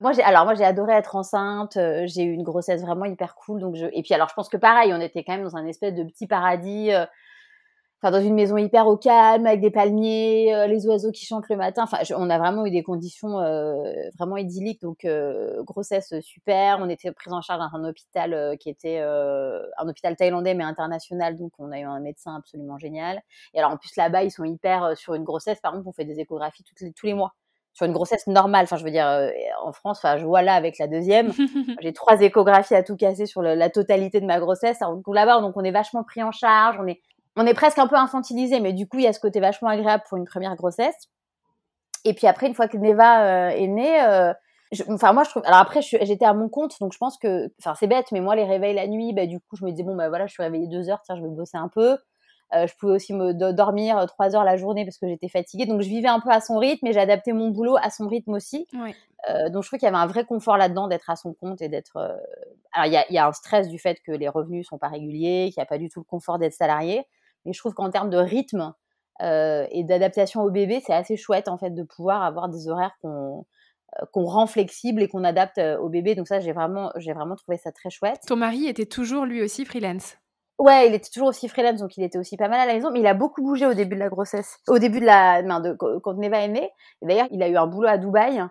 moi 0.00 0.12
j'ai 0.12 0.22
alors 0.22 0.44
moi 0.44 0.54
j'ai 0.54 0.64
adoré 0.64 0.92
être 0.94 1.16
enceinte. 1.16 1.78
j'ai 2.04 2.24
eu 2.24 2.32
une 2.32 2.42
grossesse 2.42 2.82
vraiment 2.82 3.04
hyper 3.04 3.34
cool. 3.34 3.60
Donc 3.60 3.76
je 3.76 3.86
et 3.92 4.02
puis 4.02 4.14
alors 4.14 4.28
je 4.28 4.34
pense 4.34 4.48
que 4.48 4.56
pareil, 4.56 4.92
on 4.92 5.00
était 5.00 5.24
quand 5.24 5.32
même 5.32 5.44
dans 5.44 5.56
un 5.56 5.66
espèce 5.66 5.94
de 5.94 6.04
petit 6.04 6.26
paradis, 6.26 6.92
euh, 6.92 7.06
enfin 8.00 8.10
dans 8.10 8.22
une 8.22 8.34
maison 8.34 8.56
hyper 8.56 8.86
au 8.86 8.96
calme 8.96 9.46
avec 9.46 9.60
des 9.60 9.70
palmiers, 9.70 10.54
euh, 10.54 10.66
les 10.66 10.86
oiseaux 10.86 11.12
qui 11.12 11.24
chantent 11.26 11.48
le 11.48 11.56
matin. 11.56 11.84
Enfin, 11.84 11.98
on 12.16 12.30
a 12.30 12.38
vraiment 12.38 12.66
eu 12.66 12.70
des 12.70 12.82
conditions 12.82 13.38
euh, 13.40 13.92
vraiment 14.18 14.36
idylliques. 14.36 14.82
Donc 14.82 15.06
grossesse 15.64 16.14
super. 16.20 16.78
On 16.80 16.88
était 16.88 17.12
pris 17.12 17.32
en 17.32 17.40
charge 17.40 17.60
dans 17.60 17.78
un 17.78 17.88
hôpital 17.88 18.56
qui 18.58 18.70
était 18.70 18.98
un 18.98 19.88
hôpital 19.88 20.16
thaïlandais 20.16 20.54
mais 20.54 20.64
international. 20.64 21.36
Donc 21.36 21.52
on 21.58 21.72
a 21.72 21.78
eu 21.78 21.84
un 21.84 22.00
médecin 22.00 22.36
absolument 22.36 22.78
génial. 22.78 23.20
Et 23.54 23.58
alors 23.58 23.72
en 23.72 23.76
plus 23.76 23.94
là-bas 23.96 24.24
ils 24.24 24.30
sont 24.30 24.44
hyper 24.44 24.96
sur 24.96 25.14
une 25.14 25.24
grossesse. 25.24 25.60
Par 25.60 25.72
exemple, 25.72 25.88
on 25.88 25.92
fait 25.92 26.04
des 26.04 26.20
échographies 26.20 26.64
tous 26.64 27.06
les 27.06 27.14
mois 27.14 27.34
sur 27.76 27.84
une 27.84 27.92
grossesse 27.92 28.26
normale. 28.26 28.64
Enfin, 28.64 28.76
je 28.76 28.84
veux 28.84 28.90
dire, 28.90 29.06
euh, 29.06 29.28
en 29.62 29.72
France, 29.72 29.98
enfin, 29.98 30.16
je 30.16 30.24
vois 30.24 30.40
là 30.40 30.54
avec 30.54 30.78
la 30.78 30.86
deuxième, 30.86 31.30
j'ai 31.82 31.92
trois 31.92 32.18
échographies 32.22 32.74
à 32.74 32.82
tout 32.82 32.96
casser 32.96 33.26
sur 33.26 33.42
la 33.42 33.70
totalité 33.70 34.18
de 34.20 34.26
ma 34.26 34.40
grossesse. 34.40 34.78
Donc 34.80 35.04
là-bas, 35.06 35.42
donc 35.42 35.54
on 35.56 35.62
est 35.62 35.70
vachement 35.70 36.02
pris 36.02 36.22
en 36.22 36.32
charge, 36.32 36.78
on 36.80 36.86
est, 36.86 37.02
on 37.36 37.46
est 37.46 37.54
presque 37.54 37.78
un 37.78 37.86
peu 37.86 37.96
infantilisé, 37.96 38.60
mais 38.60 38.72
du 38.72 38.88
coup, 38.88 38.98
il 38.98 39.04
y 39.04 39.06
a 39.06 39.12
ce 39.12 39.20
côté 39.20 39.40
vachement 39.40 39.68
agréable 39.68 40.02
pour 40.08 40.16
une 40.16 40.24
première 40.24 40.56
grossesse. 40.56 41.08
Et 42.06 42.14
puis 42.14 42.26
après, 42.26 42.46
une 42.46 42.54
fois 42.54 42.68
que 42.68 42.76
Neva 42.76 43.24
euh, 43.24 43.48
est 43.50 43.66
née, 43.66 44.00
euh, 44.00 44.32
enfin 44.88 45.12
moi 45.12 45.24
je 45.24 45.30
trouve. 45.30 45.42
Alors 45.44 45.58
après, 45.58 45.82
j'étais 45.82 46.24
à 46.24 46.34
mon 46.34 46.48
compte, 46.48 46.76
donc 46.80 46.92
je 46.92 46.98
pense 46.98 47.18
que, 47.18 47.50
enfin 47.60 47.74
c'est 47.74 47.88
bête, 47.88 48.06
mais 48.12 48.20
moi 48.20 48.36
les 48.36 48.44
réveils 48.44 48.74
la 48.74 48.86
nuit, 48.86 49.12
bah 49.12 49.26
du 49.26 49.40
coup 49.40 49.56
je 49.56 49.64
me 49.64 49.70
disais 49.70 49.82
bon 49.82 49.96
bah 49.96 50.08
voilà, 50.08 50.26
je 50.28 50.32
suis 50.32 50.42
réveillée 50.42 50.68
deux 50.68 50.88
heures, 50.88 51.00
tiens, 51.04 51.16
je 51.16 51.22
vais 51.22 51.28
bosser 51.28 51.56
un 51.56 51.68
peu. 51.68 51.98
Euh, 52.54 52.68
je 52.68 52.76
pouvais 52.76 52.92
aussi 52.92 53.12
me 53.12 53.32
dormir 53.52 54.06
trois 54.06 54.36
heures 54.36 54.44
la 54.44 54.56
journée 54.56 54.84
parce 54.84 54.98
que 54.98 55.08
j'étais 55.08 55.28
fatiguée. 55.28 55.66
Donc 55.66 55.80
je 55.80 55.88
vivais 55.88 56.08
un 56.08 56.20
peu 56.20 56.30
à 56.30 56.40
son 56.40 56.58
rythme 56.58 56.86
et 56.86 56.92
j'adaptais 56.92 57.32
mon 57.32 57.48
boulot 57.48 57.76
à 57.82 57.90
son 57.90 58.06
rythme 58.06 58.34
aussi. 58.34 58.68
Donc 59.50 59.64
je 59.64 59.68
trouve 59.68 59.80
qu'il 59.80 59.86
y 59.86 59.88
avait 59.88 59.96
un 59.96 60.06
vrai 60.06 60.24
confort 60.24 60.56
là-dedans 60.56 60.86
d'être 60.86 61.10
à 61.10 61.16
son 61.16 61.34
compte 61.34 61.60
et 61.60 61.68
d'être. 61.68 61.96
Alors 62.72 62.86
il 62.86 62.92
y 62.92 62.96
a, 62.96 63.04
y 63.10 63.18
a, 63.18 63.26
un 63.26 63.32
stress 63.32 63.66
du 63.66 63.80
fait 63.80 63.98
que 64.06 64.12
les 64.12 64.28
revenus 64.28 64.68
sont 64.68 64.78
pas 64.78 64.86
réguliers, 64.86 65.50
qu'il 65.52 65.60
n'y 65.60 65.64
a 65.64 65.66
pas 65.66 65.78
du 65.78 65.88
tout 65.88 65.98
le 65.98 66.04
confort 66.04 66.38
d'être 66.38 66.54
salarié. 66.54 67.04
Mais 67.46 67.54
je 67.54 67.58
trouve 67.58 67.72
qu'en 67.72 67.88
termes 67.90 68.10
de 68.10 68.18
rythme 68.18 68.74
et 69.20 69.84
d'adaptation 69.84 70.42
au 70.42 70.50
bébé, 70.50 70.82
c'est 70.84 70.92
assez 70.92 71.16
chouette 71.16 71.48
en 71.48 71.56
fait 71.56 71.70
de 71.70 71.82
pouvoir 71.82 72.22
avoir 72.22 72.50
des 72.50 72.68
horaires 72.68 72.94
qu'on 73.00 73.46
qu'on 74.12 74.26
rend 74.26 74.46
flexibles 74.46 75.00
et 75.00 75.08
qu'on 75.08 75.24
adapte 75.24 75.58
au 75.80 75.88
bébé. 75.88 76.14
Donc 76.14 76.28
ça, 76.28 76.38
j'ai 76.40 76.52
vraiment, 76.52 76.90
j'ai 76.96 77.14
vraiment 77.14 77.34
trouvé 77.34 77.56
ça 77.56 77.72
très 77.72 77.88
chouette. 77.88 78.20
Ton 78.26 78.36
mari 78.36 78.66
était 78.66 78.84
toujours 78.84 79.24
lui 79.24 79.42
aussi 79.42 79.64
freelance? 79.64 80.18
Ouais, 80.58 80.88
il 80.88 80.94
était 80.94 81.10
toujours 81.10 81.28
aussi 81.28 81.48
freelance, 81.48 81.80
donc 81.80 81.96
il 81.96 82.02
était 82.02 82.18
aussi 82.18 82.36
pas 82.36 82.48
mal 82.48 82.60
à 82.60 82.66
la 82.66 82.74
maison, 82.74 82.90
mais 82.90 83.00
il 83.00 83.06
a 83.06 83.14
beaucoup 83.14 83.42
bougé 83.42 83.66
au 83.66 83.74
début 83.74 83.94
de 83.94 84.00
la 84.00 84.08
grossesse, 84.08 84.58
au 84.68 84.78
début 84.78 85.00
de 85.00 85.04
la, 85.04 85.42
non, 85.42 85.60
de, 85.60 85.72
quand 85.74 86.14
Neva 86.14 86.40
est 86.40 86.48
née. 86.48 86.70
Et 87.02 87.06
d'ailleurs, 87.06 87.28
il 87.30 87.42
a 87.42 87.48
eu 87.48 87.56
un 87.56 87.66
boulot 87.66 87.88
à 87.88 87.98
Dubaï. 87.98 88.42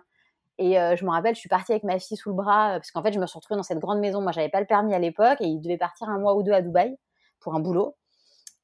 Et 0.58 0.80
euh, 0.80 0.96
je 0.96 1.04
me 1.04 1.10
rappelle, 1.10 1.34
je 1.34 1.40
suis 1.40 1.48
partie 1.48 1.72
avec 1.72 1.84
ma 1.84 1.98
fille 1.98 2.16
sous 2.16 2.30
le 2.30 2.36
bras, 2.36 2.74
parce 2.74 2.90
qu'en 2.90 3.02
fait, 3.02 3.12
je 3.12 3.18
me 3.18 3.26
suis 3.26 3.36
retrouvée 3.36 3.58
dans 3.58 3.64
cette 3.64 3.78
grande 3.78 3.98
maison. 3.98 4.20
Moi, 4.20 4.32
j'avais 4.32 4.48
pas 4.48 4.60
le 4.60 4.66
permis 4.66 4.94
à 4.94 4.98
l'époque, 4.98 5.40
et 5.40 5.46
il 5.46 5.60
devait 5.60 5.78
partir 5.78 6.08
un 6.08 6.18
mois 6.18 6.34
ou 6.34 6.42
deux 6.42 6.52
à 6.52 6.62
Dubaï 6.62 6.96
pour 7.40 7.54
un 7.54 7.60
boulot. 7.60 7.96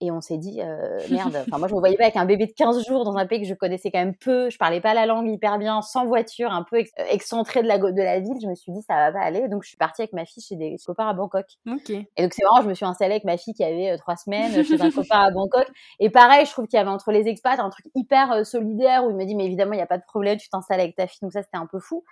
Et 0.03 0.11
on 0.11 0.21
s'est 0.21 0.37
dit, 0.37 0.61
euh, 0.61 0.99
merde, 1.11 1.45
enfin, 1.47 1.59
moi, 1.59 1.69
je 1.69 1.75
me 1.75 1.79
voyais 1.79 1.97
pas 1.97 2.03
avec 2.03 2.17
un 2.17 2.25
bébé 2.25 2.47
de 2.47 2.53
15 2.53 2.85
jours 2.85 3.05
dans 3.05 3.17
un 3.17 3.25
pays 3.25 3.41
que 3.41 3.47
je 3.47 3.55
connaissais 3.55 3.93
quand 3.93 4.01
même 4.01 4.17
peu. 4.17 4.51
Je 4.51 4.59
parlais 4.59 4.81
pas 4.81 4.95
la 4.95 5.07
langue 5.07 5.29
hyper 5.29 5.59
bien, 5.59 5.81
sans 5.81 6.07
voiture, 6.07 6.51
un 6.51 6.65
peu 6.65 6.79
excentrée 6.79 7.13
excentré 7.13 7.63
de 7.63 7.69
la, 7.69 7.79
de 7.79 8.03
la 8.03 8.19
ville. 8.19 8.37
Je 8.43 8.49
me 8.49 8.57
suis 8.57 8.73
dit, 8.73 8.83
ça 8.83 8.97
va 8.97 9.13
pas 9.13 9.21
aller. 9.21 9.49
Donc, 9.49 9.63
je 9.63 9.69
suis 9.69 9.77
partie 9.77 10.03
avec 10.03 10.13
ma 10.13 10.25
fille 10.25 10.43
chez 10.43 10.57
des 10.57 10.77
copains 10.85 11.07
à 11.07 11.13
Bangkok. 11.13 11.47
Ok. 11.71 11.91
Et 11.91 12.07
donc, 12.19 12.33
c'est 12.33 12.43
marrant, 12.43 12.63
je 12.63 12.69
me 12.69 12.75
suis 12.75 12.85
installée 12.85 13.13
avec 13.13 13.25
ma 13.25 13.37
fille 13.37 13.55
qui 13.55 13.63
avait 13.63 13.93
euh, 13.93 13.97
trois 13.97 14.17
semaines 14.17 14.65
chez 14.65 14.81
un 14.83 14.91
copain 14.91 15.21
à 15.21 15.31
Bangkok. 15.31 15.69
Et 16.01 16.11
pareil, 16.11 16.45
je 16.47 16.51
trouve 16.51 16.67
qu'il 16.67 16.79
y 16.79 16.81
avait 16.81 16.91
entre 16.91 17.13
les 17.13 17.29
expats 17.29 17.61
un 17.61 17.71
truc 17.71 17.87
hyper 17.95 18.33
euh, 18.33 18.45
solidaire 18.45 19.05
où 19.05 19.11
il 19.11 19.17
me 19.17 19.25
dit, 19.25 19.37
mais 19.37 19.47
évidemment, 19.47 19.75
il 19.75 19.77
n'y 19.77 19.83
a 19.83 19.87
pas 19.87 19.99
de 19.99 20.05
problème, 20.05 20.37
tu 20.37 20.49
t'installes 20.49 20.81
avec 20.81 20.97
ta 20.97 21.07
fille. 21.07 21.21
Donc, 21.23 21.33
ça, 21.33 21.43
c'était 21.43 21.59
un 21.59 21.67
peu 21.67 21.79
fou. 21.79 22.05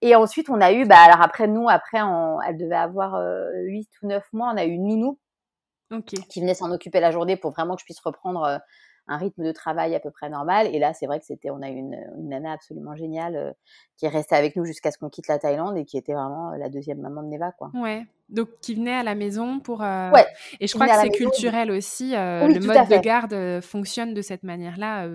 Et 0.00 0.14
ensuite, 0.14 0.48
on 0.48 0.60
a 0.60 0.72
eu, 0.72 0.86
bah, 0.86 0.98
alors 0.98 1.20
après, 1.22 1.48
nous, 1.48 1.68
après, 1.68 1.98
elle 2.46 2.56
devait 2.56 2.76
avoir 2.76 3.20
8 3.64 3.88
ou 4.02 4.06
9 4.06 4.24
mois, 4.32 4.52
on 4.54 4.56
a 4.56 4.64
eu 4.64 4.70
une 4.70 4.86
nounou 4.86 5.18
qui 6.00 6.40
venait 6.40 6.54
s'en 6.54 6.70
occuper 6.70 7.00
la 7.00 7.10
journée 7.10 7.36
pour 7.36 7.50
vraiment 7.50 7.74
que 7.74 7.80
je 7.80 7.84
puisse 7.84 8.00
reprendre 8.00 8.60
un 9.08 9.16
rythme 9.16 9.44
de 9.44 9.52
travail 9.52 9.94
à 9.94 10.00
peu 10.00 10.10
près 10.10 10.28
normal. 10.28 10.68
Et 10.72 10.78
là, 10.78 10.92
c'est 10.94 11.06
vrai 11.06 11.18
que 11.18 11.26
c'était, 11.26 11.50
on 11.50 11.60
a 11.62 11.70
eu 11.70 11.74
une, 11.74 11.98
nana 12.18 12.52
absolument 12.52 12.94
géniale 12.94 13.36
euh, 13.36 13.52
qui 13.96 14.06
est 14.06 14.08
restée 14.08 14.36
avec 14.36 14.54
nous 14.56 14.64
jusqu'à 14.64 14.90
ce 14.90 14.98
qu'on 14.98 15.08
quitte 15.08 15.26
la 15.26 15.38
Thaïlande 15.38 15.76
et 15.76 15.84
qui 15.84 15.96
était 15.96 16.14
vraiment 16.14 16.52
euh, 16.52 16.56
la 16.56 16.68
deuxième 16.68 17.00
maman 17.00 17.22
de 17.22 17.28
Neva, 17.28 17.52
quoi. 17.52 17.70
Ouais. 17.74 18.06
Donc, 18.28 18.48
qui 18.60 18.74
venait 18.74 18.94
à 18.94 19.02
la 19.02 19.14
maison 19.14 19.60
pour. 19.60 19.82
Euh, 19.82 20.10
ouais. 20.10 20.26
Et 20.60 20.66
je 20.66 20.74
crois 20.74 20.86
que 20.86 20.94
c'est 21.00 21.10
culturel 21.10 21.70
aussi. 21.70 22.12
le 22.12 22.60
mode 22.60 22.88
de 22.88 23.02
garde 23.02 23.60
fonctionne 23.60 24.14
de 24.14 24.22
cette 24.22 24.42
manière-là. 24.42 25.06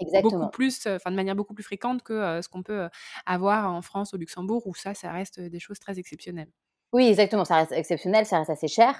Exactement. 0.00 0.38
Beaucoup 0.38 0.50
plus, 0.50 0.86
enfin 0.86 1.10
de 1.10 1.16
manière 1.16 1.34
beaucoup 1.34 1.54
plus 1.54 1.64
fréquente 1.64 2.02
que 2.02 2.40
ce 2.42 2.48
qu'on 2.48 2.62
peut 2.62 2.88
avoir 3.24 3.72
en 3.72 3.80
France, 3.80 4.12
au 4.12 4.16
Luxembourg, 4.18 4.66
où 4.66 4.74
ça, 4.74 4.92
ça 4.94 5.10
reste 5.10 5.40
des 5.40 5.58
choses 5.60 5.78
très 5.78 5.98
exceptionnelles. 5.98 6.50
Oui, 6.92 7.06
exactement. 7.06 7.44
Ça 7.44 7.56
reste 7.56 7.72
exceptionnel, 7.72 8.24
ça 8.24 8.38
reste 8.38 8.50
assez 8.50 8.68
cher. 8.68 8.98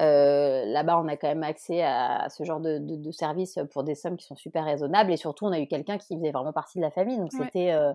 Euh, 0.00 0.64
là-bas, 0.64 0.98
on 0.98 1.08
a 1.08 1.16
quand 1.16 1.28
même 1.28 1.42
accès 1.42 1.82
à 1.82 2.28
ce 2.30 2.44
genre 2.44 2.60
de, 2.60 2.78
de, 2.78 3.10
services 3.10 3.58
pour 3.72 3.84
des 3.84 3.94
sommes 3.94 4.16
qui 4.16 4.24
sont 4.24 4.36
super 4.36 4.64
raisonnables. 4.64 5.12
Et 5.12 5.16
surtout, 5.16 5.44
on 5.44 5.52
a 5.52 5.60
eu 5.60 5.66
quelqu'un 5.66 5.98
qui 5.98 6.16
faisait 6.16 6.30
vraiment 6.30 6.52
partie 6.52 6.78
de 6.78 6.82
la 6.82 6.90
famille. 6.90 7.18
Donc, 7.18 7.32
c'était. 7.32 7.72
Euh, 7.72 7.92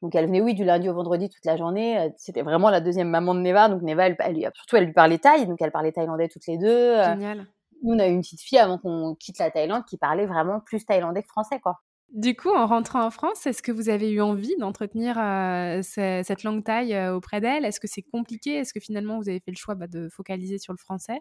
donc, 0.00 0.14
elle 0.14 0.26
venait, 0.26 0.40
oui, 0.40 0.54
du 0.54 0.64
lundi 0.64 0.88
au 0.88 0.94
vendredi 0.94 1.28
toute 1.28 1.44
la 1.44 1.56
journée. 1.56 1.98
Euh, 1.98 2.08
c'était 2.16 2.42
vraiment 2.42 2.70
la 2.70 2.80
deuxième 2.80 3.08
maman 3.08 3.34
de 3.34 3.40
Neva. 3.40 3.68
Donc, 3.68 3.82
Neva, 3.82 4.06
elle, 4.06 4.16
surtout, 4.54 4.76
elle 4.76 4.84
lui 4.84 4.92
parlait 4.92 5.18
thaï. 5.18 5.46
Donc, 5.46 5.60
elle 5.60 5.72
parlait 5.72 5.90
thaïlandais 5.90 6.28
toutes 6.28 6.46
les 6.46 6.56
deux. 6.56 7.02
Génial. 7.02 7.46
Nous, 7.82 7.94
on 7.94 7.98
a 7.98 8.06
eu 8.06 8.12
une 8.12 8.20
petite 8.20 8.40
fille 8.40 8.58
avant 8.58 8.78
qu'on 8.78 9.14
quitte 9.14 9.38
la 9.38 9.50
Thaïlande 9.50 9.84
qui 9.84 9.96
parlait 9.96 10.26
vraiment 10.26 10.60
plus 10.60 10.84
thaïlandais 10.84 11.22
que 11.22 11.28
français, 11.28 11.60
quoi. 11.60 11.78
Du 12.12 12.34
coup, 12.34 12.48
en 12.48 12.66
rentrant 12.66 13.04
en 13.04 13.10
France, 13.10 13.46
est-ce 13.46 13.62
que 13.62 13.70
vous 13.70 13.90
avez 13.90 14.10
eu 14.10 14.22
envie 14.22 14.56
d'entretenir 14.56 15.18
euh, 15.18 15.82
cette 15.82 16.42
langue 16.42 16.64
thaï 16.64 16.94
euh, 16.94 17.14
auprès 17.14 17.40
d'elle? 17.40 17.66
Est-ce 17.66 17.80
que 17.80 17.86
c'est 17.86 18.02
compliqué? 18.02 18.54
Est-ce 18.54 18.72
que 18.72 18.80
finalement 18.80 19.18
vous 19.18 19.28
avez 19.28 19.40
fait 19.40 19.50
le 19.50 19.56
choix 19.56 19.74
bah, 19.74 19.86
de 19.88 20.08
focaliser 20.08 20.58
sur 20.58 20.72
le 20.72 20.78
français? 20.78 21.20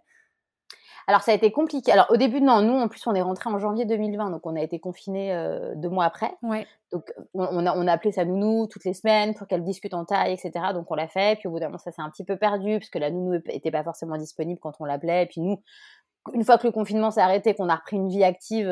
Alors 1.10 1.22
ça 1.22 1.32
a 1.32 1.36
été 1.36 1.52
compliqué. 1.52 1.92
Alors 1.92 2.08
au 2.10 2.18
début 2.18 2.42
non, 2.42 2.62
nous 2.62 2.74
en 2.74 2.88
plus 2.88 3.06
on 3.08 3.16
est 3.16 3.22
rentré 3.22 3.50
en 3.50 3.58
janvier 3.60 3.86
2020, 3.86 4.30
donc 4.30 4.46
on 4.46 4.56
a 4.56 4.62
été 4.62 4.80
confinés 4.80 5.34
euh, 5.34 5.74
deux 5.76 5.90
mois 5.90 6.06
après. 6.06 6.32
Ouais. 6.42 6.68
Donc 6.92 7.14
on 7.34 7.66
a, 7.66 7.78
on 7.78 7.88
a 7.88 7.92
appelé 7.94 8.12
sa 8.12 8.26
nounou 8.26 8.68
toutes 8.68 8.84
les 8.84 8.94
semaines 8.94 9.34
pour 9.34 9.48
qu'elle 9.48 9.64
discute 9.64 9.94
en 9.94 10.04
taille, 10.04 10.34
etc. 10.34 10.52
Donc 10.74 10.92
on 10.92 10.96
l'a 10.96 11.08
fait. 11.08 11.38
Puis 11.38 11.48
au 11.48 11.52
bout 11.52 11.60
d'un 11.60 11.68
moment 11.68 11.78
ça 11.78 11.92
s'est 11.92 12.02
un 12.02 12.10
petit 12.10 12.26
peu 12.26 12.38
perdu 12.38 12.80
parce 12.80 12.90
que 12.90 13.00
la 13.00 13.10
nounou 13.10 13.40
n'était 13.46 13.72
pas 13.72 13.84
forcément 13.84 14.18
disponible 14.18 14.60
quand 14.60 14.74
on 14.80 14.86
l'appelait. 14.86 15.24
Et 15.24 15.26
puis 15.28 15.40
nous, 15.40 15.62
une 16.34 16.44
fois 16.44 16.58
que 16.58 16.68
le 16.68 16.74
confinement 16.74 17.12
s'est 17.12 17.22
arrêté, 17.22 17.56
qu'on 17.56 17.70
a 17.70 17.76
repris 17.76 17.96
une 17.96 18.10
vie 18.10 18.26
active, 18.26 18.68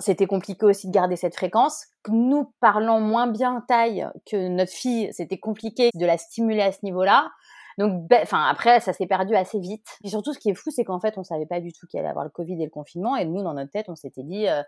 c'était 0.00 0.26
compliqué 0.26 0.66
aussi 0.66 0.88
de 0.88 0.92
garder 0.92 1.16
cette 1.16 1.36
fréquence. 1.36 1.86
Nous 2.08 2.52
parlant 2.60 3.00
moins 3.00 3.26
bien 3.26 3.64
taille 3.68 4.06
que 4.26 4.48
notre 4.48 4.72
fille, 4.72 5.10
c'était 5.12 5.38
compliqué 5.38 5.90
de 5.94 6.06
la 6.06 6.18
stimuler 6.18 6.62
à 6.62 6.72
ce 6.72 6.78
niveau-là. 6.82 7.30
Donc, 7.78 8.06
ben, 8.08 8.20
enfin, 8.22 8.44
après, 8.48 8.80
ça 8.80 8.92
s'est 8.92 9.06
perdu 9.06 9.34
assez 9.34 9.58
vite. 9.58 9.98
Et 10.04 10.08
surtout, 10.08 10.32
ce 10.32 10.38
qui 10.38 10.50
est 10.50 10.54
fou, 10.54 10.70
c'est 10.70 10.84
qu'en 10.84 11.00
fait, 11.00 11.18
on 11.18 11.24
savait 11.24 11.46
pas 11.46 11.60
du 11.60 11.72
tout 11.72 11.86
qu'il 11.86 11.98
allait 11.98 12.08
avoir 12.08 12.24
le 12.24 12.30
Covid 12.30 12.60
et 12.60 12.64
le 12.64 12.70
confinement. 12.70 13.16
Et 13.16 13.24
nous, 13.24 13.42
dans 13.42 13.54
notre 13.54 13.70
tête, 13.70 13.86
on 13.88 13.96
s'était 13.96 14.22
dit, 14.22 14.46
euh, 14.48 14.62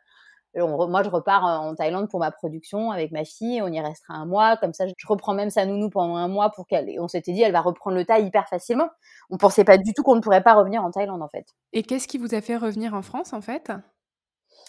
moi, 0.57 1.03
je 1.03 1.11
repars 1.11 1.45
en 1.45 1.75
Thaïlande 1.75 2.09
pour 2.09 2.19
ma 2.19 2.31
production 2.31 2.91
avec 2.91 3.13
ma 3.13 3.25
fille. 3.25 3.63
On 3.63 3.69
y 3.69 3.81
restera 3.81 4.15
un 4.15 4.27
mois. 4.27 4.57
Comme 4.57 4.73
ça, 4.73 4.87
je 4.87 5.07
reprends 5.07 5.35
même 5.35 5.51
sa 5.51 5.67
nounou 5.67 5.91
pendant 5.91 6.17
un 6.17 6.29
mois 6.29 6.51
pour 6.51 6.67
qu'elle. 6.67 6.89
On 6.99 7.09
s'était 7.09 7.33
dit, 7.33 7.43
elle 7.43 7.53
va 7.53 7.61
reprendre 7.61 7.97
le 7.97 8.05
taille 8.05 8.27
hyper 8.27 8.49
facilement. 8.49 8.89
On 9.31 9.37
pensait 9.37 9.65
pas 9.65 9.79
du 9.79 9.93
tout 9.93 10.03
qu'on 10.03 10.17
ne 10.17 10.21
pourrait 10.21 10.43
pas 10.43 10.55
revenir 10.55 10.83
en 10.83 10.91
Thaïlande, 10.91 11.23
en 11.23 11.29
fait. 11.29 11.47
Et 11.73 11.83
qu'est-ce 11.83 12.09
qui 12.09 12.19
vous 12.19 12.35
a 12.35 12.41
fait 12.41 12.57
revenir 12.57 12.95
en 12.95 13.03
France, 13.03 13.33
en 13.33 13.41
fait? 13.41 13.71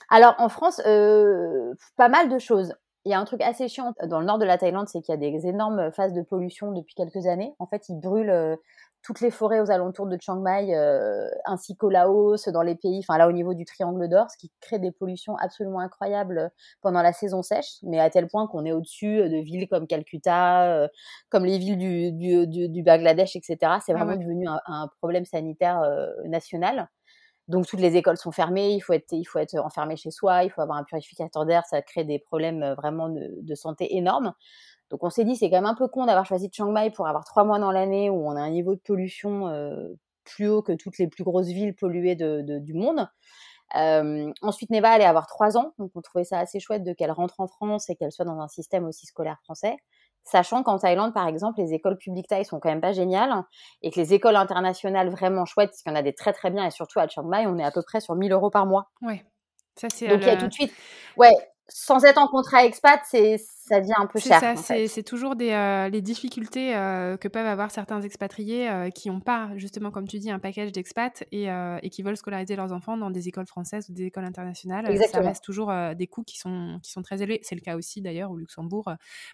Alors 0.10 0.36
en 0.39 0.50
France, 0.50 0.82
euh, 0.86 1.73
pas 1.95 2.10
mal 2.10 2.30
de 2.30 2.39
choses. 2.39 2.73
Il 3.06 3.12
y 3.12 3.13
a 3.13 3.19
un 3.19 3.26
truc 3.26 3.41
assez 3.41 3.67
chiant 3.69 3.93
dans 4.06 4.19
le 4.19 4.26
nord 4.26 4.38
de 4.38 4.45
la 4.45 4.58
Thaïlande, 4.58 4.88
c'est 4.89 5.02
qu'il 5.02 5.13
y 5.13 5.17
a 5.17 5.32
des 5.32 5.47
énormes 5.47 5.91
phases 5.93 6.13
de 6.13 6.21
pollution 6.21 6.71
depuis 6.73 6.93
quelques 6.93 7.26
années. 7.26 7.54
En 7.60 7.65
fait, 7.65 7.88
ils 7.88 7.97
brûlent 7.97 8.30
euh, 8.30 8.56
toutes 9.02 9.21
les 9.21 9.32
forêts 9.32 9.62
aux 9.62 9.71
alentours 9.71 10.08
de 10.08 10.17
Chiang 10.19 10.41
Mai, 10.41 10.76
euh, 10.76 11.30
ainsi 11.45 11.78
qu'au 11.78 11.89
Laos, 11.89 12.50
dans 12.50 12.62
les 12.62 12.76
pays, 12.76 13.00
enfin 13.00 13.17
là 13.17 13.30
au 13.30 13.32
niveau 13.32 13.54
du 13.54 13.63
Triangle 13.63 14.10
d'Or, 14.10 14.30
ce 14.30 14.38
qui 14.38 14.52
crée 14.60 14.80
des 14.80 14.91
pollutions 14.91 15.38
absolument 15.38 15.80
incroyables 15.80 16.52
pendant 16.82 17.02
la 17.02 17.13
saison 17.13 17.43
sèche, 17.43 17.78
mais 17.84 18.00
à 18.00 18.10
tel 18.10 18.28
point 18.28 18.47
qu'on 18.47 18.65
est 18.65 18.73
au-dessus 18.73 19.30
de 19.30 19.38
villes 19.38 19.69
comme 19.69 19.88
Calcutta, 19.88 20.89
comme 21.30 21.45
les 21.45 21.60
villes 21.60 21.78
du, 21.78 22.12
du, 22.12 22.67
du, 22.67 22.84
Bangladesh, 22.84 23.38
etc. 23.38 23.58
C'est 23.86 23.93
ah 23.93 24.04
vraiment 24.04 24.17
devenu 24.17 24.47
un, 24.47 24.60
un, 24.65 24.89
problème 25.00 25.23
sanitaire 25.23 25.82
national. 26.26 26.89
Donc 27.48 27.66
toutes 27.66 27.80
les 27.80 27.96
écoles 27.96 28.18
sont 28.18 28.32
fermées, 28.32 28.74
il 28.74 28.82
faut 28.82 28.94
être, 28.94 29.14
il 29.14 29.24
faut 29.24 29.40
être 29.40 29.58
enfermé 29.58 29.96
chez 29.96 30.12
soi, 30.12 30.44
il 30.44 30.50
faut 30.52 30.62
avoir 30.62 30.78
un 30.78 30.84
purificateur 30.84 31.46
d'air, 31.46 31.66
ça 31.66 31.82
crée 31.82 32.04
des 32.04 32.20
problèmes 32.20 32.62
euh, 32.62 32.76
vraiment 32.76 33.10
de, 33.10 33.56
santé 33.56 33.96
énormes. 33.96 34.34
Donc 34.90 35.04
on 35.04 35.10
s'est 35.10 35.24
dit 35.24 35.36
c'est 35.36 35.50
quand 35.50 35.58
même 35.58 35.66
un 35.66 35.76
peu 35.76 35.88
con 35.88 36.06
d'avoir 36.06 36.26
choisi 36.26 36.50
Chiang 36.52 36.72
Mai 36.72 36.92
pour 36.92 37.08
avoir 37.08 37.26
trois 37.26 37.46
mois 37.46 37.60
dans 37.60 37.72
l'année 37.72 38.10
où 38.10 38.28
on 38.28 38.36
a 38.36 38.42
un 38.42 38.50
niveau 38.50 38.76
de 38.76 38.82
pollution 38.82 39.48
euh, 39.48 39.94
plus 40.26 40.50
haut 40.50 40.62
que 40.62 40.74
toutes 40.74 40.98
les 40.98 41.08
plus 41.08 41.24
grosses 41.24 41.48
villes 41.48 41.76
polluées 41.76 42.16
du 42.16 42.74
monde. 42.74 43.08
Euh, 43.76 44.32
ensuite, 44.42 44.70
Neva 44.70 44.92
allait 44.92 45.06
avoir 45.06 45.28
trois 45.28 45.58
ans, 45.58 45.74
donc 45.78 45.92
on 45.96 46.02
trouvait 46.02 46.24
ça 46.24 46.40
assez 46.40 46.60
chouette 46.60 46.84
de 46.84 46.94
qu'elle 46.94 47.12
rentre 47.12 47.40
en 47.40 47.48
France 47.48 47.90
et 47.90 47.96
qu'elle 47.96 48.12
soit 48.12 48.26
dans 48.26 48.40
un 48.40 48.48
système 48.48 48.86
aussi 48.86 49.06
scolaire 49.06 49.40
français 49.44 49.78
sachant 50.28 50.62
qu'en 50.62 50.78
Thaïlande, 50.78 51.13
par 51.13 51.28
exemple, 51.28 51.60
les 51.60 51.74
écoles 51.74 51.98
publiques 51.98 52.28
thaï 52.28 52.44
sont 52.44 52.60
quand 52.60 52.70
même 52.70 52.82
pas 52.82 52.92
géniales 52.92 53.34
et 53.82 53.92
que 53.92 54.00
les 54.00 54.13
écoles 54.13 54.36
internationales 54.36 55.10
vraiment 55.10 55.46
chouettes, 55.46 55.70
parce 55.70 55.82
qu'il 55.82 55.92
y 55.92 55.96
en 55.96 55.98
a 55.98 56.02
des 56.02 56.13
très 56.13 56.34
très 56.34 56.52
bien 56.52 56.66
et 56.66 56.72
surtout 56.72 57.00
à 57.00 57.08
Chiang 57.08 57.24
Mai, 57.24 57.46
on 57.48 57.58
est 57.58 57.63
à 57.63 57.72
peu 57.72 57.82
près 57.82 58.02
sur 58.02 58.16
1000 58.16 58.32
euros 58.34 58.50
par 58.50 58.66
mois. 58.66 58.90
Ouais. 59.02 59.26
Ça, 59.76 59.88
c'est 59.94 60.08
Donc 60.08 60.20
il 60.22 60.28
y 60.28 60.30
a 60.30 60.38
tout 60.38 60.48
de 60.48 60.54
suite, 60.54 60.74
ouais, 61.18 61.32
sans 61.70 62.04
être 62.04 62.18
en 62.18 62.28
contrat 62.28 62.66
expat, 62.66 63.00
c'est 63.06 63.38
ça 63.67 63.82
devient 63.82 63.93
un 63.97 64.08
peu 64.08 64.19
cher. 64.19 64.58
C'est 64.58 65.03
toujours 65.03 65.36
des, 65.36 65.51
euh, 65.51 65.89
les 65.89 66.01
difficultés 66.01 66.75
euh, 66.75 67.17
que 67.17 67.27
peuvent 67.27 67.45
avoir 67.45 67.71
certains 67.71 68.01
expatriés 68.01 68.69
euh, 68.69 68.89
qui 68.89 69.10
n'ont 69.10 69.19
pas, 69.19 69.49
justement, 69.56 69.91
comme 69.91 70.08
tu 70.08 70.19
dis, 70.19 70.32
un 70.32 70.39
package 70.39 70.71
d'expat 70.71 71.25
et, 71.32 71.47
et, 71.82 71.89
qui 71.89 72.01
veulent 72.01 72.17
scolariser 72.17 72.56
leurs 72.56 72.71
enfants 72.71 72.97
dans 72.97 73.12
des 73.12 73.27
écoles 73.27 73.47
françaises 73.47 73.89
ou 73.89 73.93
des 73.93 74.06
écoles 74.06 74.25
internationales. 74.25 74.86
Ça 75.12 75.21
reste 75.21 75.43
toujours 75.43 75.71
des 75.95 76.08
coûts 76.08 76.23
qui 76.23 76.38
sont, 76.38 76.80
qui 76.82 76.91
sont 76.91 77.01
très 77.01 77.21
élevés. 77.21 77.39
C'est 77.43 77.56
le 77.56 77.62
cas 77.62 77.75
aussi, 77.75 78.01
d'ailleurs, 78.01 78.32
au 78.32 78.38
Luxembourg, 78.38 78.91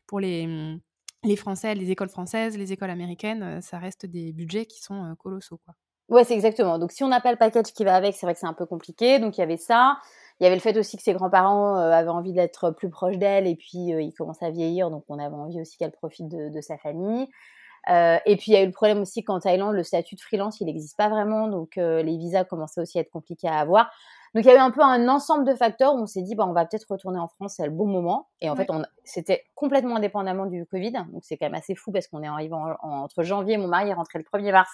pour 0.07 0.19
les 0.19 0.45
hum, 0.45 0.79
les 1.25 1.37
Français, 1.37 1.73
les 1.73 1.89
écoles 1.89 2.09
françaises, 2.09 2.57
les 2.57 2.73
écoles 2.73 2.89
américaines, 2.89 3.61
ça 3.61 3.77
reste 3.77 4.05
des 4.05 4.33
budgets 4.33 4.65
qui 4.65 4.81
sont 4.81 5.15
colossaux. 5.17 5.57
Quoi. 5.63 5.73
Ouais, 6.09 6.25
c'est 6.25 6.33
exactement. 6.33 6.79
Donc, 6.79 6.91
si 6.91 7.03
on 7.03 7.07
n'a 7.07 7.21
pas 7.21 7.31
le 7.31 7.37
package 7.37 7.71
qui 7.73 7.85
va 7.85 7.95
avec, 7.95 8.15
c'est 8.15 8.25
vrai 8.25 8.33
que 8.33 8.39
c'est 8.39 8.47
un 8.47 8.53
peu 8.53 8.65
compliqué. 8.65 9.19
Donc, 9.19 9.37
il 9.37 9.41
y 9.41 9.43
avait 9.43 9.57
ça. 9.57 9.99
Il 10.43 10.45
y 10.45 10.47
avait 10.47 10.57
le 10.57 10.61
fait 10.61 10.77
aussi 10.77 10.97
que 10.97 11.03
ses 11.03 11.13
grands-parents 11.13 11.75
avaient 11.75 12.09
envie 12.09 12.33
d'être 12.33 12.71
plus 12.71 12.89
proches 12.89 13.17
d'elle 13.17 13.47
et 13.47 13.55
puis 13.55 13.77
ils 13.77 14.13
commençaient 14.13 14.45
à 14.45 14.51
vieillir. 14.51 14.89
Donc, 14.89 15.05
on 15.07 15.17
avait 15.17 15.33
envie 15.33 15.61
aussi 15.61 15.77
qu'elle 15.77 15.93
profite 15.93 16.27
de, 16.27 16.59
sa 16.59 16.77
famille. 16.77 17.29
et 17.87 18.35
puis, 18.37 18.51
il 18.51 18.53
y 18.53 18.57
a 18.57 18.61
eu 18.61 18.65
le 18.65 18.73
problème 18.73 18.99
aussi 18.99 19.23
qu'en 19.23 19.39
Thaïlande, 19.39 19.73
le 19.73 19.83
statut 19.83 20.15
de 20.15 20.19
freelance, 20.19 20.59
il 20.59 20.65
n'existe 20.65 20.97
pas 20.97 21.07
vraiment. 21.07 21.47
Donc, 21.47 21.77
les 21.77 22.17
visas 22.17 22.43
commençaient 22.43 22.81
aussi 22.81 22.97
à 22.97 23.01
être 23.01 23.11
compliqués 23.11 23.47
à 23.47 23.59
avoir. 23.59 23.89
Donc 24.33 24.45
il 24.45 24.47
y 24.47 24.51
a 24.51 24.55
eu 24.55 24.59
un 24.59 24.71
peu 24.71 24.81
un 24.81 25.07
ensemble 25.09 25.45
de 25.45 25.53
facteurs 25.53 25.93
où 25.93 25.99
on 25.99 26.07
s'est 26.07 26.23
dit 26.23 26.33
bah 26.33 26.45
on 26.47 26.53
va 26.53 26.65
peut-être 26.65 26.89
retourner 26.89 27.19
en 27.19 27.27
France, 27.27 27.55
c'est 27.57 27.65
le 27.65 27.71
bon 27.71 27.85
moment. 27.85 28.29
Et 28.41 28.49
en 28.49 28.55
fait, 28.55 28.69
on, 28.71 28.83
c'était 29.03 29.43
complètement 29.53 29.97
indépendamment 29.97 30.47
du 30.47 30.65
Covid. 30.65 30.91
Donc 30.91 31.21
c'est 31.21 31.37
quand 31.37 31.45
même 31.45 31.53
assez 31.53 31.75
fou 31.75 31.91
parce 31.91 32.07
qu'on 32.07 32.23
est 32.23 32.27
arrivé 32.27 32.55
entre 32.81 33.21
janvier, 33.21 33.57
mon 33.57 33.67
mari 33.67 33.89
est 33.89 33.93
rentré 33.93 34.17
le 34.17 34.25
1er 34.25 34.51
mars. 34.51 34.71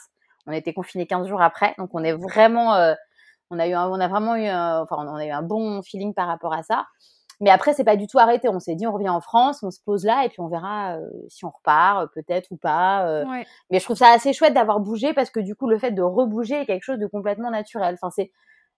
On 0.47 0.53
été 0.53 0.73
confinés 0.73 1.05
15 1.05 1.27
jours 1.27 1.41
après. 1.41 1.75
Donc 1.77 1.89
on 1.93 2.03
est 2.03 2.13
vraiment, 2.13 2.73
euh, 2.75 2.95
on 3.51 3.59
a 3.59 3.67
eu, 3.67 3.75
on 3.75 3.99
a 3.99 4.07
vraiment 4.07 4.35
eu, 4.35 4.45
un, 4.45 4.81
enfin 4.81 4.97
on 4.99 5.15
a 5.15 5.25
eu 5.25 5.31
un 5.31 5.41
bon 5.41 5.81
feeling 5.81 6.13
par 6.13 6.27
rapport 6.27 6.53
à 6.53 6.63
ça. 6.63 6.85
Mais 7.41 7.49
après, 7.49 7.73
c'est 7.73 7.85
pas 7.85 7.95
du 7.95 8.05
tout 8.05 8.19
arrêté. 8.19 8.49
On 8.49 8.59
s'est 8.59 8.75
dit, 8.75 8.85
on 8.85 8.91
revient 8.91 9.09
en 9.09 9.21
France, 9.21 9.63
on 9.63 9.71
se 9.71 9.79
pose 9.81 10.03
là, 10.03 10.25
et 10.25 10.29
puis 10.29 10.41
on 10.41 10.49
verra 10.49 10.97
euh, 10.97 11.09
si 11.29 11.45
on 11.45 11.49
repart, 11.49 12.03
euh, 12.03 12.07
peut-être 12.13 12.51
ou 12.51 12.57
pas. 12.57 13.23
Mais 13.71 13.79
je 13.79 13.83
trouve 13.85 13.95
ça 13.95 14.09
assez 14.09 14.33
chouette 14.33 14.53
d'avoir 14.53 14.81
bougé 14.81 15.13
parce 15.13 15.29
que 15.29 15.39
du 15.39 15.55
coup, 15.55 15.69
le 15.69 15.79
fait 15.79 15.91
de 15.91 16.01
rebouger 16.01 16.61
est 16.61 16.65
quelque 16.65 16.83
chose 16.83 16.99
de 16.99 17.07
complètement 17.07 17.49
naturel. 17.49 17.93
Enfin, 17.93 18.09
c'est 18.09 18.31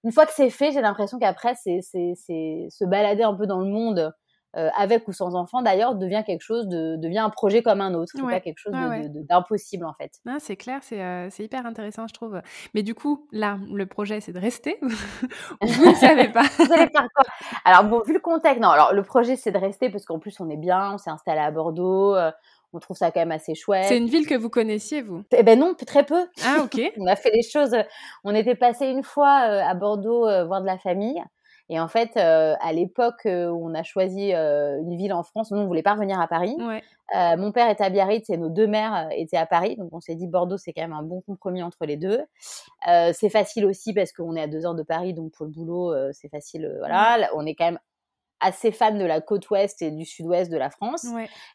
une 0.03 0.11
fois 0.11 0.25
que 0.25 0.33
c'est 0.33 0.49
fait, 0.49 0.71
j'ai 0.71 0.81
l'impression 0.81 1.17
qu'après, 1.19 1.55
c'est, 1.55 1.79
c'est, 1.81 2.13
c'est 2.15 2.67
se 2.69 2.85
balader 2.85 3.23
un 3.23 3.33
peu 3.33 3.47
dans 3.47 3.59
le 3.59 3.67
monde 3.67 4.13
euh, 4.57 4.69
avec 4.77 5.07
ou 5.07 5.13
sans 5.13 5.35
enfant 5.35 5.61
d'ailleurs 5.61 5.95
devient 5.95 6.23
quelque 6.25 6.41
chose 6.41 6.67
de 6.67 6.97
devient 6.97 7.19
un 7.19 7.29
projet 7.29 7.63
comme 7.63 7.79
un 7.79 7.93
autre, 7.93 8.11
c'est 8.13 8.21
pas 8.21 8.41
quelque 8.41 8.57
chose 8.57 8.73
d'impossible 9.29 9.85
en 9.85 9.93
fait. 9.93 10.11
Ah, 10.27 10.37
c'est 10.39 10.57
clair, 10.57 10.79
c'est, 10.81 11.01
euh, 11.01 11.29
c'est 11.29 11.45
hyper 11.45 11.65
intéressant 11.65 12.05
je 12.05 12.13
trouve. 12.13 12.41
Mais 12.73 12.83
du 12.83 12.93
coup 12.93 13.27
là, 13.31 13.57
le 13.71 13.85
projet 13.85 14.19
c'est 14.19 14.33
de 14.33 14.39
rester. 14.39 14.77
vous 15.61 15.85
ne 15.85 15.95
savez 15.95 16.27
pas? 16.27 16.43
vous 16.57 16.73
allez 16.73 16.89
faire 16.91 17.07
quoi 17.15 17.23
Alors 17.63 17.85
bon, 17.85 18.01
vu 18.05 18.13
le 18.13 18.19
contexte, 18.19 18.59
non. 18.59 18.67
Alors 18.67 18.93
le 18.93 19.03
projet 19.03 19.37
c'est 19.37 19.51
de 19.51 19.57
rester 19.57 19.89
parce 19.89 20.03
qu'en 20.03 20.19
plus 20.19 20.37
on 20.41 20.49
est 20.49 20.57
bien, 20.57 20.95
on 20.95 20.97
s'est 20.97 21.11
installé 21.11 21.39
à 21.39 21.49
Bordeaux. 21.51 22.13
Euh, 22.15 22.31
on 22.73 22.79
trouve 22.79 22.97
ça 22.97 23.11
quand 23.11 23.21
même 23.21 23.31
assez 23.31 23.55
chouette. 23.55 23.85
C'est 23.85 23.97
une 23.97 24.07
ville 24.07 24.27
que 24.27 24.35
vous 24.35 24.49
connaissiez, 24.49 25.01
vous? 25.01 25.23
Eh 25.31 25.43
ben 25.43 25.59
non, 25.59 25.75
très 25.75 26.05
peu. 26.05 26.27
Ah, 26.43 26.63
ok. 26.63 26.81
on 26.97 27.07
a 27.07 27.15
fait 27.15 27.31
les 27.31 27.41
choses. 27.41 27.75
On 28.25 28.35
était 28.35 28.55
passé 28.55 28.87
une 28.87 29.03
fois 29.03 29.29
à 29.29 29.73
Bordeaux 29.75 30.21
voir 30.45 30.61
de 30.61 30.65
la 30.65 30.77
famille. 30.77 31.21
Et 31.71 31.79
en 31.79 31.87
fait, 31.87 32.17
euh, 32.17 32.53
à 32.59 32.73
l'époque 32.73 33.21
où 33.25 33.29
on 33.69 33.73
a 33.73 33.81
choisi 33.81 34.33
une 34.33 34.95
ville 34.97 35.13
en 35.13 35.23
France, 35.23 35.51
nous, 35.51 35.57
on 35.57 35.65
voulait 35.65 35.81
pas 35.81 35.93
revenir 35.93 36.19
à 36.19 36.27
Paris. 36.27 36.55
mon 37.37 37.51
père 37.51 37.69
était 37.69 37.83
à 37.83 37.89
Biarritz 37.89 38.29
et 38.29 38.37
nos 38.37 38.49
deux 38.49 38.67
mères 38.67 39.07
étaient 39.11 39.37
à 39.37 39.45
Paris. 39.45 39.77
Donc, 39.77 39.89
on 39.93 40.01
s'est 40.01 40.15
dit 40.15 40.27
Bordeaux, 40.27 40.57
c'est 40.57 40.73
quand 40.73 40.81
même 40.81 40.93
un 40.93 41.01
bon 41.01 41.21
compromis 41.21 41.63
entre 41.63 41.85
les 41.85 41.95
deux. 41.97 42.21
c'est 42.85 43.29
facile 43.29 43.65
aussi 43.65 43.93
parce 43.93 44.11
qu'on 44.11 44.35
est 44.35 44.41
à 44.41 44.47
deux 44.47 44.65
heures 44.65 44.75
de 44.75 44.83
Paris. 44.83 45.13
Donc, 45.13 45.31
pour 45.31 45.45
le 45.45 45.51
boulot, 45.51 45.93
c'est 46.11 46.29
facile. 46.29 46.75
voilà. 46.79 47.29
On 47.35 47.45
est 47.45 47.55
quand 47.55 47.65
même 47.65 47.79
assez 48.41 48.71
fan 48.71 48.97
de 48.97 49.05
la 49.05 49.21
côte 49.21 49.49
ouest 49.49 49.81
et 49.81 49.91
du 49.91 50.05
sud-ouest 50.05 50.51
de 50.51 50.57
la 50.57 50.69
France. 50.69 51.05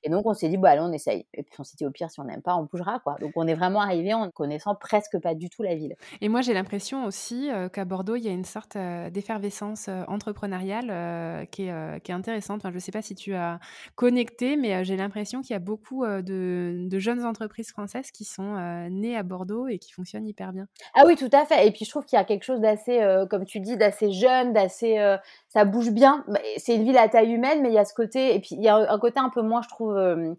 Et 0.03 0.09
donc, 0.09 0.25
on 0.27 0.35
s'est 0.35 0.49
dit, 0.49 0.57
bah, 0.57 0.71
allez, 0.71 0.81
on 0.81 0.93
essaye. 0.93 1.27
Et 1.35 1.43
puis, 1.43 1.55
on 1.59 1.65
s'est 1.65 1.77
dit, 1.77 1.85
au 1.85 1.91
pire, 1.91 2.11
si 2.11 2.21
on 2.21 2.25
n'aime 2.25 2.43
pas, 2.43 2.55
on 2.55 2.65
bougera, 2.65 3.01
quoi. 3.01 3.17
Donc, 3.21 3.33
on 3.37 3.47
est 3.47 3.55
vraiment 3.55 3.81
arrivé 3.81 4.15
en 4.15 4.31
connaissant 4.31 4.75
presque 4.75 5.19
pas 5.21 5.35
du 5.35 5.51
tout 5.51 5.63
la 5.63 5.75
ville. 5.75 5.97
Et 6.21 6.29
moi, 6.29 6.41
j'ai 6.41 6.55
l'impression 6.55 7.05
aussi 7.05 7.51
euh, 7.51 7.69
qu'à 7.69 7.85
Bordeaux, 7.85 8.17
il 8.17 8.25
y 8.25 8.29
a 8.29 8.33
une 8.33 8.45
sorte 8.45 8.77
euh, 8.77 9.11
d'effervescence 9.11 9.87
euh, 9.89 10.03
entrepreneuriale 10.09 11.47
qui, 11.51 11.65
est, 11.65 12.01
qui 12.03 12.13
est 12.13 12.15
intéressante. 12.15 12.61
Enfin, 12.61 12.71
je 12.71 12.77
ne 12.77 12.81
sais 12.81 12.93
pas 12.93 13.03
si 13.03 13.15
tu 13.15 13.35
as 13.35 13.59
connecté, 13.95 14.57
mais 14.57 14.85
j'ai 14.85 14.97
l'impression 14.97 15.41
qu'il 15.43 15.55
y 15.55 15.57
a 15.57 15.61
beaucoup 15.61 16.07
de, 16.07 16.87
de, 16.89 16.99
jeunes 16.99 17.25
entreprises 17.25 17.71
françaises 17.71 18.11
qui 18.11 18.25
sont 18.25 18.57
nées 18.91 19.17
à 19.17 19.23
Bordeaux 19.23 19.67
et 19.69 19.79
qui 19.79 19.93
fonctionnent 19.93 20.27
hyper 20.27 20.53
bien. 20.53 20.67
Ah 20.95 21.03
oui, 21.07 21.17
tout 21.17 21.31
à 21.33 21.45
fait. 21.45 21.67
Et 21.67 21.73
puis, 21.73 21.85
je 21.85 21.91
trouve 21.91 22.05
qu'il 22.05 22.17
y 22.17 22.21
a 22.21 22.25
quelque 22.25 22.45
chose 22.45 22.61
d'assez, 22.61 23.01
comme 23.31 23.45
tu 23.45 23.61
dis, 23.61 23.77
d'assez 23.77 24.13
jeune, 24.13 24.53
d'assez. 24.53 25.17
ça 25.49 25.65
bouge 25.65 25.91
bien. 25.91 26.25
C'est 26.59 26.76
une 26.77 26.85
ville 26.85 26.99
à 26.99 27.09
taille 27.09 27.33
humaine, 27.33 27.63
mais 27.63 27.69
il 27.69 27.75
y 27.75 27.79
a 27.79 27.85
ce 27.85 27.95
côté, 27.95 28.35
et 28.35 28.41
puis 28.41 28.51
il 28.53 28.63
y 28.63 28.69
a 28.69 28.77
un 28.77 28.99
côté 28.99 29.19
un 29.19 29.31
peu 29.31 29.43
moins, 29.43 29.63
je 29.63 29.69
trouve, 29.69 29.97
euh, 29.97 30.35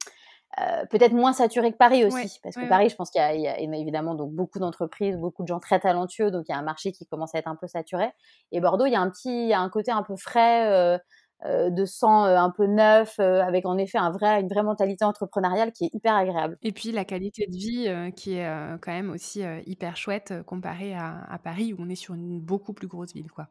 euh, 0.59 0.85
peut-être 0.89 1.13
moins 1.13 1.33
saturé 1.33 1.71
que 1.71 1.77
Paris 1.77 2.05
aussi, 2.05 2.39
parce 2.41 2.55
que 2.55 2.67
Paris, 2.67 2.89
je 2.89 2.95
pense 2.95 3.09
qu'il 3.11 3.21
y, 3.21 3.47
a 3.47 3.59
évidemment 3.59 4.15
donc 4.15 4.31
beaucoup 4.31 4.59
d'entreprises, 4.59 5.17
beaucoup 5.17 5.43
de 5.43 5.47
gens 5.47 5.59
très 5.59 5.79
talentueux, 5.79 6.31
donc 6.31 6.45
il 6.47 6.51
y 6.51 6.55
a 6.55 6.57
un 6.57 6.63
marché 6.63 6.91
qui 6.91 7.05
commence 7.05 7.35
à 7.35 7.39
être 7.39 7.47
un 7.47 7.55
peu 7.55 7.67
saturé. 7.67 8.11
Et 8.51 8.59
Bordeaux, 8.59 8.85
il 8.85 8.93
y 8.93 8.95
a 8.95 9.01
un 9.01 9.09
petit, 9.09 9.29
il 9.29 9.49
y 9.49 9.53
a 9.53 9.59
un 9.59 9.69
côté 9.69 9.91
un 9.91 10.03
peu 10.03 10.15
frais. 10.15 10.97
Euh, 11.45 11.69
de 11.69 11.85
sang 11.85 12.23
un 12.23 12.49
peu 12.49 12.65
neuf, 12.65 13.19
avec 13.19 13.67
en 13.67 13.77
effet 13.77 13.99
un 13.99 14.09
vrai, 14.09 14.41
une 14.41 14.47
vraie 14.47 14.63
mentalité 14.63 15.05
entrepreneuriale 15.05 15.71
qui 15.71 15.85
est 15.85 15.93
hyper 15.93 16.15
agréable. 16.15 16.57
Et 16.63 16.71
puis 16.71 16.91
la 16.91 17.05
qualité 17.05 17.45
de 17.45 17.55
vie 17.55 18.11
qui 18.15 18.39
est 18.39 18.49
quand 18.81 18.91
même 18.91 19.11
aussi 19.11 19.43
hyper 19.67 19.95
chouette 19.97 20.33
comparée 20.47 20.95
à, 20.95 21.27
à, 21.29 21.37
Paris 21.37 21.73
où 21.73 21.77
on 21.77 21.89
est 21.89 21.95
sur 21.95 22.15
une 22.15 22.41
beaucoup 22.41 22.73
plus 22.73 22.87
grosse 22.87 23.13
ville. 23.13 23.29
quoi. 23.29 23.49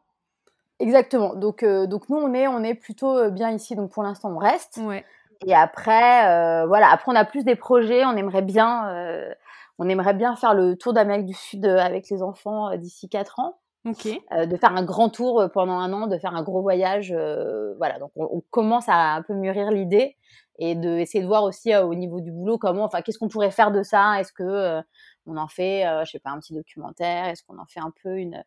Exactement. 0.79 1.33
Donc, 1.35 1.63
euh, 1.63 1.87
donc 1.87 2.09
nous, 2.09 2.17
on 2.17 2.33
est, 2.33 2.47
on 2.47 2.63
est 2.63 2.75
plutôt 2.75 3.17
euh, 3.17 3.29
bien 3.29 3.51
ici. 3.51 3.75
Donc, 3.75 3.91
pour 3.91 4.03
l'instant, 4.03 4.31
on 4.31 4.37
reste. 4.37 4.79
Ouais. 4.83 5.03
Et 5.45 5.55
après, 5.55 6.27
euh, 6.27 6.67
voilà. 6.67 6.89
Après, 6.91 7.11
on 7.11 7.15
a 7.15 7.25
plus 7.25 7.43
des 7.43 7.55
projets. 7.55 8.05
On 8.05 8.15
aimerait 8.15 8.41
bien, 8.41 8.91
on 9.77 9.87
aimerait 9.87 10.15
bien 10.15 10.35
faire 10.35 10.53
le 10.53 10.75
tour 10.75 10.93
d'Amérique 10.93 11.25
du 11.25 11.33
Sud 11.33 11.65
avec 11.65 12.09
les 12.09 12.23
enfants 12.23 12.75
d'ici 12.75 13.09
4 13.09 13.39
ans. 13.39 13.59
Ok. 13.85 14.05
de 14.05 14.57
faire 14.57 14.75
un 14.75 14.83
grand 14.83 15.07
tour 15.07 15.47
pendant 15.53 15.79
un 15.79 15.93
an, 15.93 16.07
de 16.07 16.17
faire 16.17 16.35
un 16.35 16.43
gros 16.43 16.61
voyage. 16.61 17.15
voilà. 17.77 17.99
Donc, 17.99 18.11
on, 18.15 18.41
commence 18.49 18.89
à 18.89 19.13
un 19.13 19.21
peu 19.21 19.33
mûrir 19.33 19.69
l'idée 19.69 20.17
et 20.59 20.73
de 20.73 20.97
essayer 20.97 21.21
de 21.21 21.27
voir 21.27 21.43
aussi 21.43 21.75
au 21.75 21.93
niveau 21.93 22.19
du 22.19 22.31
boulot 22.31 22.57
comment, 22.57 22.83
enfin, 22.83 23.01
qu'est-ce 23.01 23.19
qu'on 23.19 23.29
pourrait 23.29 23.51
faire 23.51 23.71
de 23.71 23.83
ça? 23.83 24.19
Est-ce 24.19 24.33
que 24.33 24.81
on 25.27 25.37
en 25.37 25.47
fait, 25.47 25.85
je 26.03 26.11
sais 26.11 26.19
pas, 26.19 26.31
un 26.31 26.39
petit 26.39 26.55
documentaire? 26.55 27.27
Est-ce 27.27 27.43
qu'on 27.43 27.59
en 27.59 27.67
fait 27.67 27.79
un 27.79 27.93
peu 28.03 28.17
une 28.17 28.43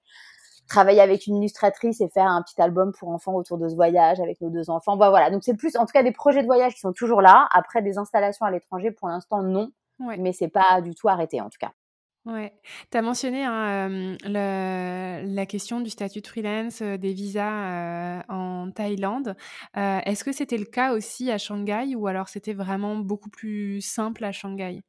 travailler 0.71 1.03
avec 1.03 1.27
une 1.27 1.37
illustratrice 1.37 2.01
et 2.01 2.09
faire 2.09 2.29
un 2.29 2.41
petit 2.43 2.63
album 2.63 2.93
pour 2.99 3.11
enfants 3.11 3.35
autour 3.35 3.59
de 3.59 3.69
ce 3.69 3.75
voyage 3.75 4.21
avec 4.21 4.41
nos 4.41 4.49
deux 4.49 4.71
enfants. 4.71 4.97
Bah, 4.97 5.11
voilà, 5.11 5.29
donc 5.29 5.45
c'est 5.45 5.57
plus, 5.57 5.77
en 5.77 5.85
tout 5.85 5.93
cas, 5.93 6.03
des 6.03 6.13
projets 6.13 6.41
de 6.41 6.47
voyage 6.47 6.73
qui 6.73 6.81
sont 6.81 6.93
toujours 6.95 7.21
là. 7.21 7.49
Après, 7.53 7.83
des 7.83 7.99
installations 7.99 8.47
à 8.47 8.51
l'étranger, 8.51 8.91
pour 8.91 9.09
l'instant, 9.09 9.43
non. 9.43 9.71
Ouais. 9.99 10.17
Mais 10.17 10.33
c'est 10.33 10.49
pas 10.49 10.81
du 10.81 10.95
tout 10.95 11.11
arrêté, 11.11 11.43
en 11.43 11.51
tout 11.51 11.59
cas. 11.61 11.73
Ouais, 12.27 12.53
tu 12.91 12.99
as 12.99 13.03
mentionné 13.03 13.45
hein, 13.45 14.17
la 14.25 15.47
question 15.47 15.81
du 15.81 15.89
statut 15.89 16.21
de 16.21 16.27
freelance, 16.27 16.83
des 16.83 17.13
visas 17.15 18.23
en 18.29 18.71
Thaïlande. 18.71 19.37
Est-ce 19.75 20.23
que 20.23 20.33
c'était 20.33 20.59
le 20.59 20.67
cas 20.67 20.93
aussi 20.93 21.31
à 21.31 21.39
Shanghai 21.39 21.95
ou 21.97 22.07
alors 22.07 22.29
c'était 22.29 22.53
vraiment 22.53 22.97
beaucoup 22.97 23.31
plus 23.31 23.81
simple 23.81 24.23
à 24.25 24.33
Shanghai? 24.33 24.83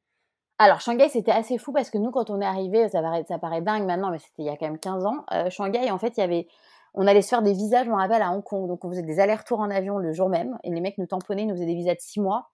Alors, 0.63 0.79
Shanghai, 0.79 1.09
c'était 1.09 1.31
assez 1.31 1.57
fou 1.57 1.71
parce 1.71 1.89
que 1.89 1.97
nous, 1.97 2.11
quand 2.11 2.29
on 2.29 2.39
est 2.39 2.45
arrivé, 2.45 2.87
ça 2.87 3.01
paraît, 3.01 3.25
ça 3.27 3.39
paraît 3.39 3.61
dingue 3.61 3.83
maintenant, 3.83 4.11
mais 4.11 4.19
c'était 4.19 4.43
il 4.43 4.45
y 4.45 4.49
a 4.49 4.57
quand 4.57 4.67
même 4.67 4.77
15 4.77 5.05
ans. 5.07 5.25
Euh, 5.31 5.49
Shanghai, 5.49 5.89
en 5.89 5.97
fait, 5.97 6.13
il 6.17 6.19
y 6.19 6.23
avait. 6.23 6.47
On 6.93 7.07
allait 7.07 7.23
se 7.23 7.29
faire 7.29 7.41
des 7.41 7.53
visas, 7.53 7.83
je 7.83 7.89
me 7.89 7.95
rappelle, 7.95 8.21
à 8.21 8.31
Hong 8.31 8.43
Kong. 8.43 8.67
Donc, 8.67 8.85
on 8.85 8.89
faisait 8.91 9.01
des 9.01 9.19
allers-retours 9.19 9.59
en 9.59 9.71
avion 9.71 9.97
le 9.97 10.13
jour 10.13 10.29
même. 10.29 10.59
Et 10.63 10.69
les 10.69 10.79
mecs 10.79 10.99
nous 10.99 11.07
tamponnaient, 11.07 11.45
nous 11.45 11.55
faisaient 11.55 11.65
des 11.65 11.73
visas 11.73 11.95
de 11.95 11.99
6 11.99 12.19
mois. 12.19 12.51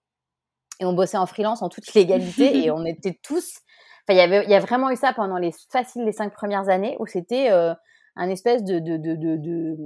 Et 0.80 0.86
on 0.86 0.94
bossait 0.94 1.18
en 1.18 1.26
freelance 1.26 1.60
en 1.60 1.68
toute 1.68 1.86
illégalité. 1.94 2.56
et 2.64 2.70
on 2.70 2.86
était 2.86 3.18
tous. 3.22 3.58
Enfin, 4.04 4.14
il 4.14 4.16
y, 4.16 4.20
avait, 4.20 4.42
il 4.44 4.50
y 4.50 4.54
a 4.54 4.60
vraiment 4.60 4.90
eu 4.90 4.96
ça 4.96 5.12
pendant 5.12 5.36
les 5.36 5.52
faciles 5.70 6.06
les 6.06 6.12
5 6.12 6.32
premières 6.32 6.70
années 6.70 6.96
où 7.00 7.06
c'était 7.06 7.50
euh, 7.50 7.74
un 8.16 8.30
espèce 8.30 8.64
de, 8.64 8.78
de, 8.78 8.96
de, 8.96 9.16
de 9.16 9.76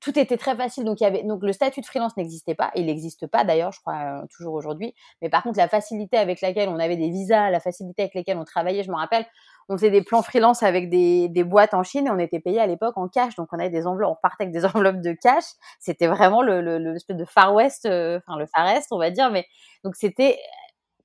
tout 0.00 0.18
était 0.18 0.36
très 0.36 0.56
facile. 0.56 0.84
Donc, 0.84 1.00
il 1.00 1.04
y 1.04 1.06
avait, 1.06 1.22
donc 1.22 1.42
le 1.42 1.52
statut 1.52 1.80
de 1.80 1.86
freelance 1.86 2.16
n'existait 2.16 2.54
pas. 2.54 2.70
Il 2.74 2.86
n'existe 2.86 3.26
pas 3.26 3.44
d'ailleurs, 3.44 3.72
je 3.72 3.80
crois, 3.80 4.22
euh, 4.22 4.26
toujours 4.36 4.54
aujourd'hui. 4.54 4.94
Mais 5.22 5.28
par 5.28 5.42
contre, 5.42 5.58
la 5.58 5.68
facilité 5.68 6.16
avec 6.16 6.40
laquelle 6.40 6.68
on 6.68 6.78
avait 6.78 6.96
des 6.96 7.10
visas, 7.10 7.50
la 7.50 7.60
facilité 7.60 8.02
avec 8.02 8.14
laquelle 8.14 8.38
on 8.38 8.44
travaillait, 8.44 8.82
je 8.82 8.90
me 8.90 8.96
rappelle, 8.96 9.26
on 9.68 9.76
faisait 9.76 9.90
des 9.90 10.02
plans 10.02 10.22
freelance 10.22 10.62
avec 10.62 10.88
des, 10.88 11.28
des 11.28 11.44
boîtes 11.44 11.74
en 11.74 11.82
Chine 11.82 12.06
et 12.06 12.10
on 12.10 12.18
était 12.18 12.40
payé 12.40 12.60
à 12.60 12.66
l'époque 12.66 12.96
en 12.96 13.08
cash. 13.08 13.34
Donc, 13.36 13.48
on 13.52 13.58
avait 13.58 13.70
des 13.70 13.86
enveloppes, 13.86 14.16
on 14.18 14.20
partait 14.22 14.44
avec 14.44 14.52
des 14.52 14.64
enveloppes 14.76 15.00
de 15.00 15.12
cash. 15.12 15.44
C'était 15.80 16.06
vraiment 16.06 16.42
le, 16.42 16.60
le, 16.60 16.78
le 16.78 16.94
de 17.08 17.24
Far 17.24 17.54
West, 17.54 17.86
euh, 17.86 18.18
enfin, 18.18 18.38
le 18.38 18.46
Far 18.46 18.66
Est, 18.68 18.86
on 18.90 18.98
va 18.98 19.10
dire. 19.10 19.30
Mais 19.30 19.46
donc, 19.84 19.96
c'était 19.96 20.38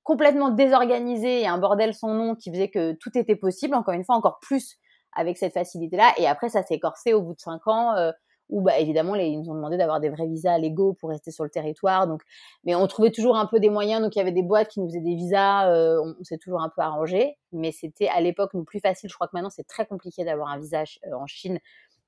complètement 0.03 0.49
désorganisé 0.49 1.41
et 1.41 1.47
un 1.47 1.57
bordel 1.57 1.93
sans 1.93 2.13
nom 2.13 2.35
qui 2.35 2.51
faisait 2.51 2.69
que 2.69 2.93
tout 2.93 3.17
était 3.17 3.35
possible. 3.37 3.75
Encore 3.75 3.93
une 3.93 4.03
fois, 4.03 4.15
encore 4.15 4.39
plus 4.39 4.77
avec 5.15 5.37
cette 5.37 5.53
facilité-là. 5.53 6.13
Et 6.17 6.27
après, 6.27 6.49
ça 6.49 6.63
s'est 6.63 6.79
corsé 6.79 7.13
au 7.13 7.21
bout 7.21 7.33
de 7.33 7.39
cinq 7.39 7.67
ans. 7.67 7.95
Euh, 7.95 8.11
où 8.49 8.61
bah, 8.61 8.77
évidemment 8.79 9.15
les, 9.15 9.27
ils 9.27 9.39
nous 9.39 9.49
ont 9.49 9.55
demandé 9.55 9.77
d'avoir 9.77 9.99
des 9.99 10.09
vrais 10.09 10.27
visas 10.27 10.57
légaux 10.57 10.93
pour 10.93 11.09
rester 11.09 11.31
sur 11.31 11.43
le 11.43 11.49
territoire. 11.49 12.07
Donc, 12.07 12.21
mais 12.63 12.75
on 12.75 12.85
trouvait 12.87 13.11
toujours 13.11 13.37
un 13.37 13.45
peu 13.45 13.59
des 13.59 13.69
moyens. 13.69 14.01
Donc 14.01 14.15
il 14.15 14.19
y 14.19 14.21
avait 14.21 14.31
des 14.31 14.43
boîtes 14.43 14.69
qui 14.69 14.79
nous 14.79 14.87
faisaient 14.87 15.01
des 15.01 15.15
visas. 15.15 15.69
Euh, 15.69 16.13
on, 16.19 16.23
s'est 16.23 16.37
toujours 16.37 16.61
un 16.61 16.69
peu 16.69 16.81
arrangé, 16.81 17.37
mais 17.51 17.71
c'était 17.71 18.07
à 18.07 18.21
l'époque 18.21 18.53
nous 18.53 18.63
plus 18.63 18.79
facile. 18.79 19.09
Je 19.09 19.15
crois 19.15 19.27
que 19.27 19.31
maintenant 19.33 19.49
c'est 19.49 19.67
très 19.67 19.85
compliqué 19.85 20.23
d'avoir 20.23 20.49
un 20.49 20.59
visa 20.59 20.83
euh, 21.07 21.13
en 21.15 21.25
Chine 21.25 21.59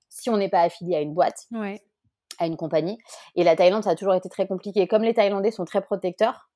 si 0.10 0.30
on 0.30 0.38
n'est 0.38 0.50
pas 0.50 0.62
affilié 0.62 0.96
à 0.96 1.02
une 1.02 1.14
boîte. 1.14 1.46
à 2.38 2.48
une 2.48 2.58
compagnie. 2.58 2.98
Et 3.36 3.46
la 3.46 3.56
Thaïlande, 3.56 3.86
ça 3.86 3.92
a 3.92 3.96
toujours 3.96 4.14
été 4.14 4.28
très 4.28 4.46
compliqué. 4.46 4.88
Comme 4.88 5.04
les 5.04 5.14
Thaïlandais 5.14 5.52
sont 5.52 5.64
très 5.64 5.82
protecteurs, 5.82 6.50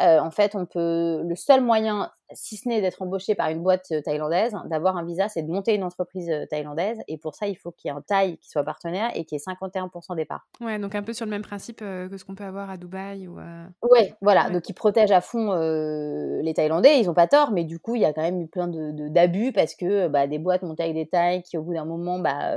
euh, 0.00 0.18
en 0.18 0.30
fait, 0.30 0.54
on 0.54 0.66
peut. 0.66 1.22
Le 1.26 1.34
seul 1.36 1.62
moyen, 1.62 2.10
si 2.32 2.56
ce 2.56 2.68
n'est 2.68 2.82
d'être 2.82 3.00
embauché 3.00 3.34
par 3.34 3.48
une 3.48 3.62
boîte 3.62 3.86
euh, 3.92 4.02
thaïlandaise, 4.02 4.54
d'avoir 4.66 4.96
un 4.96 5.04
visa, 5.04 5.28
c'est 5.28 5.42
de 5.42 5.50
monter 5.50 5.74
une 5.74 5.84
entreprise 5.84 6.28
euh, 6.28 6.44
thaïlandaise. 6.44 6.98
Et 7.08 7.16
pour 7.16 7.34
ça, 7.34 7.46
il 7.46 7.56
faut 7.56 7.70
qu'il 7.70 7.90
y 7.90 7.94
ait 7.94 7.96
un 7.96 8.02
Thaï 8.02 8.36
qui 8.38 8.50
soit 8.50 8.62
partenaire 8.62 9.10
et 9.14 9.24
qui 9.24 9.36
ait 9.36 9.38
51% 9.38 10.14
des 10.16 10.26
parts. 10.26 10.46
Ouais, 10.60 10.78
donc 10.78 10.94
un 10.94 11.02
peu 11.02 11.14
sur 11.14 11.24
le 11.24 11.30
même 11.30 11.42
principe 11.42 11.78
que 11.78 12.14
ce 12.16 12.24
qu'on 12.24 12.34
peut 12.34 12.44
avoir 12.44 12.68
à 12.68 12.76
Dubaï 12.76 13.26
ou. 13.26 13.38
Ouais, 13.82 14.14
voilà. 14.20 14.50
Donc 14.50 14.68
ils 14.68 14.74
protègent 14.74 15.12
à 15.12 15.22
fond 15.22 15.54
les 15.54 16.52
Thaïlandais. 16.54 17.00
Ils 17.00 17.06
n'ont 17.06 17.14
pas 17.14 17.26
tort, 17.26 17.52
mais 17.52 17.64
du 17.64 17.78
coup, 17.78 17.94
il 17.94 18.02
y 18.02 18.04
a 18.04 18.12
quand 18.12 18.22
même 18.22 18.42
eu 18.42 18.48
plein 18.48 18.68
de, 18.68 19.08
d'abus 19.08 19.52
parce 19.52 19.74
que 19.74 20.08
bah, 20.08 20.26
des 20.26 20.38
boîtes 20.38 20.62
montées 20.62 20.82
avec 20.82 20.94
des 20.94 21.08
Thaïs 21.08 21.42
qui, 21.42 21.56
au 21.56 21.62
bout 21.62 21.72
d'un 21.72 21.84
moment, 21.86 22.18
bah, 22.18 22.54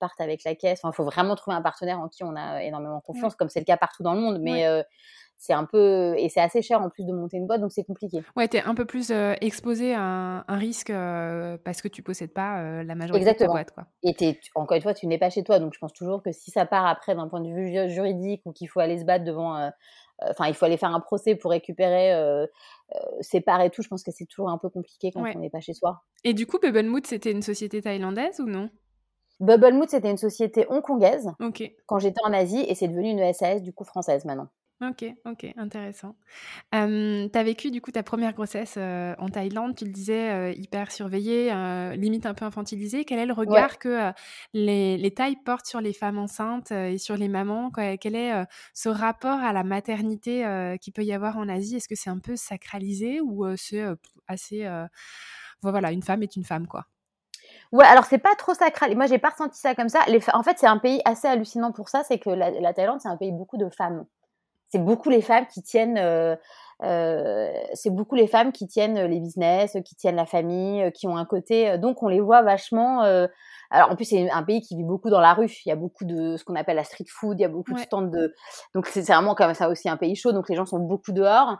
partent 0.00 0.20
avec 0.20 0.42
la 0.44 0.56
caisse. 0.56 0.80
Enfin, 0.82 0.90
il 0.92 0.96
faut 0.96 1.04
vraiment 1.04 1.36
trouver 1.36 1.56
un 1.56 1.62
partenaire 1.62 2.00
en 2.00 2.08
qui 2.08 2.24
on 2.24 2.34
a 2.34 2.62
énormément 2.64 3.00
confiance, 3.00 3.36
comme 3.36 3.48
c'est 3.48 3.60
le 3.60 3.64
cas 3.64 3.76
partout 3.76 4.02
dans 4.02 4.14
le 4.14 4.20
monde. 4.20 4.38
Mais 4.40 4.66
c'est 5.36 5.52
un 5.52 5.64
peu 5.64 6.14
et 6.16 6.28
c'est 6.28 6.40
assez 6.40 6.62
cher 6.62 6.80
en 6.80 6.88
plus 6.88 7.04
de 7.04 7.12
monter 7.12 7.36
une 7.36 7.46
boîte 7.46 7.60
donc 7.60 7.72
c'est 7.72 7.84
compliqué. 7.84 8.22
Ouais, 8.36 8.48
tu 8.48 8.56
es 8.56 8.62
un 8.62 8.74
peu 8.74 8.84
plus 8.84 9.10
euh, 9.10 9.34
exposé 9.40 9.94
à 9.94 10.44
un, 10.46 10.56
risque 10.56 10.90
euh, 10.90 11.58
parce 11.64 11.82
que 11.82 11.88
tu 11.88 12.02
possèdes 12.02 12.32
pas 12.32 12.60
euh, 12.60 12.82
la 12.82 12.94
majorité 12.94 13.32
de 13.32 13.38
ta 13.38 13.46
boîte 13.46 13.72
quoi. 13.72 13.86
Et 14.02 14.38
encore 14.54 14.76
une 14.76 14.82
fois, 14.82 14.94
tu 14.94 15.06
n'es 15.06 15.18
pas 15.18 15.30
chez 15.30 15.44
toi 15.44 15.58
donc 15.58 15.74
je 15.74 15.78
pense 15.78 15.92
toujours 15.92 16.22
que 16.22 16.32
si 16.32 16.50
ça 16.50 16.66
part 16.66 16.86
après 16.86 17.14
d'un 17.14 17.28
point 17.28 17.40
de 17.40 17.52
vue 17.52 17.90
juridique 17.90 18.42
ou 18.44 18.52
qu'il 18.52 18.68
faut 18.68 18.80
aller 18.80 18.98
se 18.98 19.04
battre 19.04 19.24
devant 19.24 19.70
enfin 20.22 20.46
il 20.46 20.54
faut 20.54 20.64
aller 20.64 20.76
faire 20.76 20.94
un 20.94 21.00
procès 21.00 21.34
pour 21.34 21.50
récupérer 21.50 22.14
ses 23.20 23.40
parts 23.40 23.60
et 23.60 23.70
tout, 23.70 23.82
je 23.82 23.88
pense 23.88 24.02
que 24.02 24.12
c'est 24.12 24.26
toujours 24.26 24.50
un 24.50 24.58
peu 24.58 24.68
compliqué 24.68 25.10
quand 25.12 25.24
on 25.34 25.38
n'est 25.38 25.50
pas 25.50 25.60
chez 25.60 25.74
soi. 25.74 26.02
Et 26.22 26.32
du 26.32 26.46
coup, 26.46 26.58
Bubble 26.58 26.84
Mood, 26.84 27.06
c'était 27.06 27.32
une 27.32 27.42
société 27.42 27.82
thaïlandaise 27.82 28.40
ou 28.40 28.46
non? 28.46 28.70
Bubble 29.40 29.74
Mood, 29.74 29.90
c'était 29.90 30.10
une 30.10 30.16
société 30.16 30.64
hongkongaise 30.70 31.30
quand 31.86 31.98
j'étais 31.98 32.20
en 32.24 32.32
Asie 32.32 32.64
et 32.68 32.74
c'est 32.74 32.88
devenu 32.88 33.10
une 33.10 33.32
SAS 33.32 33.62
du 33.62 33.72
coup 33.72 33.84
française 33.84 34.24
maintenant. 34.24 34.48
OK, 34.90 35.04
OK, 35.24 35.46
intéressant. 35.56 36.16
tu 36.72 36.76
as 36.78 37.42
vécu 37.42 37.70
du 37.70 37.80
coup 37.80 37.90
ta 37.90 38.02
première 38.02 38.32
grossesse, 38.32 38.76
en 38.76 39.28
Thaïlande, 39.28 39.76
tu 39.76 39.84
le 39.84 39.90
disais, 39.90 40.54
hyper 40.54 40.90
surveillée, 40.92 41.52
limite 41.96 42.26
un 42.26 42.34
peu 42.34 42.44
infantilisée. 42.44 43.04
Quel 43.04 43.18
est 43.18 43.26
le 43.26 43.32
regard 43.32 43.78
que, 43.78 44.12
les 44.52 44.96
les 44.96 45.10
Thaïs 45.14 45.36
portent 45.44 45.66
sur 45.66 45.80
les 45.80 45.92
femmes 45.92 46.18
enceintes, 46.18 46.72
et 46.72 46.98
sur 46.98 47.16
les 47.16 47.28
mamans? 47.28 47.70
quel 48.00 48.14
est, 48.14 48.32
ce 48.72 48.88
rapport 48.88 49.40
à 49.40 49.52
la 49.52 49.64
maternité, 49.64 50.76
qu'il 50.80 50.92
peut 50.92 51.04
y 51.04 51.12
avoir 51.12 51.38
en 51.38 51.48
Asie? 51.48 51.76
Est-ce 51.76 51.88
que 51.88 51.96
c'est 51.96 52.10
un 52.10 52.18
peu 52.18 52.36
sacralisé 52.36 53.20
ou, 53.20 53.46
c'est, 53.56 53.84
assez, 54.28 54.68
voilà, 55.62 55.92
une 55.92 56.02
femme 56.02 56.22
est 56.22 56.36
une 56.36 56.44
femme, 56.44 56.66
quoi? 56.66 56.86
Ouais, 57.72 57.84
alors 57.84 58.04
c'est 58.04 58.18
pas 58.18 58.34
trop 58.36 58.54
sacral. 58.54 58.94
Moi, 58.94 59.06
j'ai 59.06 59.18
pas 59.18 59.30
ressenti 59.30 59.58
ça 59.58 59.74
comme 59.74 59.88
ça. 59.88 60.00
Les 60.06 60.20
en 60.32 60.42
fait, 60.42 60.58
c'est 60.58 60.66
un 60.66 60.78
pays 60.78 61.00
assez 61.04 61.26
hallucinant 61.26 61.72
pour 61.72 61.88
ça, 61.88 62.04
c'est 62.04 62.18
que 62.18 62.30
la 62.30 62.50
la 62.50 62.72
Thaïlande, 62.72 63.00
c'est 63.00 63.08
un 63.08 63.16
pays 63.16 63.32
beaucoup 63.32 63.56
de 63.56 63.68
femmes 63.68 64.04
c'est 64.74 64.80
beaucoup 64.80 65.08
les 65.08 65.22
femmes 65.22 65.46
qui 65.46 65.62
tiennent 65.62 65.98
euh, 65.98 66.34
euh, 66.82 67.52
c'est 67.74 67.90
beaucoup 67.90 68.16
les 68.16 68.26
femmes 68.26 68.50
qui 68.50 68.66
tiennent 68.66 68.98
les 69.06 69.20
business, 69.20 69.76
qui 69.84 69.94
tiennent 69.94 70.16
la 70.16 70.26
famille, 70.26 70.82
euh, 70.82 70.90
qui 70.90 71.06
ont 71.06 71.16
un 71.16 71.24
côté. 71.24 71.78
Donc 71.78 72.02
on 72.02 72.08
les 72.08 72.20
voit 72.20 72.42
vachement. 72.42 73.02
alors 73.70 73.92
en 73.92 73.94
plus 73.94 74.06
c'est 74.06 74.28
un 74.28 74.42
pays 74.42 74.62
qui 74.62 74.76
vit 74.76 74.82
beaucoup 74.82 75.10
dans 75.10 75.20
la 75.20 75.32
rue. 75.32 75.52
Il 75.64 75.68
y 75.68 75.72
a 75.72 75.76
beaucoup 75.76 76.04
de 76.04 76.36
ce 76.36 76.44
qu'on 76.44 76.56
appelle 76.56 76.74
la 76.74 76.82
street 76.82 77.04
food. 77.08 77.38
Il 77.38 77.42
y 77.42 77.44
a 77.44 77.48
beaucoup 77.48 77.72
de 77.72 77.78
stands 77.78 78.02
de. 78.02 78.34
Donc 78.74 78.86
c'est 78.88 79.02
vraiment 79.02 79.36
comme 79.36 79.54
ça 79.54 79.68
aussi 79.68 79.88
un 79.88 79.96
pays 79.96 80.16
chaud. 80.16 80.32
Donc 80.32 80.48
les 80.48 80.56
gens 80.56 80.66
sont 80.66 80.80
beaucoup 80.80 81.12
dehors. 81.12 81.58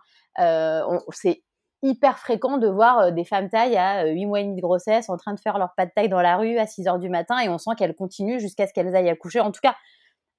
c'est 1.12 1.44
hyper 1.82 2.18
fréquent 2.18 2.58
de 2.58 2.66
voir 2.66 3.12
des 3.12 3.24
femmes 3.24 3.48
tailles 3.48 3.76
à 3.76 4.06
8 4.06 4.26
mois 4.26 4.40
et 4.40 4.44
demi 4.44 4.56
de 4.56 4.62
grossesse 4.62 5.08
en 5.08 5.16
train 5.18 5.34
de 5.34 5.38
faire 5.38 5.58
leur 5.58 5.72
pas 5.76 5.86
de 5.86 5.92
taille 5.94 6.08
dans 6.08 6.22
la 6.22 6.36
rue 6.36 6.58
à 6.58 6.66
6 6.66 6.88
heures 6.88 6.98
du 6.98 7.10
matin 7.10 7.38
et 7.38 7.48
on 7.48 7.58
sent 7.58 7.72
qu'elles 7.78 7.94
continuent 7.94 8.40
jusqu'à 8.40 8.66
ce 8.66 8.72
qu'elles 8.72 8.96
aillent 8.96 9.10
accoucher. 9.10 9.38
En 9.38 9.52
tout 9.52 9.60
cas, 9.62 9.76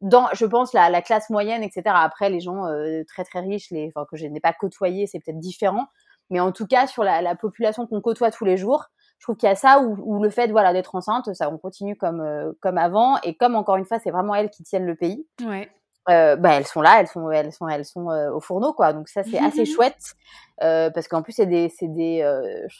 dans, 0.01 0.27
je 0.33 0.45
pense, 0.45 0.73
la, 0.73 0.89
la, 0.89 1.01
classe 1.01 1.29
moyenne, 1.29 1.63
etc. 1.63 1.83
Après, 1.87 2.29
les 2.29 2.39
gens 2.39 2.63
très 3.07 3.23
très 3.23 3.39
riches, 3.39 3.71
les, 3.71 3.91
enfin, 3.95 4.05
que 4.09 4.17
je 4.17 4.25
n'ai 4.27 4.39
pas 4.39 4.53
côtoyé, 4.53 5.07
c'est 5.07 5.19
peut-être 5.19 5.39
différent. 5.39 5.87
Mais 6.29 6.39
en 6.39 6.51
tout 6.51 6.67
cas, 6.67 6.87
sur 6.87 7.03
la, 7.03 7.21
la 7.21 7.35
population 7.35 7.87
qu'on 7.87 8.01
côtoie 8.01 8.31
tous 8.31 8.45
les 8.45 8.57
jours, 8.57 8.85
je 9.19 9.25
trouve 9.25 9.37
qu'il 9.37 9.47
y 9.47 9.51
a 9.51 9.55
ça 9.55 9.79
où, 9.79 10.21
le 10.21 10.29
fait 10.29 10.47
voilà 10.47 10.73
d'être 10.73 10.95
enceinte, 10.95 11.33
ça 11.33 11.49
on 11.49 11.57
continue 11.57 11.95
comme 11.95 12.53
comme 12.61 12.77
avant 12.77 13.17
et 13.21 13.35
comme 13.35 13.55
encore 13.55 13.77
une 13.77 13.85
fois 13.85 13.97
c'est 13.99 14.11
vraiment 14.11 14.35
elles 14.35 14.49
qui 14.49 14.63
tiennent 14.63 14.85
le 14.85 14.95
pays. 14.95 15.25
Ouais. 15.41 15.69
Euh, 16.09 16.35
bah, 16.35 16.53
elles 16.53 16.67
sont 16.67 16.81
là, 16.81 16.97
elles 16.99 17.07
sont, 17.07 17.31
elles 17.31 17.51
sont, 17.51 17.67
elles 17.67 17.85
sont 17.85 18.11
euh, 18.11 18.31
au 18.31 18.39
fourneau, 18.39 18.73
quoi. 18.73 18.93
Donc 18.93 19.09
ça, 19.09 19.23
c'est 19.23 19.39
assez 19.39 19.65
chouette 19.65 20.15
euh, 20.61 20.89
parce 20.91 21.07
qu'en 21.07 21.21
plus, 21.23 21.33
c'est 21.33 21.47
des, 21.47 21.69
c'est 21.69 21.87
des, 21.87 22.23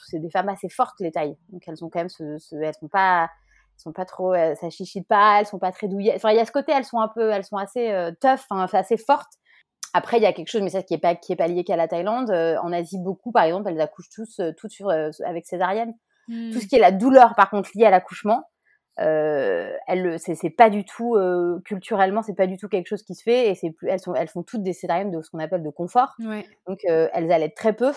c'est 0.07 0.19
des 0.19 0.29
femmes 0.29 0.49
assez 0.49 0.69
fortes 0.69 0.99
les 0.99 1.11
tailles. 1.11 1.37
Donc 1.49 1.63
elles 1.67 1.83
ont 1.83 1.89
quand 1.89 1.99
même, 1.99 2.09
ce, 2.09 2.37
ce 2.37 2.55
elles 2.55 2.73
sont 2.75 2.87
pas, 2.87 3.29
sont 3.77 3.91
pas 3.91 4.05
trop, 4.05 4.33
ça 4.33 4.69
chichite 4.69 5.07
pas, 5.07 5.39
elles 5.39 5.45
sont 5.45 5.59
pas 5.59 5.71
très 5.71 5.87
douillées. 5.87 6.13
Enfin, 6.15 6.31
il 6.31 6.37
y 6.37 6.39
a 6.39 6.45
ce 6.45 6.51
côté, 6.51 6.71
elles 6.71 6.85
sont 6.85 6.99
un 6.99 7.07
peu, 7.07 7.29
elles 7.31 7.43
sont 7.43 7.57
assez 7.57 7.93
tough, 8.21 8.45
hein, 8.51 8.65
assez 8.71 8.97
fortes. 8.97 9.33
Après, 9.93 10.17
il 10.17 10.23
y 10.23 10.25
a 10.25 10.33
quelque 10.33 10.49
chose, 10.49 10.61
mais 10.61 10.69
ça 10.69 10.83
qui 10.83 10.93
est 10.93 10.99
pas, 10.99 11.15
qui 11.15 11.33
est 11.33 11.37
pas 11.37 11.47
lié 11.47 11.63
qu'à 11.63 11.75
la 11.75 11.87
Thaïlande. 11.87 12.31
en 12.31 12.71
Asie, 12.73 12.99
beaucoup, 12.99 13.31
par 13.31 13.43
exemple, 13.43 13.69
elles 13.69 13.81
accouchent 13.81 14.09
tous, 14.13 14.41
toutes 14.57 14.71
sur, 14.71 14.89
avec 14.89 15.45
césarienne. 15.45 15.93
Tout 16.27 16.59
ce 16.59 16.67
qui 16.67 16.75
est 16.75 16.79
la 16.79 16.91
douleur, 16.91 17.35
par 17.35 17.49
contre, 17.49 17.69
liée 17.75 17.85
à 17.85 17.91
l'accouchement, 17.91 18.45
euh, 18.99 19.73
elles, 19.87 20.17
c'est 20.19 20.49
pas 20.49 20.69
du 20.69 20.85
tout 20.85 21.15
euh, 21.15 21.59
culturellement, 21.65 22.21
c'est 22.21 22.35
pas 22.35 22.47
du 22.47 22.57
tout 22.57 22.69
quelque 22.69 22.87
chose 22.87 23.03
qui 23.03 23.13
se 23.13 23.23
fait 23.23 23.49
et 23.49 23.55
c'est 23.55 23.71
plus, 23.71 23.89
elles 23.89 23.99
sont, 23.99 24.15
elles 24.15 24.29
font 24.29 24.43
toutes 24.43 24.63
des 24.63 24.73
césariennes 24.73 25.11
de 25.11 25.21
ce 25.21 25.29
qu'on 25.29 25.39
appelle 25.39 25.63
de 25.63 25.69
confort. 25.69 26.15
Donc 26.67 26.79
euh, 26.89 27.09
elles 27.13 27.31
allaitent 27.31 27.55
très 27.55 27.73
peu. 27.73 27.91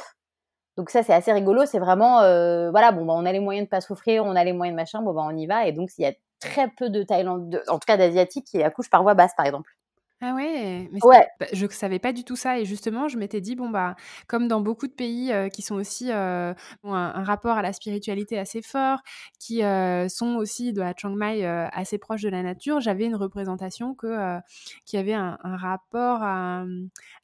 Donc 0.78 0.90
ça 0.90 1.02
c'est 1.02 1.12
assez 1.12 1.32
rigolo. 1.32 1.66
C'est 1.66 1.80
vraiment, 1.80 2.20
euh, 2.22 2.70
voilà, 2.70 2.92
bon, 2.92 3.04
bah, 3.04 3.14
on 3.16 3.26
a 3.26 3.32
les 3.32 3.40
moyens 3.40 3.66
de 3.66 3.70
pas 3.70 3.82
souffrir, 3.82 4.24
on 4.24 4.36
a 4.36 4.44
les 4.44 4.54
moyens 4.54 4.74
de 4.74 4.80
machin, 4.80 5.02
bon 5.02 5.12
bah 5.14 5.24
on 5.26 5.36
y 5.36 5.46
va. 5.46 5.66
Et 5.66 5.72
donc 5.72 5.90
il 5.98 6.02
y 6.04 6.06
a 6.06 6.14
très 6.40 6.68
peu 6.70 6.90
de 6.90 7.02
Thaïlande, 7.02 7.62
en 7.68 7.74
tout 7.80 7.86
cas 7.86 7.98
d'asiatiques 7.98 8.46
qui 8.46 8.62
accouchent 8.62 8.90
par 8.90 9.02
voie 9.02 9.14
basse 9.14 9.34
par 9.36 9.46
exemple. 9.46 9.77
Ah 10.20 10.34
ouais, 10.34 10.88
mais 10.92 10.98
Ouais. 11.04 11.28
bah, 11.38 11.46
je 11.52 11.66
savais 11.68 12.00
pas 12.00 12.12
du 12.12 12.24
tout 12.24 12.34
ça 12.34 12.58
et 12.58 12.64
justement, 12.64 13.06
je 13.06 13.16
m'étais 13.18 13.40
dit 13.40 13.54
bon 13.54 13.70
bah 13.70 13.94
comme 14.26 14.48
dans 14.48 14.60
beaucoup 14.60 14.88
de 14.88 14.92
pays 14.92 15.32
qui 15.52 15.62
sont 15.62 15.76
aussi 15.76 16.10
euh, 16.10 16.52
ont 16.82 16.94
un, 16.94 17.22
rapport 17.22 17.56
à 17.56 17.62
la 17.62 17.72
spiritualité 17.72 18.36
assez 18.38 18.60
fort, 18.60 18.98
qui 19.38 19.60
sont 20.08 20.36
aussi 20.36 20.72
de 20.72 20.80
la 20.80 20.92
Chiang 20.96 21.10
Mai 21.14 21.44
assez 21.46 21.98
proche 21.98 22.22
de 22.22 22.28
la 22.28 22.42
nature, 22.42 22.80
j'avais 22.80 23.04
une 23.06 23.14
représentation 23.14 23.94
que 23.94 24.38
qui 24.84 24.96
avait 24.96 25.14
un, 25.14 25.38
rapport 25.42 26.22
à, 26.22 26.64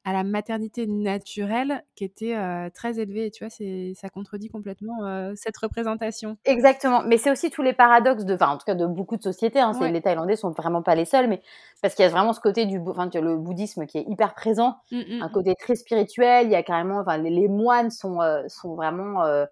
à, 0.05 0.13
la 0.13 0.25
maternité 0.25 0.87
naturelle 0.87 1.85
qui 1.97 2.05
était 2.05 2.37
très 2.75 3.01
élevé. 3.01 3.31
Tu 3.31 3.45
vois, 3.45 3.51
c'est 3.51 3.93
ça 3.97 4.09
contredit 4.09 4.49
complètement 4.49 5.35
cette 5.35 5.57
représentation. 5.57 6.37
Exactement, 6.45 7.03
mais 7.05 7.19
c'est 7.19 7.31
aussi 7.31 7.51
tous 7.51 7.63
les 7.63 7.73
paradoxes 7.73 8.25
de, 8.25 8.35
enfin 8.35 8.49
en 8.49 8.59
tout 8.59 8.67
cas 8.67 8.75
de 8.75 8.87
beaucoup 8.87 9.17
de 9.17 9.23
sociétés. 9.23 9.61
Hein, 9.61 9.73
Les 9.91 10.01
Thaïlandais 10.01 10.37
sont 10.37 10.51
vraiment 10.51 10.83
pas 10.83 10.95
les 10.95 11.05
seuls, 11.05 11.29
mais 11.29 11.43
parce 11.85 11.95
qu'il 11.95 12.03
y 12.03 12.09
a 12.09 12.11
vraiment 12.11 12.33
ce 12.33 12.41
côté 12.41 12.65
du 12.65 12.81
enfin, 12.81 13.11
le 13.13 13.37
bouddhisme 13.37 13.85
qui 13.85 13.99
est 13.99 14.07
hyper 14.09 14.33
présent, 14.33 14.79
mmh, 14.91 14.97
mmh, 14.97 15.23
un 15.23 15.29
mmh. 15.29 15.33
côté 15.33 15.55
très 15.55 15.75
spirituel. 15.75 16.47
Il 16.47 16.51
y 16.51 16.55
a 16.55 16.63
carrément, 16.63 17.01
enfin, 17.01 17.19
les, 17.19 17.47
moines 17.47 17.91
sont, 17.91 18.23
euh, 18.23 18.43
sont 18.49 18.75
vraiment, 18.75 19.23
euh, 19.23 19.45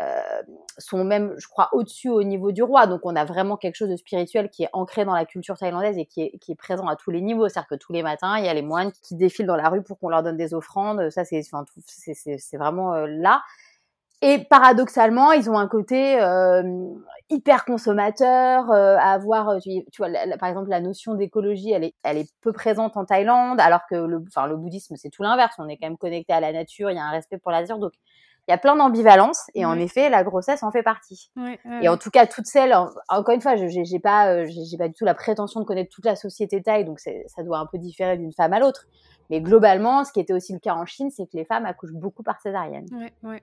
euh, 0.00 0.20
sont 0.78 1.04
même, 1.04 1.36
je 1.38 1.46
crois, 1.46 1.68
au-dessus 1.70 2.08
au 2.08 2.24
niveau 2.24 2.50
du 2.50 2.64
roi. 2.64 2.88
Donc, 2.88 3.02
on 3.04 3.14
a 3.14 3.24
vraiment 3.24 3.56
quelque 3.56 3.76
chose 3.76 3.88
de 3.88 3.94
spirituel 3.94 4.50
qui 4.50 4.64
est 4.64 4.68
ancré 4.72 5.04
dans 5.04 5.14
la 5.14 5.26
culture 5.26 5.56
thaïlandaise 5.56 5.96
et 5.96 6.06
qui 6.06 6.22
est, 6.22 6.38
qui 6.38 6.50
est 6.50 6.56
présent 6.56 6.88
à 6.88 6.96
tous 6.96 7.12
les 7.12 7.20
niveaux. 7.20 7.48
C'est-à-dire 7.48 7.68
que 7.68 7.76
tous 7.76 7.92
les 7.92 8.02
matins, 8.02 8.36
il 8.36 8.44
y 8.44 8.48
a 8.48 8.54
les 8.54 8.62
moines 8.62 8.90
qui 8.90 9.14
défilent 9.14 9.46
dans 9.46 9.54
la 9.54 9.68
rue 9.68 9.84
pour 9.84 10.00
qu'on 10.00 10.08
leur 10.08 10.24
donne 10.24 10.36
des 10.36 10.54
offrandes. 10.54 11.08
Ça, 11.10 11.24
c'est, 11.24 11.40
enfin, 11.46 11.64
c'est 11.86 12.56
vraiment 12.56 12.96
là. 13.06 13.42
Et 14.22 14.44
paradoxalement, 14.48 15.32
ils 15.32 15.50
ont 15.50 15.58
un 15.58 15.68
côté 15.68 16.20
euh, 16.20 16.62
hyper 17.28 17.64
consommateur, 17.66 18.70
euh, 18.70 18.96
à 18.96 19.12
avoir, 19.12 19.50
euh, 19.50 19.58
tu, 19.58 19.82
vois, 19.98 20.08
par 20.38 20.48
exemple, 20.48 20.70
la 20.70 20.80
notion 20.80 21.14
d'écologie, 21.14 21.72
elle 21.72 21.84
est, 21.84 21.94
elle 22.02 22.16
est 22.16 22.30
peu 22.40 22.52
présente 22.52 22.96
en 22.96 23.04
Thaïlande, 23.04 23.60
alors 23.60 23.82
que 23.90 23.94
le, 23.94 24.24
enfin, 24.28 24.46
le 24.46 24.56
bouddhisme, 24.56 24.96
c'est 24.96 25.10
tout 25.10 25.22
l'inverse. 25.22 25.54
On 25.58 25.68
est 25.68 25.76
quand 25.76 25.86
même 25.86 25.98
connecté 25.98 26.32
à 26.32 26.40
la 26.40 26.52
nature, 26.52 26.90
il 26.90 26.96
y 26.96 26.98
a 26.98 27.04
un 27.04 27.10
respect 27.10 27.36
pour 27.36 27.50
la 27.50 27.60
nature. 27.60 27.78
Donc, 27.78 27.92
il 28.48 28.52
y 28.52 28.54
a 28.54 28.58
plein 28.58 28.76
d'ambivalences, 28.76 29.50
et 29.54 29.66
en 29.66 29.76
effet, 29.78 30.08
la 30.08 30.22
grossesse 30.22 30.62
en 30.62 30.70
fait 30.70 30.84
partie. 30.84 31.32
et 31.82 31.88
en 31.88 31.96
tout 31.96 32.10
cas, 32.10 32.26
toutes 32.26 32.46
celles, 32.46 32.76
encore 33.08 33.34
une 33.34 33.40
fois, 33.40 33.56
je 33.56 33.66
j'ai 33.66 33.98
pas, 33.98 34.46
j'ai 34.46 34.78
pas 34.78 34.86
du 34.86 34.94
tout 34.94 35.04
la 35.04 35.14
prétention 35.14 35.60
de 35.60 35.64
connaître 35.64 35.92
toute 35.92 36.04
la 36.04 36.14
société 36.14 36.62
thaï, 36.62 36.84
donc 36.84 37.00
ça 37.00 37.42
doit 37.42 37.58
un 37.58 37.66
peu 37.66 37.76
différer 37.76 38.16
d'une 38.16 38.32
femme 38.32 38.52
à 38.52 38.60
l'autre. 38.60 38.86
Mais 39.30 39.40
globalement, 39.40 40.04
ce 40.04 40.12
qui 40.12 40.20
était 40.20 40.32
aussi 40.32 40.52
le 40.52 40.60
cas 40.60 40.74
en 40.74 40.86
Chine, 40.86 41.10
c'est 41.10 41.24
que 41.24 41.36
les 41.36 41.44
femmes 41.44 41.66
accouchent 41.66 41.94
beaucoup 41.94 42.22
par 42.22 42.40
césarienne. 42.40 42.86
Ouais. 43.24 43.42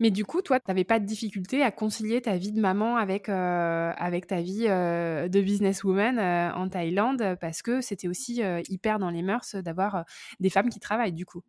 Mais 0.00 0.10
du 0.10 0.24
coup, 0.24 0.42
toi, 0.42 0.60
tu 0.60 0.66
n'avais 0.68 0.84
pas 0.84 0.98
de 0.98 1.04
difficulté 1.04 1.62
à 1.62 1.70
concilier 1.70 2.20
ta 2.20 2.36
vie 2.36 2.52
de 2.52 2.60
maman 2.60 2.96
avec, 2.96 3.28
euh, 3.28 3.92
avec 3.96 4.26
ta 4.26 4.40
vie 4.40 4.66
euh, 4.68 5.28
de 5.28 5.40
businesswoman 5.40 6.18
euh, 6.18 6.52
en 6.52 6.68
Thaïlande? 6.68 7.36
Parce 7.40 7.62
que 7.62 7.80
c'était 7.80 8.08
aussi 8.08 8.42
hyper 8.68 8.98
dans 8.98 9.10
les 9.10 9.22
mœurs 9.22 9.54
d'avoir 9.56 10.04
des 10.40 10.50
femmes 10.50 10.68
qui 10.68 10.80
travaillent 10.80 11.12
du 11.12 11.26
coup. 11.26 11.42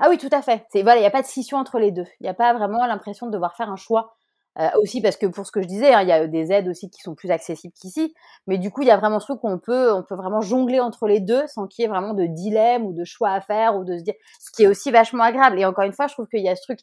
Ah 0.00 0.08
oui, 0.10 0.18
tout 0.18 0.28
à 0.32 0.42
fait. 0.42 0.66
Voilà, 0.74 0.96
il 0.96 1.00
n'y 1.00 1.06
a 1.06 1.10
pas 1.10 1.22
de 1.22 1.26
scission 1.26 1.58
entre 1.58 1.78
les 1.78 1.92
deux. 1.92 2.06
Il 2.20 2.24
n'y 2.24 2.28
a 2.28 2.34
pas 2.34 2.52
vraiment 2.54 2.84
l'impression 2.86 3.26
de 3.26 3.32
devoir 3.32 3.56
faire 3.56 3.70
un 3.70 3.76
choix. 3.76 4.16
aussi 4.82 5.00
parce 5.00 5.16
que 5.16 5.26
pour 5.26 5.46
ce 5.46 5.52
que 5.52 5.62
je 5.62 5.68
disais, 5.68 5.92
hein, 5.92 6.02
il 6.02 6.08
y 6.08 6.12
a 6.12 6.26
des 6.26 6.50
aides 6.50 6.68
aussi 6.68 6.90
qui 6.90 7.00
sont 7.02 7.14
plus 7.14 7.30
accessibles 7.30 7.74
qu'ici. 7.80 8.14
Mais 8.46 8.58
du 8.58 8.70
coup, 8.70 8.82
il 8.82 8.88
y 8.88 8.90
a 8.90 8.96
vraiment 8.96 9.20
ce 9.20 9.26
truc 9.26 9.40
qu'on 9.40 9.58
peut, 9.58 9.92
on 9.92 10.02
peut 10.02 10.16
vraiment 10.16 10.40
jongler 10.40 10.80
entre 10.80 11.06
les 11.06 11.20
deux 11.20 11.46
sans 11.46 11.66
qu'il 11.66 11.82
y 11.82 11.86
ait 11.86 11.88
vraiment 11.88 12.14
de 12.14 12.26
dilemme 12.26 12.84
ou 12.84 12.92
de 12.92 13.04
choix 13.04 13.30
à 13.30 13.40
faire 13.40 13.76
ou 13.76 13.84
de 13.84 13.96
se 13.96 14.02
dire, 14.02 14.14
ce 14.40 14.50
qui 14.50 14.64
est 14.64 14.66
aussi 14.66 14.90
vachement 14.90 15.22
agréable. 15.22 15.60
Et 15.60 15.64
encore 15.64 15.84
une 15.84 15.92
fois, 15.92 16.08
je 16.08 16.14
trouve 16.14 16.26
qu'il 16.26 16.42
y 16.42 16.48
a 16.48 16.56
ce 16.56 16.62
truc 16.62 16.80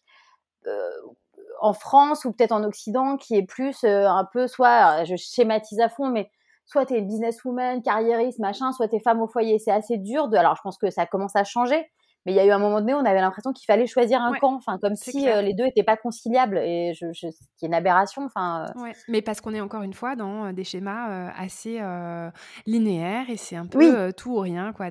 en 1.61 1.73
France 1.73 2.25
ou 2.25 2.31
peut-être 2.31 2.51
en 2.51 2.63
Occident 2.63 3.17
qui 3.17 3.35
est 3.35 3.45
plus 3.45 3.83
euh, 3.83 4.07
un 4.07 4.25
peu 4.25 4.47
soit 4.47 5.03
je 5.05 5.15
schématise 5.15 5.79
à 5.79 5.89
fond 5.89 6.09
mais 6.09 6.29
soit 6.65 6.85
tu 6.85 6.95
es 6.95 7.01
businesswoman, 7.01 7.81
carriériste, 7.81 8.39
machin, 8.39 8.71
soit 8.71 8.87
tu 8.87 8.95
es 8.95 8.99
femme 8.99 9.21
au 9.21 9.27
foyer. 9.27 9.59
C'est 9.59 9.71
assez 9.71 9.97
dur 9.97 10.29
de 10.29 10.37
alors 10.37 10.55
je 10.55 10.61
pense 10.61 10.77
que 10.77 10.89
ça 10.89 11.05
commence 11.05 11.35
à 11.35 11.43
changer 11.43 11.89
mais 12.25 12.31
il 12.31 12.35
y 12.35 12.39
a 12.39 12.45
eu 12.45 12.51
un 12.51 12.59
moment 12.59 12.79
donné, 12.79 12.93
on 12.93 13.05
avait 13.05 13.21
l'impression 13.21 13.51
qu'il 13.51 13.65
fallait 13.65 13.87
choisir 13.87 14.21
un 14.21 14.33
camp, 14.33 14.55
enfin 14.55 14.77
comme 14.81 14.95
si 14.95 15.27
euh, 15.27 15.41
les 15.41 15.53
deux 15.53 15.65
n'étaient 15.65 15.83
pas 15.83 15.97
conciliables, 15.97 16.57
et 16.57 16.93
je, 16.93 17.11
je, 17.13 17.27
qui 17.57 17.65
est 17.65 17.67
une 17.67 17.73
aberration. 17.73 18.23
Enfin. 18.25 18.67
Euh. 18.77 18.81
Ouais. 18.81 18.93
Mais 19.07 19.21
parce 19.21 19.41
qu'on 19.41 19.53
est 19.53 19.61
encore 19.61 19.81
une 19.81 19.93
fois 19.93 20.15
dans 20.15 20.45
euh, 20.45 20.51
des 20.53 20.63
schémas 20.63 21.31
assez 21.37 21.81
linéaires, 22.65 23.29
et 23.29 23.37
c'est 23.37 23.55
un 23.55 23.67
peu 23.67 24.11
tout 24.13 24.31
ou 24.31 24.39
rien, 24.39 24.73
quoi, 24.73 24.89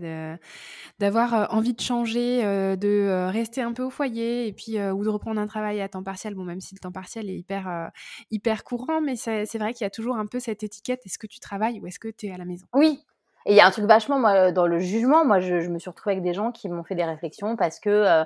d'avoir 0.98 1.54
envie 1.54 1.74
de 1.74 1.80
changer, 1.80 2.42
de 2.42 3.28
rester 3.28 3.62
un 3.62 3.72
peu 3.72 3.82
au 3.82 3.90
foyer, 3.90 4.46
et 4.46 4.52
puis 4.52 4.80
ou 4.80 5.04
de 5.04 5.08
reprendre 5.08 5.40
un 5.40 5.46
travail 5.46 5.80
à 5.80 5.88
temps 5.88 6.02
partiel. 6.02 6.34
Bon, 6.34 6.44
même 6.44 6.60
si 6.60 6.74
le 6.74 6.80
temps 6.80 6.92
partiel 6.92 7.30
est 7.30 7.36
hyper 7.36 7.90
hyper 8.30 8.64
courant, 8.64 9.00
mais 9.00 9.16
c'est 9.16 9.58
vrai 9.58 9.72
qu'il 9.72 9.84
y 9.84 9.86
a 9.86 9.90
toujours 9.90 10.16
un 10.16 10.26
peu 10.26 10.40
cette 10.40 10.62
étiquette 10.62 11.02
est-ce 11.04 11.18
que 11.18 11.26
tu 11.26 11.40
travailles 11.40 11.80
ou 11.80 11.86
est-ce 11.86 11.98
que 11.98 12.08
tu 12.08 12.26
es 12.26 12.32
à 12.32 12.36
la 12.36 12.44
maison? 12.44 12.66
Oui, 12.74 13.04
et 13.46 13.52
il 13.52 13.56
y 13.56 13.60
a 13.60 13.66
un 13.66 13.70
truc 13.70 13.86
vachement, 13.86 14.18
moi, 14.18 14.52
dans 14.52 14.66
le 14.66 14.78
jugement, 14.78 15.24
moi, 15.24 15.40
je, 15.40 15.60
je 15.60 15.68
me 15.68 15.78
suis 15.78 15.90
retrouvée 15.90 16.12
avec 16.12 16.24
des 16.24 16.34
gens 16.34 16.52
qui 16.52 16.68
m'ont 16.68 16.84
fait 16.84 16.94
des 16.94 17.04
réflexions 17.04 17.56
parce 17.56 17.80
que, 17.80 17.90
euh, 17.90 18.24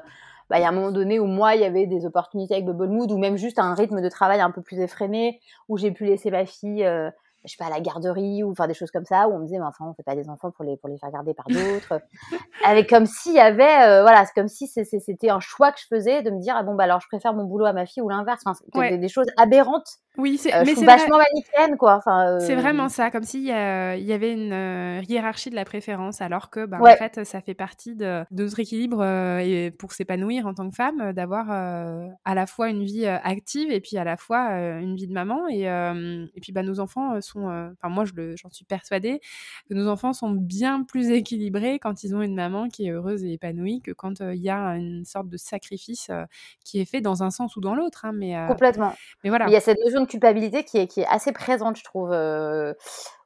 bah, 0.50 0.58
il 0.58 0.62
y 0.62 0.64
a 0.64 0.68
un 0.68 0.72
moment 0.72 0.92
donné 0.92 1.18
où 1.18 1.26
moi, 1.26 1.54
il 1.54 1.62
y 1.62 1.64
avait 1.64 1.86
des 1.86 2.06
opportunités 2.06 2.54
avec 2.54 2.66
Bubble 2.66 2.88
Mood 2.88 3.10
ou 3.10 3.18
même 3.18 3.36
juste 3.36 3.58
un 3.58 3.74
rythme 3.74 4.00
de 4.00 4.08
travail 4.08 4.40
un 4.40 4.50
peu 4.50 4.62
plus 4.62 4.78
effréné 4.78 5.40
où 5.68 5.76
j'ai 5.76 5.90
pu 5.90 6.04
laisser 6.04 6.30
ma 6.30 6.46
fille 6.46 6.84
euh, 6.84 7.10
je 7.46 7.52
sais 7.52 7.56
pas, 7.58 7.66
à 7.66 7.70
la 7.70 7.80
garderie 7.80 8.42
ou 8.42 8.50
enfin 8.50 8.66
des 8.66 8.74
choses 8.74 8.90
comme 8.90 9.04
ça 9.04 9.28
où 9.28 9.34
on 9.34 9.38
me 9.38 9.44
disait 9.44 9.58
mais 9.58 9.64
enfin 9.64 9.84
on 9.88 9.94
fait 9.94 10.02
pas 10.02 10.16
des 10.16 10.28
enfants 10.28 10.50
pour 10.50 10.64
les 10.64 10.76
pour 10.76 10.88
les 10.88 10.98
faire 10.98 11.10
garder 11.10 11.32
par 11.32 11.46
d'autres. 11.48 12.00
Avec 12.64 12.88
comme 12.88 13.06
s'il 13.06 13.34
y 13.34 13.38
avait 13.38 13.88
euh, 13.88 14.02
voilà 14.02 14.24
c'est 14.24 14.34
comme 14.34 14.48
si 14.48 14.66
c'était 14.66 15.30
un 15.30 15.40
choix 15.40 15.70
que 15.72 15.78
je 15.78 15.86
faisais 15.86 16.22
de 16.22 16.30
me 16.30 16.40
dire 16.40 16.54
ah 16.56 16.62
bon 16.62 16.74
bah 16.74 16.84
alors 16.84 17.00
je 17.00 17.06
préfère 17.06 17.34
mon 17.34 17.44
boulot 17.44 17.66
à 17.66 17.72
ma 17.72 17.86
fille 17.86 18.02
ou 18.02 18.08
l'inverse. 18.08 18.42
Enfin 18.44 18.58
des, 18.74 18.98
des, 18.98 19.08
choses 19.08 19.26
aberrantes. 19.36 19.88
Oui 20.18 20.38
c'est 20.38 20.54
euh, 20.54 20.64
mais 20.66 20.74
c'est 20.74 20.84
vachement 20.84 21.18
manichéenne 21.18 21.76
quoi. 21.76 21.94
Enfin 21.96 22.38
c'est 22.40 22.56
euh, 22.56 22.60
vraiment 22.60 22.88
ça 22.88 23.10
comme 23.10 23.22
s'il 23.22 23.44
y, 23.44 23.52
avait 23.52 24.32
une 24.32 25.02
hiérarchie 25.08 25.50
de 25.50 25.54
la 25.54 25.64
préférence 25.64 26.20
alors 26.20 26.50
que 26.50 26.66
bah, 26.66 26.78
en 26.80 26.96
fait 26.96 27.24
ça 27.24 27.40
fait 27.40 27.54
partie 27.54 27.94
de, 27.94 28.24
de 28.30 28.42
notre 28.42 28.58
équilibre 28.58 29.04
et 29.04 29.70
pour 29.70 29.92
s'épanouir 29.92 30.46
en 30.46 30.54
tant 30.54 30.68
que 30.68 30.74
femme 30.74 31.12
d'avoir 31.12 31.50
à 31.50 32.34
la 32.34 32.46
fois 32.46 32.70
une 32.70 32.82
vie 32.82 33.06
active 33.06 33.70
et 33.70 33.80
puis 33.80 33.98
à 33.98 34.04
la 34.04 34.16
fois 34.16 34.50
une 34.80 34.96
vie 34.96 35.06
de 35.06 35.12
maman. 35.12 35.46
Et, 35.48 35.62
et 35.64 36.40
puis 36.40 36.52
bah 36.52 36.62
nos 36.62 36.80
enfants 36.80 37.20
sont 37.20 37.35
euh, 37.36 37.70
enfin 37.72 37.88
moi 37.88 38.04
j'en 38.04 38.50
suis 38.50 38.64
persuadée, 38.64 39.20
que 39.68 39.74
nos 39.74 39.88
enfants 39.88 40.12
sont 40.12 40.30
bien 40.30 40.82
plus 40.82 41.10
équilibrés 41.10 41.78
quand 41.78 42.04
ils 42.04 42.14
ont 42.14 42.22
une 42.22 42.34
maman 42.34 42.68
qui 42.68 42.86
est 42.86 42.90
heureuse 42.90 43.24
et 43.24 43.32
épanouie 43.32 43.80
que 43.82 43.92
quand 43.92 44.20
euh, 44.20 44.34
il 44.34 44.42
y 44.42 44.50
a 44.50 44.76
une 44.76 45.04
sorte 45.04 45.28
de 45.28 45.36
sacrifice 45.36 46.08
euh, 46.10 46.24
qui 46.64 46.80
est 46.80 46.84
fait 46.84 47.00
dans 47.00 47.22
un 47.22 47.30
sens 47.30 47.56
ou 47.56 47.60
dans 47.60 47.74
l'autre. 47.74 48.04
Hein, 48.04 48.12
mais, 48.12 48.36
Complètement. 48.48 48.92
Mais 49.24 49.30
voilà. 49.30 49.46
Il 49.46 49.52
y 49.52 49.56
a 49.56 49.60
cette 49.60 49.78
notion 49.84 50.00
de 50.00 50.06
culpabilité 50.06 50.64
qui 50.64 50.78
est, 50.78 50.86
qui 50.86 51.00
est 51.00 51.06
assez 51.06 51.32
présente, 51.32 51.76
je 51.76 51.84
trouve 51.84 52.10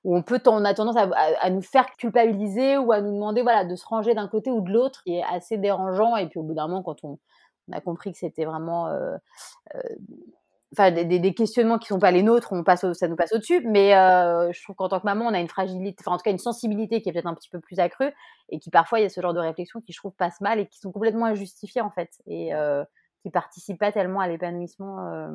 où 0.02 0.16
on 0.16 0.22
peut 0.22 0.40
on 0.46 0.64
a 0.64 0.72
tendance 0.72 0.96
à, 0.96 1.50
nous 1.50 1.60
faire 1.60 1.86
culpabiliser 1.96 2.78
ou 2.78 2.92
à 2.92 3.00
nous 3.00 3.12
demander 3.12 3.42
voilà 3.42 3.64
de 3.64 3.76
se 3.76 3.84
ranger 3.84 4.14
d'un 4.14 4.28
côté 4.28 4.50
ou 4.50 4.62
de 4.62 4.72
l'autre 4.72 5.02
qui 5.02 5.16
est 5.16 5.24
assez 5.30 5.58
dérangeant 5.58 6.16
et 6.16 6.26
puis 6.26 6.38
au 6.38 6.42
bout 6.42 6.54
d'un 6.54 6.68
moment 6.68 6.82
quand 6.82 7.04
on, 7.04 7.18
a 7.72 7.80
compris 7.80 8.10
que 8.10 8.18
c'était 8.18 8.46
vraiment 8.46 8.88
enfin 10.72 10.90
des, 10.90 11.34
questionnements 11.34 11.78
qui 11.78 11.88
sont 11.88 11.98
pas 11.98 12.10
les 12.10 12.22
nôtres, 12.22 12.52
on 12.52 12.62
passe 12.62 12.90
ça 12.92 13.08
nous 13.08 13.16
passe 13.16 13.32
au-dessus. 13.32 13.62
Mais 13.66 13.94
euh, 13.94 14.52
je 14.52 14.62
trouve 14.62 14.76
qu'en 14.76 14.88
tant 14.88 15.00
que 15.00 15.04
maman, 15.04 15.26
on 15.26 15.34
a 15.34 15.40
une 15.40 15.48
fragilité, 15.48 15.96
enfin 16.00 16.12
en 16.14 16.16
tout 16.16 16.22
cas 16.22 16.30
une 16.30 16.38
sensibilité 16.38 17.02
qui 17.02 17.08
est 17.08 17.12
peut-être 17.12 17.26
un 17.26 17.34
petit 17.34 17.48
peu 17.48 17.60
plus 17.60 17.80
accrue 17.80 18.12
et 18.48 18.58
qui 18.58 18.70
parfois 18.70 19.00
il 19.00 19.02
y 19.02 19.06
a 19.06 19.08
ce 19.08 19.20
genre 19.20 19.34
de 19.34 19.40
réflexions 19.40 19.80
qui 19.80 19.92
je 19.92 19.98
trouve 19.98 20.12
passent 20.12 20.40
mal 20.40 20.60
et 20.60 20.66
qui 20.66 20.78
sont 20.78 20.92
complètement 20.92 21.26
injustifiées 21.26 21.80
en 21.80 21.90
fait 21.90 22.10
et 22.26 22.54
euh, 22.54 22.84
qui 23.22 23.30
participent 23.30 23.80
pas 23.80 23.92
tellement 23.92 24.20
à 24.20 24.28
l'épanouissement 24.28 25.06
euh, 25.06 25.28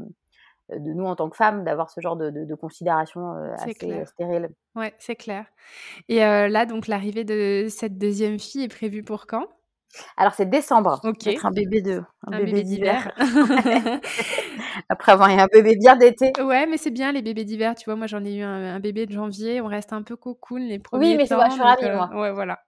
de 0.69 0.93
nous 0.93 1.05
en 1.05 1.15
tant 1.15 1.29
que 1.29 1.35
femmes 1.35 1.63
d'avoir 1.63 1.89
ce 1.89 2.01
genre 2.01 2.15
de, 2.15 2.31
de, 2.31 2.55
considération 2.55 3.33
assez 3.53 4.05
stérile. 4.05 4.49
Ouais, 4.75 4.95
c'est 4.97 5.15
clair. 5.15 5.45
Et 6.09 6.21
là, 6.21 6.65
donc, 6.65 6.87
l'arrivée 6.87 7.23
de 7.23 7.67
cette 7.69 7.99
deuxième 7.99 8.39
fille 8.39 8.63
est 8.63 8.67
prévue 8.67 9.03
pour 9.03 9.27
quand? 9.27 9.45
Alors 10.17 10.33
c'est 10.33 10.49
décembre. 10.49 10.99
Ok. 11.03 11.27
un 11.43 11.51
bébé 11.51 11.81
de, 11.81 12.03
un, 12.27 12.37
bébé, 12.37 12.63
d'hiver. 12.63 13.11
Après 14.89 15.11
avoir 15.11 15.29
eu 15.29 15.39
un 15.39 15.47
bébé 15.47 15.75
bien 15.75 15.95
d'été. 15.95 16.31
Ouais, 16.41 16.65
mais 16.65 16.77
c'est 16.77 16.91
bien 16.91 17.11
les 17.11 17.21
bébés 17.21 17.45
d'hiver. 17.45 17.75
Tu 17.75 17.85
vois, 17.85 17.95
moi 17.95 18.07
j'en 18.07 18.23
ai 18.23 18.35
eu 18.35 18.43
un, 18.43 18.79
bébé 18.79 19.05
de 19.05 19.11
janvier. 19.11 19.61
On 19.61 19.67
reste 19.67 19.93
un 19.93 20.01
peu 20.01 20.15
cocoon 20.15 20.57
les 20.57 20.79
premiers 20.79 21.07
Oui, 21.07 21.15
mais 21.15 21.25
je 21.25 21.51
suis 21.51 21.61
ravie 21.61 21.85
euh, 21.85 21.95
moi. 21.95 22.09
Ouais, 22.13 22.31
voilà. 22.31 22.59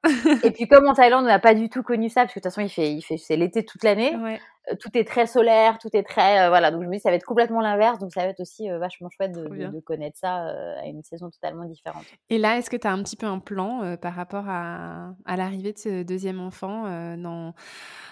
Et 0.43 0.51
puis 0.51 0.67
comme 0.67 0.87
en 0.87 0.93
Thaïlande, 0.93 1.23
on 1.23 1.27
n'a 1.27 1.39
pas 1.39 1.53
du 1.53 1.69
tout 1.69 1.83
connu 1.83 2.09
ça 2.09 2.21
parce 2.21 2.33
que 2.33 2.39
de 2.39 2.43
toute 2.43 2.51
façon 2.51 2.61
il 2.61 2.69
fait, 2.69 2.91
il 2.91 3.01
fait, 3.01 3.17
c'est 3.17 3.35
l'été 3.35 3.65
toute 3.65 3.83
l'année. 3.83 4.15
Ouais. 4.15 4.39
Euh, 4.71 4.75
tout 4.79 4.89
est 4.95 5.03
très 5.03 5.27
solaire, 5.27 5.77
tout 5.77 5.89
est 5.93 6.03
très 6.03 6.45
euh, 6.45 6.49
voilà. 6.49 6.71
Donc 6.71 6.83
je 6.83 6.87
me 6.87 6.93
dis 6.93 6.99
ça 6.99 7.09
va 7.09 7.15
être 7.15 7.25
complètement 7.25 7.61
l'inverse, 7.61 7.99
donc 7.99 8.11
ça 8.13 8.21
va 8.21 8.27
être 8.27 8.39
aussi 8.39 8.69
euh, 8.69 8.79
vachement 8.79 9.09
chouette 9.09 9.31
de, 9.31 9.47
de, 9.47 9.79
connaître 9.79 10.17
ça 10.17 10.35
à 10.35 10.85
une 10.85 11.03
saison 11.03 11.29
totalement 11.29 11.65
différente. 11.65 12.05
Et 12.29 12.37
là, 12.37 12.57
est-ce 12.57 12.69
que 12.69 12.77
tu 12.77 12.87
as 12.87 12.91
un 12.91 13.01
petit 13.03 13.15
peu 13.15 13.25
un 13.25 13.39
plan 13.39 13.95
par 13.97 14.13
rapport 14.13 14.45
à, 14.47 15.11
à 15.25 15.37
l'arrivée 15.37 15.73
de 15.73 15.77
ce 15.77 16.03
deuxième 16.03 16.39
enfant 16.39 16.83
dans, 17.17 17.53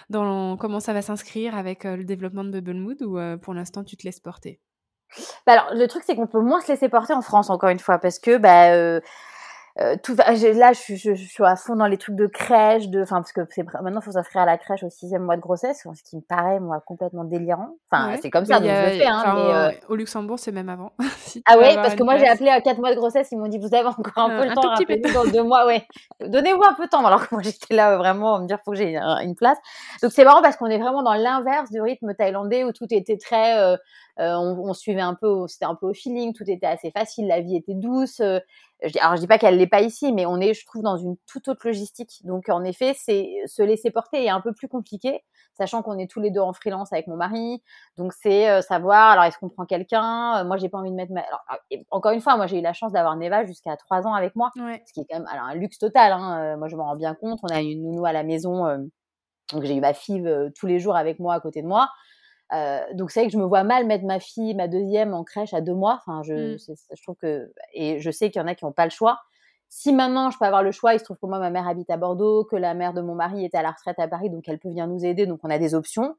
dans 0.08 0.56
comment 0.56 0.80
ça 0.80 0.92
va 0.92 1.02
s'inscrire 1.02 1.56
avec 1.56 1.84
le 1.84 2.04
développement 2.04 2.44
de 2.44 2.50
Bubble 2.50 2.74
Mood 2.74 3.02
ou 3.02 3.18
pour 3.38 3.54
l'instant 3.54 3.84
tu 3.84 3.96
te 3.96 4.04
laisses 4.04 4.20
porter? 4.20 4.60
Bah 5.46 5.52
alors 5.52 5.74
le 5.74 5.86
truc 5.86 6.02
c'est 6.04 6.16
qu'on 6.16 6.26
peut 6.26 6.40
moins 6.40 6.60
se 6.60 6.68
laisser 6.68 6.88
porter 6.88 7.12
en 7.12 7.22
France 7.22 7.50
encore 7.50 7.70
une 7.70 7.78
fois 7.78 7.98
parce 7.98 8.18
que 8.18 8.36
bah 8.36 8.72
euh, 8.72 9.00
tout 10.02 10.16
là 10.16 10.72
je, 10.72 10.94
je, 10.94 11.14
je, 11.14 11.28
suis 11.28 11.44
à 11.44 11.54
fond 11.54 11.76
dans 11.76 11.86
les 11.86 11.98
trucs 11.98 12.16
de 12.16 12.26
crèche 12.26 12.88
de 12.88 13.02
enfin 13.02 13.16
parce 13.16 13.32
que 13.32 13.42
c'est 13.50 13.62
maintenant 13.82 14.00
faut 14.00 14.12
s'inscrire 14.12 14.42
à 14.42 14.46
la 14.46 14.56
crèche 14.56 14.82
au 14.82 14.90
sixième 14.90 15.22
mois 15.22 15.36
de 15.36 15.42
grossesse 15.42 15.86
ce 15.94 16.02
qui 16.02 16.16
me 16.16 16.22
paraît 16.22 16.60
moi 16.60 16.80
complètement 16.80 17.24
délirant. 17.24 17.76
Enfin 17.90 18.16
c'est 18.22 18.30
comme 18.30 18.46
ça 18.46 18.58
donc 18.58 18.70
je 18.70 18.90
le 18.92 18.98
fais 18.98 19.06
hein, 19.06 19.34
mais, 19.34 19.54
euh... 19.54 19.70
au 19.88 19.96
Luxembourg 19.96 20.38
c'est 20.38 20.52
même 20.52 20.68
avant 20.68 20.92
ah 21.46 21.56
oui 21.58 21.74
parce 21.74 21.94
que 21.94 22.02
moi 22.02 22.16
j'ai 22.16 22.26
appelé 22.26 22.48
à 22.48 22.60
quatre 22.60 22.78
mois 22.78 22.90
de 22.90 22.96
grossesse 22.96 23.28
ils 23.32 23.38
m'ont 23.38 23.48
dit 23.48 23.58
vous 23.58 23.74
avez 23.74 23.86
encore 23.86 24.12
un, 24.16 24.40
peu 24.40 24.48
le 24.48 24.54
temps 24.54 24.68
rappelez 24.68 25.00
dans 25.12 25.24
deux 25.24 25.42
mois 25.42 25.66
ouais. 25.66 25.86
Donnez-vous 26.20 26.62
un 26.64 26.74
peu 26.74 26.84
de 26.84 26.90
temps 26.90 27.04
alors 27.04 27.28
que 27.28 27.34
moi 27.34 27.42
j'étais 27.42 27.74
là 27.74 27.96
vraiment 27.96 28.36
à 28.36 28.40
me 28.40 28.46
dire 28.46 28.58
faut 28.64 28.72
que 28.72 28.78
j'ai 28.78 28.96
une 28.96 29.34
place. 29.34 29.58
Donc 30.02 30.12
c'est 30.12 30.24
marrant 30.24 30.42
parce 30.42 30.56
qu'on 30.56 30.66
est 30.66 30.78
vraiment 30.78 31.02
dans 31.02 31.14
l'inverse 31.14 31.70
du 31.70 31.80
rythme 31.80 32.14
thaïlandais 32.14 32.64
où 32.64 32.72
tout 32.72 32.86
était 32.90 33.18
très 33.18 33.58
euh, 33.58 33.66
euh, 33.66 33.76
on, 34.18 34.68
on, 34.68 34.72
suivait 34.72 35.00
un 35.00 35.14
peu, 35.14 35.46
c'était 35.46 35.66
un 35.66 35.74
peu 35.74 35.86
au 35.86 35.92
feeling, 35.92 36.32
tout 36.32 36.44
était 36.48 36.66
assez 36.66 36.90
facile, 36.90 37.26
la 37.26 37.40
vie 37.40 37.56
était 37.56 37.74
douce. 37.74 38.20
Euh, 38.20 38.38
alors 39.00 39.16
je 39.16 39.20
dis 39.20 39.26
pas 39.26 39.38
qu'elle 39.38 39.56
l'est 39.56 39.66
pas 39.66 39.80
ici, 39.80 40.12
mais 40.12 40.26
on 40.26 40.38
est, 40.40 40.54
je 40.54 40.64
trouve, 40.66 40.82
dans 40.82 40.96
une 40.96 41.16
toute 41.26 41.48
autre 41.48 41.66
logistique. 41.66 42.20
Donc 42.24 42.48
en 42.48 42.64
effet, 42.64 42.94
c'est 42.94 43.28
se 43.46 43.62
laisser 43.62 43.90
porter 43.90 44.24
est 44.24 44.28
un 44.28 44.40
peu 44.40 44.52
plus 44.52 44.68
compliqué, 44.68 45.22
sachant 45.54 45.82
qu'on 45.82 45.98
est 45.98 46.10
tous 46.10 46.20
les 46.20 46.30
deux 46.30 46.40
en 46.40 46.52
freelance 46.52 46.92
avec 46.92 47.06
mon 47.06 47.16
mari. 47.16 47.62
Donc 47.96 48.12
c'est 48.12 48.48
euh, 48.48 48.60
savoir, 48.62 49.10
alors 49.10 49.24
est-ce 49.24 49.38
qu'on 49.38 49.48
prend 49.48 49.66
quelqu'un? 49.66 50.44
Moi 50.44 50.56
j'ai 50.56 50.68
pas 50.68 50.78
envie 50.78 50.90
de 50.90 50.96
mettre 50.96 51.12
ma... 51.12 51.20
alors, 51.20 51.44
encore 51.90 52.12
une 52.12 52.20
fois, 52.20 52.36
moi 52.36 52.46
j'ai 52.46 52.58
eu 52.58 52.62
la 52.62 52.72
chance 52.72 52.92
d'avoir 52.92 53.16
Neva 53.16 53.44
jusqu'à 53.44 53.76
trois 53.76 54.06
ans 54.06 54.14
avec 54.14 54.34
moi, 54.36 54.50
ce 54.56 54.92
qui 54.92 55.00
est 55.00 55.06
quand 55.10 55.18
même 55.18 55.28
alors, 55.30 55.46
un 55.46 55.54
luxe 55.54 55.78
total. 55.78 56.12
Hein. 56.12 56.56
Moi 56.56 56.68
je 56.68 56.76
m'en 56.76 56.84
rends 56.84 56.96
bien 56.96 57.14
compte. 57.14 57.38
On 57.42 57.54
a 57.54 57.60
une 57.60 57.82
nounou 57.82 58.06
à 58.06 58.12
la 58.12 58.22
maison. 58.22 58.64
donc 59.52 59.64
j'ai 59.64 59.74
eu 59.74 59.80
ma 59.80 59.94
fille 59.94 60.26
tous 60.58 60.66
les 60.66 60.78
jours 60.78 60.96
avec 60.96 61.18
moi 61.18 61.34
à 61.34 61.40
côté 61.40 61.60
de 61.62 61.66
moi. 61.66 61.88
Euh, 62.52 62.80
donc 62.94 63.10
c'est 63.10 63.20
vrai 63.20 63.26
que 63.28 63.32
je 63.32 63.38
me 63.38 63.44
vois 63.44 63.64
mal 63.64 63.86
mettre 63.86 64.04
ma 64.04 64.20
fille, 64.20 64.54
ma 64.54 64.68
deuxième, 64.68 65.14
en 65.14 65.24
crèche 65.24 65.54
à 65.54 65.60
deux 65.60 65.74
mois. 65.74 66.00
Enfin, 66.06 66.22
je, 66.22 66.56
je 66.56 67.02
trouve 67.02 67.16
que 67.16 67.52
et 67.74 68.00
je 68.00 68.10
sais 68.10 68.30
qu'il 68.30 68.40
y 68.40 68.44
en 68.44 68.46
a 68.46 68.54
qui 68.54 68.64
n'ont 68.64 68.72
pas 68.72 68.84
le 68.84 68.90
choix. 68.90 69.20
Si 69.68 69.92
maintenant 69.92 70.30
je 70.30 70.38
peux 70.38 70.44
avoir 70.44 70.62
le 70.62 70.70
choix, 70.70 70.94
il 70.94 71.00
se 71.00 71.04
trouve 71.04 71.16
que 71.20 71.26
moi 71.26 71.38
ma 71.38 71.50
mère 71.50 71.66
habite 71.66 71.90
à 71.90 71.96
Bordeaux, 71.96 72.44
que 72.44 72.56
la 72.56 72.74
mère 72.74 72.92
de 72.92 73.00
mon 73.00 73.14
mari 73.14 73.44
était 73.44 73.58
à 73.58 73.62
la 73.62 73.72
retraite 73.72 73.98
à 73.98 74.06
Paris, 74.06 74.30
donc 74.30 74.48
elle 74.48 74.58
peut 74.60 74.68
venir 74.68 74.86
nous 74.86 75.04
aider, 75.04 75.26
donc 75.26 75.40
on 75.42 75.50
a 75.50 75.58
des 75.58 75.74
options. 75.74 76.16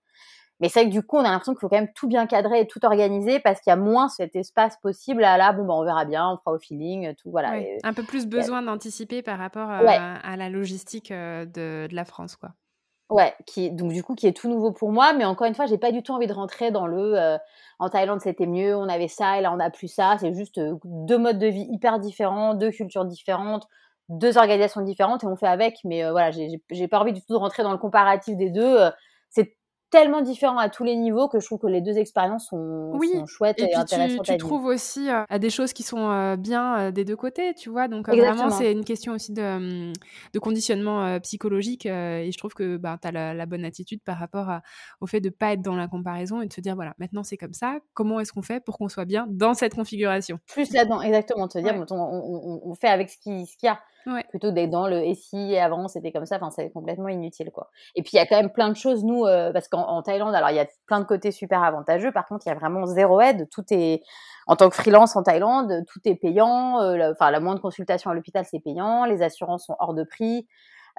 Mais 0.59 0.69
c'est 0.69 0.81
vrai 0.81 0.89
que 0.89 0.93
du 0.93 1.03
coup 1.03 1.17
on 1.17 1.21
a 1.21 1.29
l'impression 1.29 1.53
qu'il 1.53 1.61
faut 1.61 1.69
quand 1.69 1.77
même 1.77 1.93
tout 1.93 2.07
bien 2.07 2.25
cadrer 2.25 2.61
et 2.61 2.67
tout 2.67 2.83
organiser 2.83 3.39
parce 3.39 3.61
qu'il 3.61 3.69
y 3.69 3.73
a 3.73 3.77
moins 3.77 4.09
cet 4.09 4.35
espace 4.35 4.75
possible 4.81 5.23
à 5.23 5.37
là 5.37 5.53
bon 5.53 5.65
ben 5.65 5.73
on 5.75 5.83
verra 5.85 6.03
bien, 6.03 6.29
on 6.29 6.37
fera 6.37 6.51
au 6.51 6.59
feeling, 6.59 7.13
tout 7.15 7.29
voilà. 7.31 7.53
un 7.83 7.93
peu 7.93 8.03
plus 8.03 8.25
besoin 8.25 8.61
d'anticiper 8.61 9.21
par 9.21 9.37
rapport 9.37 9.69
à, 9.69 10.35
la 10.35 10.49
logistique 10.49 11.11
euh, 11.11 11.45
de, 11.45 11.87
de 11.87 11.95
la 11.95 12.05
France 12.05 12.35
quoi. 12.35 12.49
Ouais, 13.09 13.33
qui 13.45 13.71
donc 13.71 13.93
du 13.93 14.03
coup 14.03 14.15
qui 14.15 14.27
est 14.27 14.33
tout 14.35 14.49
nouveau 14.49 14.73
pour 14.73 14.91
moi, 14.91 15.13
mais 15.13 15.23
encore 15.23 15.47
une 15.47 15.55
fois, 15.55 15.65
j'ai 15.65 15.77
pas 15.77 15.93
du 15.93 16.03
tout 16.03 16.11
envie 16.11 16.27
de 16.27 16.33
rentrer 16.33 16.71
dans 16.71 16.87
le 16.87 17.17
euh, 17.17 17.37
en 17.79 17.89
Thaïlande 17.89 18.19
c'était 18.19 18.45
mieux, 18.47 18.75
on 18.75 18.89
avait 18.89 19.07
ça 19.07 19.37
et 19.37 19.41
là 19.41 19.53
on 19.53 19.59
a 19.61 19.69
plus 19.69 19.87
ça. 19.87 20.17
C'est 20.19 20.33
juste 20.33 20.57
euh, 20.57 20.75
deux 20.83 21.17
modes 21.17 21.39
de 21.39 21.47
vie 21.47 21.65
hyper 21.71 21.99
différents, 21.99 22.53
deux 22.53 22.69
cultures 22.69 23.05
différentes, 23.05 23.65
deux 24.09 24.37
organisations 24.37 24.81
différentes 24.81 25.23
et 25.23 25.27
on 25.27 25.37
fait 25.37 25.47
avec. 25.47 25.77
Mais 25.85 26.03
euh, 26.03 26.11
voilà, 26.11 26.31
j'ai 26.31 26.87
pas 26.89 26.99
envie 26.99 27.13
du 27.13 27.21
tout 27.21 27.31
de 27.31 27.37
rentrer 27.37 27.63
dans 27.63 27.71
le 27.71 27.77
comparatif 27.77 28.35
des 28.35 28.49
deux. 28.49 28.77
c'est 29.29 29.55
tellement 29.89 30.21
différent 30.21 30.57
à 30.57 30.69
tous 30.69 30.83
les 30.83 30.95
niveaux 30.95 31.27
que 31.27 31.39
je 31.39 31.45
trouve 31.45 31.59
que 31.59 31.67
les 31.67 31.81
deux 31.81 31.97
expériences 31.97 32.47
sont, 32.47 32.99
sont 32.99 33.25
chouettes 33.25 33.59
et, 33.59 33.71
et 33.71 33.75
intéressantes. 33.75 34.25
Tu, 34.25 34.31
tu 34.33 34.37
trouves 34.37 34.65
aussi 34.65 35.09
euh, 35.09 35.23
à 35.29 35.39
des 35.39 35.49
choses 35.49 35.73
qui 35.73 35.83
sont 35.83 36.09
euh, 36.09 36.35
bien 36.35 36.77
euh, 36.77 36.91
des 36.91 37.05
deux 37.05 37.15
côtés, 37.15 37.53
tu 37.53 37.69
vois. 37.69 37.87
Donc 37.87 38.09
vraiment, 38.09 38.49
c'est 38.49 38.71
une 38.71 38.83
question 38.83 39.13
aussi 39.13 39.33
de, 39.33 39.41
hum, 39.41 39.93
de 40.33 40.39
conditionnement 40.39 41.19
psychologique 41.21 41.85
et 41.85 42.29
je 42.31 42.37
trouve 42.37 42.53
que 42.53 42.77
bah, 42.77 42.97
tu 43.01 43.07
as 43.07 43.33
la, 43.33 43.45
bonne 43.45 43.63
attitude 43.63 44.01
par 44.03 44.17
rapport 44.17 44.51
au 44.99 45.07
fait 45.07 45.21
de 45.21 45.29
pas 45.29 45.53
être 45.53 45.61
dans 45.61 45.75
la 45.75 45.87
comparaison 45.87 46.41
et 46.41 46.47
de 46.47 46.53
se 46.53 46.59
dire 46.59 46.75
voilà, 46.75 46.93
maintenant 46.99 47.23
c'est 47.23 47.37
comme 47.37 47.53
ça, 47.53 47.77
comment 47.93 48.19
est-ce 48.19 48.33
qu'on 48.33 48.41
fait 48.41 48.59
pour 48.59 48.77
qu'on 48.77 48.89
soit 48.89 49.05
bien 49.05 49.25
dans 49.29 49.53
cette 49.53 49.75
configuration? 49.75 50.39
Plus 50.47 50.71
là-dedans, 50.73 51.01
exactement. 51.01 51.47
Te 51.47 51.59
dire, 51.59 51.73
on, 51.75 51.95
on, 51.95 52.61
on, 52.63 52.75
fait 52.75 52.89
avec 52.89 53.09
ce 53.09 53.17
qu'il 53.17 53.45
ce 53.47 53.53
y 53.63 53.67
a. 53.67 53.79
Plutôt 54.29 54.51
d'être 54.51 54.69
dans 54.69 54.87
le 54.87 55.03
et 55.03 55.15
si 55.15 55.57
avant 55.57 55.89
c'était 55.89 56.13
comme 56.13 56.25
ça, 56.25 56.37
enfin 56.37 56.49
c'est 56.49 56.69
complètement 56.69 57.09
inutile 57.09 57.51
quoi. 57.51 57.69
Et 57.93 58.03
puis 58.03 58.11
il 58.13 58.15
y 58.15 58.19
a 58.19 58.25
quand 58.25 58.37
même 58.37 58.53
plein 58.53 58.69
de 58.69 58.75
choses 58.77 59.03
nous 59.03 59.23
parce 59.23 59.67
qu'en 59.85 60.01
Thaïlande 60.01 60.35
alors 60.35 60.49
il 60.49 60.55
y 60.55 60.59
a 60.59 60.67
plein 60.85 60.99
de 60.99 61.05
côtés 61.05 61.31
super 61.31 61.63
avantageux. 61.63 62.11
Par 62.11 62.25
contre 62.25 62.45
il 62.45 62.49
y 62.49 62.51
a 62.51 62.55
vraiment 62.55 62.85
zéro 62.85 63.21
aide. 63.21 63.49
Tout 63.49 63.63
est 63.71 64.01
en 64.47 64.55
tant 64.55 64.69
que 64.69 64.75
freelance 64.75 65.15
en 65.15 65.23
Thaïlande, 65.23 65.83
tout 65.87 65.99
est 66.05 66.15
payant. 66.15 66.77
Enfin 67.11 67.31
la 67.31 67.39
moindre 67.39 67.61
consultation 67.61 68.11
à 68.11 68.13
l'hôpital 68.13 68.45
c'est 68.49 68.59
payant. 68.59 69.05
Les 69.05 69.21
assurances 69.21 69.65
sont 69.65 69.75
hors 69.79 69.93
de 69.93 70.03
prix. 70.03 70.47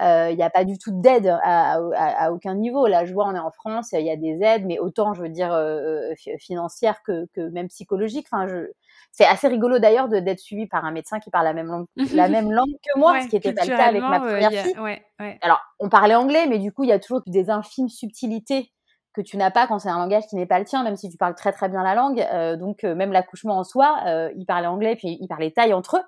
Il 0.01 0.37
n'y 0.37 0.43
a 0.43 0.51
pas 0.51 0.65
du 0.65 0.79
tout 0.79 0.91
d'aide 0.93 1.27
à, 1.43 1.79
à, 1.95 2.33
aucun 2.33 2.55
niveau. 2.55 2.87
Là, 2.87 3.05
je 3.05 3.13
vois, 3.13 3.27
on 3.27 3.35
est 3.35 3.39
en 3.39 3.51
France, 3.51 3.91
il 3.93 4.07
y 4.07 4.11
a 4.11 4.17
des 4.17 4.43
aides, 4.43 4.65
mais 4.67 4.79
autant, 4.79 5.15
je 5.15 5.23
veux 5.23 5.29
dire, 5.29 5.53
euh, 5.53 6.13
financières 6.39 7.03
que, 7.03 7.27
que, 7.35 7.41
même 7.41 7.69
psychologiques. 7.69 8.27
Enfin, 8.31 8.47
je, 8.47 8.71
c'est 9.13 9.25
assez 9.25 9.49
rigolo 9.49 9.79
d'ailleurs 9.79 10.09
d'être 10.09 10.39
suivi 10.39 10.67
par 10.67 10.85
un 10.85 10.93
médecin 10.93 11.19
qui 11.19 11.31
parle 11.31 11.45
la 11.45 11.55
même 11.55 11.67
langue, 11.67 11.87
la 12.15 12.29
même 12.29 12.53
langue 12.53 12.75
que 12.83 12.99
moi, 12.99 13.21
ce 13.21 13.29
qui 13.29 13.37
n'était 13.37 13.53
pas 13.53 13.65
le 13.65 13.77
cas 13.77 13.87
avec 13.87 14.03
ma 14.03 14.21
première 14.21 14.53
fille. 14.53 15.39
Alors, 15.41 15.61
on 15.81 15.89
parlait 15.89 16.15
anglais, 16.15 16.47
mais 16.49 16.59
du 16.59 16.73
coup, 16.73 16.85
il 16.85 16.91
y 16.91 16.93
a 16.93 16.99
toujours 16.99 17.23
des 17.27 17.51
infimes 17.51 17.89
subtilités 17.89 18.73
que 19.15 19.21
tu 19.21 19.37
n'as 19.37 19.51
pas 19.51 19.67
quand 19.67 19.81
c'est 19.81 19.89
un 19.89 19.99
langage 19.99 20.27
qui 20.29 20.37
n'est 20.37 20.47
pas 20.47 20.59
le 20.59 20.65
tien, 20.65 20.85
même 20.85 20.97
si 20.97 21.09
tu 21.11 21.17
parles 21.17 21.35
très 21.35 21.53
très 21.53 21.69
bien 21.69 21.83
la 21.83 21.95
langue. 21.95 22.21
Euh, 22.33 22.57
donc, 22.57 22.85
euh, 22.85 22.95
même 22.95 23.13
l'accouchement 23.13 23.59
en 23.59 23.65
soi, 23.65 23.97
euh, 24.07 24.31
il 24.37 24.47
parlait 24.47 24.69
anglais, 24.69 24.97
puis 24.97 25.19
il 25.21 25.27
parlait 25.27 25.51
thaï 25.51 25.73
entre 25.75 25.97
eux. 25.97 26.03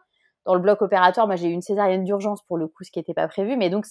Dans 0.46 0.54
le 0.54 0.60
bloc 0.60 0.82
opératoire, 0.82 1.26
moi, 1.26 1.36
j'ai 1.36 1.48
eu 1.48 1.52
une 1.52 1.62
césarienne 1.62 2.04
d'urgence 2.04 2.42
pour 2.42 2.56
le 2.58 2.66
coup, 2.66 2.84
ce 2.84 2.90
qui 2.90 2.98
n'était 2.98 3.14
pas 3.14 3.28
prévu. 3.28 3.56
Mais 3.56 3.70
donc, 3.70 3.86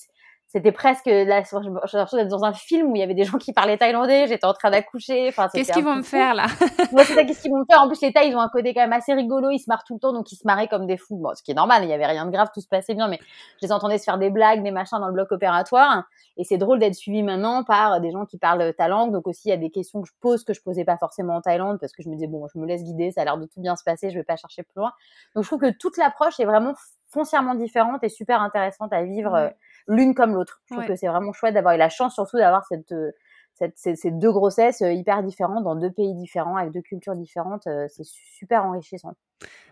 c'était 0.52 0.72
presque 0.72 1.06
là 1.06 1.44
j'ai 1.44 2.18
d'être 2.18 2.28
dans 2.28 2.44
un 2.44 2.54
film 2.54 2.92
où 2.92 2.96
il 2.96 3.00
y 3.00 3.04
avait 3.04 3.14
des 3.14 3.24
gens 3.24 3.38
qui 3.38 3.54
parlaient 3.54 3.78
thaïlandais 3.78 4.26
j'étais 4.28 4.48
en 4.48 4.54
train 4.54 4.72
d'accoucher 4.72 5.28
enfin 5.30 5.48
qu'est-ce 5.54 5.72
qu'ils 5.72 5.84
vont 5.84 5.96
me 5.96 6.02
faire 6.02 6.34
là? 6.34 6.48
Moi 6.92 7.04
c'est 7.06 7.14
ça 7.14 7.24
qu'est-ce 7.24 7.44
qu'ils 7.44 7.52
vont 7.52 7.60
me 7.60 7.66
faire? 7.70 7.84
En 7.84 7.88
plus 7.88 8.02
les 8.02 8.12
Thaïs 8.12 8.32
ils 8.32 8.36
ont 8.36 8.40
un 8.40 8.50
côté 8.50 8.74
quand 8.74 8.82
même 8.82 8.94
assez 8.94 9.14
rigolo 9.14 9.52
ils 9.52 9.60
se 9.60 9.66
marrent 9.68 9.84
tout 9.84 9.94
le 9.94 10.00
temps 10.00 10.12
donc 10.12 10.32
ils 10.32 10.38
se 10.38 10.48
marraient 10.48 10.68
comme 10.68 10.88
des 10.88 10.98
fous. 10.98 11.18
Bon 11.18 11.36
ce 11.36 11.44
qui 11.44 11.52
est 11.52 11.56
normal 11.56 11.84
il 11.84 11.90
y 11.90 11.94
avait 11.94 12.08
rien 12.08 12.26
de 12.26 12.32
grave 12.32 12.50
tout 12.52 12.62
se 12.62 12.68
passait 12.68 12.96
bien 12.96 13.08
mais 13.08 13.20
je 13.62 13.68
les 13.68 13.72
entendais 13.72 14.00
se 14.00 14.06
faire 14.06 14.18
des 14.18 14.32
blagues 14.32 14.64
des 14.64 14.72
machins 14.72 15.00
dans 15.00 15.08
le 15.08 15.14
bloc 15.14 15.32
opératoire. 15.32 16.06
Et 16.38 16.44
c'est 16.44 16.58
drôle 16.58 16.80
d'être 16.80 16.96
suivi 16.96 17.22
maintenant 17.22 17.64
par 17.64 18.02
des 18.02 18.10
gens 18.10 18.26
qui 18.26 18.40
parlent 18.40 18.74
ta 18.74 18.88
langue. 18.88 19.12
Donc 19.12 19.28
aussi 19.28 19.50
il 19.50 19.52
y 19.52 19.54
a 19.54 19.58
des 19.58 19.70
questions 19.70 20.02
que 20.02 20.08
je 20.08 20.14
pose 20.20 20.44
que 20.44 20.54
je 20.54 20.62
posais 20.64 20.84
pas 20.84 20.98
forcément 20.98 21.36
en 21.36 21.42
Thaïlande 21.42 21.78
parce 21.80 21.94
que 21.94 22.02
je 22.02 22.10
me 22.10 22.16
disais 22.16 22.28
bon 22.28 22.48
je 22.52 22.58
me 22.58 22.66
laisse 22.66 22.84
guider 22.84 23.12
ça 23.12 23.22
a 23.22 23.26
l'air 23.26 23.38
de 23.38 23.46
tout 23.46 23.62
bien 23.62 23.76
se 23.76 23.84
passer 23.84 24.10
je 24.10 24.18
vais 24.18 24.24
pas 24.24 24.36
chercher 24.36 24.64
plus 24.64 24.78
loin. 24.78 24.94
Donc 25.36 25.44
je 25.44 25.50
trouve 25.50 25.60
que 25.60 25.78
toute 25.78 25.98
l'approche 25.98 26.40
est 26.40 26.46
vraiment 26.46 26.74
foncièrement 27.12 27.54
différente 27.54 28.04
et 28.04 28.10
super 28.10 28.42
intéressante 28.42 28.94
à 28.94 29.04
vivre 29.04 29.52
l'une 29.88 30.14
comme 30.14 30.34
l'autre. 30.34 30.62
Je 30.66 30.76
trouve 30.76 30.88
que 30.88 30.96
c'est 30.96 31.08
vraiment 31.08 31.34
chouette 31.34 31.54
d'avoir 31.54 31.76
eu 31.76 31.78
la 31.78 31.90
chance 31.90 32.14
surtout 32.14 32.38
d'avoir 32.38 32.66
cette, 32.66 32.92
euh, 32.92 33.12
cette, 33.54 33.78
ces, 33.78 34.12
deux 34.12 34.32
grossesses 34.32 34.82
euh, 34.82 34.92
hyper 34.94 35.24
différentes 35.24 35.64
dans 35.64 35.76
deux 35.76 35.92
pays 35.92 36.14
différents 36.16 36.56
avec 36.56 36.72
deux 36.72 36.82
cultures 36.82 37.16
différentes. 37.16 37.68
Euh, 37.68 37.88
c'est 37.90 38.06
super 38.06 38.66
enrichissant. 38.66 39.14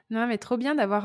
Non, 0.10 0.26
mais 0.26 0.38
trop 0.38 0.56
bien 0.56 0.74
d'avoir 0.74 1.04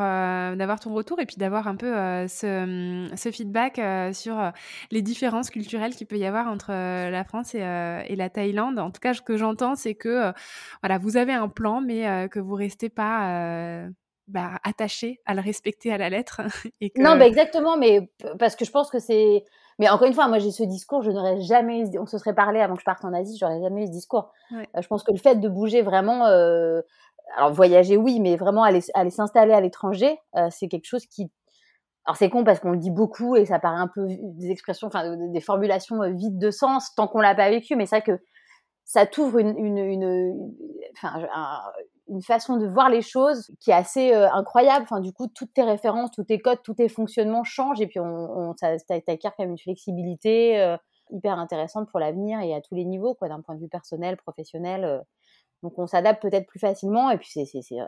d'avoir 0.56 0.78
ton 0.78 0.94
retour 0.94 1.18
et 1.18 1.26
puis 1.26 1.34
d'avoir 1.34 1.66
un 1.66 1.74
peu 1.74 1.92
ce, 2.28 3.06
hum, 3.08 3.16
ce, 3.16 3.32
feedback 3.32 3.80
sur 4.14 4.52
les 4.92 5.02
différences 5.02 5.50
culturelles 5.50 5.96
qu'il 5.96 6.06
peut 6.06 6.18
y 6.18 6.24
avoir 6.24 6.46
entre 6.46 6.70
la 6.70 7.24
France 7.24 7.56
et, 7.56 7.58
et, 8.06 8.14
la 8.14 8.30
Thaïlande. 8.30 8.78
En 8.78 8.92
tout 8.92 9.00
cas, 9.00 9.12
ce 9.12 9.20
que 9.20 9.36
j'entends, 9.36 9.74
c'est 9.74 9.96
que 9.96 10.32
voilà, 10.84 10.98
vous 10.98 11.16
avez 11.16 11.32
un 11.32 11.48
plan, 11.48 11.80
mais 11.80 12.28
que 12.28 12.38
vous 12.38 12.54
restez 12.54 12.90
pas 12.90 13.88
bah, 14.32 14.58
attaché 14.64 15.20
à 15.26 15.34
le 15.34 15.40
respecter 15.40 15.92
à 15.92 15.98
la 15.98 16.08
lettre. 16.08 16.40
Et 16.80 16.90
que... 16.90 17.00
Non, 17.00 17.16
bah 17.16 17.26
exactement, 17.26 17.76
mais 17.76 18.10
parce 18.38 18.56
que 18.56 18.64
je 18.64 18.70
pense 18.70 18.90
que 18.90 18.98
c'est. 18.98 19.44
Mais 19.78 19.88
encore 19.88 20.06
une 20.06 20.14
fois, 20.14 20.28
moi 20.28 20.38
j'ai 20.38 20.50
ce 20.50 20.62
discours, 20.62 21.02
je 21.02 21.10
n'aurais 21.10 21.40
jamais 21.40 21.80
eu. 21.80 21.98
On 21.98 22.06
se 22.06 22.18
serait 22.18 22.34
parlé 22.34 22.60
avant 22.60 22.74
que 22.74 22.80
je 22.80 22.84
parte 22.84 23.04
en 23.04 23.12
Asie, 23.12 23.36
j'aurais 23.38 23.60
jamais 23.60 23.84
eu 23.84 23.86
ce 23.86 23.92
discours. 23.92 24.32
Euh, 24.52 24.64
je 24.80 24.86
pense 24.86 25.02
que 25.02 25.12
le 25.12 25.18
fait 25.18 25.36
de 25.36 25.48
bouger 25.48 25.82
vraiment. 25.82 26.26
Euh... 26.26 26.80
Alors 27.36 27.52
voyager, 27.52 27.96
oui, 27.96 28.20
mais 28.20 28.36
vraiment 28.36 28.62
aller, 28.62 28.80
aller 28.94 29.10
s'installer 29.10 29.52
à 29.52 29.60
l'étranger, 29.60 30.18
euh, 30.36 30.48
c'est 30.50 30.68
quelque 30.68 30.86
chose 30.86 31.06
qui. 31.06 31.30
Alors 32.04 32.16
c'est 32.16 32.28
con 32.28 32.42
parce 32.42 32.58
qu'on 32.58 32.72
le 32.72 32.78
dit 32.78 32.90
beaucoup 32.90 33.36
et 33.36 33.44
ça 33.44 33.58
paraît 33.58 33.80
un 33.80 33.88
peu 33.88 34.06
des 34.08 34.50
expressions, 34.50 34.88
enfin 34.88 35.16
des 35.16 35.40
formulations 35.40 36.00
vides 36.12 36.38
de 36.38 36.50
sens 36.50 36.94
tant 36.96 37.06
qu'on 37.06 37.20
l'a 37.20 37.34
pas 37.34 37.48
vécu, 37.48 37.76
mais 37.76 37.86
c'est 37.86 38.00
vrai 38.00 38.16
que 38.16 38.22
ça 38.84 39.06
t'ouvre 39.06 39.38
une, 39.38 39.56
une, 39.56 39.78
une, 39.78 40.52
enfin, 40.96 41.28
une 42.12 42.22
façon 42.22 42.58
de 42.58 42.66
voir 42.66 42.90
les 42.90 43.02
choses 43.02 43.50
qui 43.58 43.70
est 43.70 43.74
assez 43.74 44.12
incroyable. 44.12 44.84
Enfin, 44.84 45.00
du 45.00 45.12
coup, 45.12 45.26
toutes 45.26 45.52
tes 45.52 45.64
références, 45.64 46.10
tous 46.12 46.24
tes 46.24 46.38
codes, 46.38 46.62
tous 46.62 46.74
tes 46.74 46.88
fonctionnements 46.88 47.42
changent 47.42 47.80
et 47.80 47.86
puis 47.86 47.98
on, 47.98 48.50
on 48.50 48.54
t'acquiert 48.54 49.34
quand 49.36 49.40
même 49.40 49.50
une 49.50 49.58
flexibilité 49.58 50.76
hyper 51.10 51.38
intéressante 51.38 51.88
pour 51.90 52.00
l'avenir 52.00 52.40
et 52.40 52.54
à 52.54 52.60
tous 52.60 52.74
les 52.74 52.84
niveaux, 52.84 53.14
quoi, 53.14 53.28
d'un 53.28 53.40
point 53.40 53.54
de 53.54 53.60
vue 53.60 53.68
personnel, 53.68 54.16
professionnel. 54.16 55.02
Donc 55.62 55.78
on 55.78 55.86
s'adapte 55.86 56.20
peut-être 56.20 56.46
plus 56.46 56.58
facilement 56.58 57.10
et 57.10 57.18
puis 57.18 57.28
c'est 57.28 57.46
euh, 57.72 57.84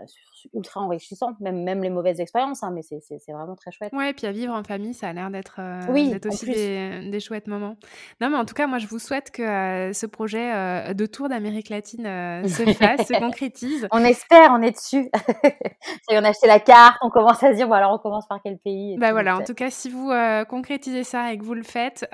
ultra 0.54 0.80
enrichissant, 0.80 1.32
même, 1.40 1.64
même 1.64 1.82
les 1.82 1.90
mauvaises 1.90 2.20
expériences, 2.20 2.62
hein, 2.62 2.70
mais 2.72 2.82
c'est 2.82 3.32
vraiment 3.32 3.56
très 3.56 3.72
chouette. 3.72 3.92
Ouais, 3.92 4.10
et 4.10 4.12
puis 4.12 4.26
à 4.26 4.32
vivre 4.32 4.54
en 4.54 4.62
famille, 4.62 4.94
ça 4.94 5.08
a 5.08 5.12
l'air 5.12 5.30
d'être 5.30 5.56
euh, 5.58 5.80
oui, 5.88 6.14
aussi 6.24 6.46
des, 6.46 7.10
des, 7.10 7.20
chouettes 7.20 7.48
moments. 7.48 7.76
Non, 8.20 8.30
mais 8.30 8.36
en 8.36 8.44
tout 8.44 8.54
cas, 8.54 8.68
moi 8.68 8.78
je 8.78 8.86
vous 8.86 9.00
souhaite 9.00 9.32
que 9.32 9.42
euh, 9.42 9.92
ce 9.92 10.06
projet 10.06 10.94
de 10.94 11.06
tour 11.06 11.28
d'Amérique 11.28 11.68
latine 11.68 12.04
se 12.46 12.72
fasse, 12.74 13.08
se 13.08 13.18
concrétise. 13.18 13.88
On 13.90 14.04
espère, 14.04 14.50
on 14.52 14.62
est 14.62 14.72
dessus. 14.72 15.10
on 16.10 16.24
a 16.24 16.28
acheté 16.28 16.46
la 16.46 16.60
carte, 16.60 16.96
on 17.02 17.10
commence 17.10 17.42
à 17.42 17.50
se 17.50 17.56
dire, 17.56 17.66
bon 17.66 17.74
alors 17.74 17.92
on 17.92 17.98
commence 17.98 18.26
par 18.28 18.38
quel 18.42 18.58
pays 18.58 18.96
Bah 18.98 19.12
voilà, 19.12 19.36
en 19.36 19.42
tout 19.42 19.54
cas, 19.54 19.70
si 19.70 19.90
vous 19.90 20.12
concrétisez 20.48 21.02
ça 21.02 21.32
et 21.32 21.38
que 21.38 21.44
vous 21.44 21.54
le 21.54 21.64
faites, 21.64 22.06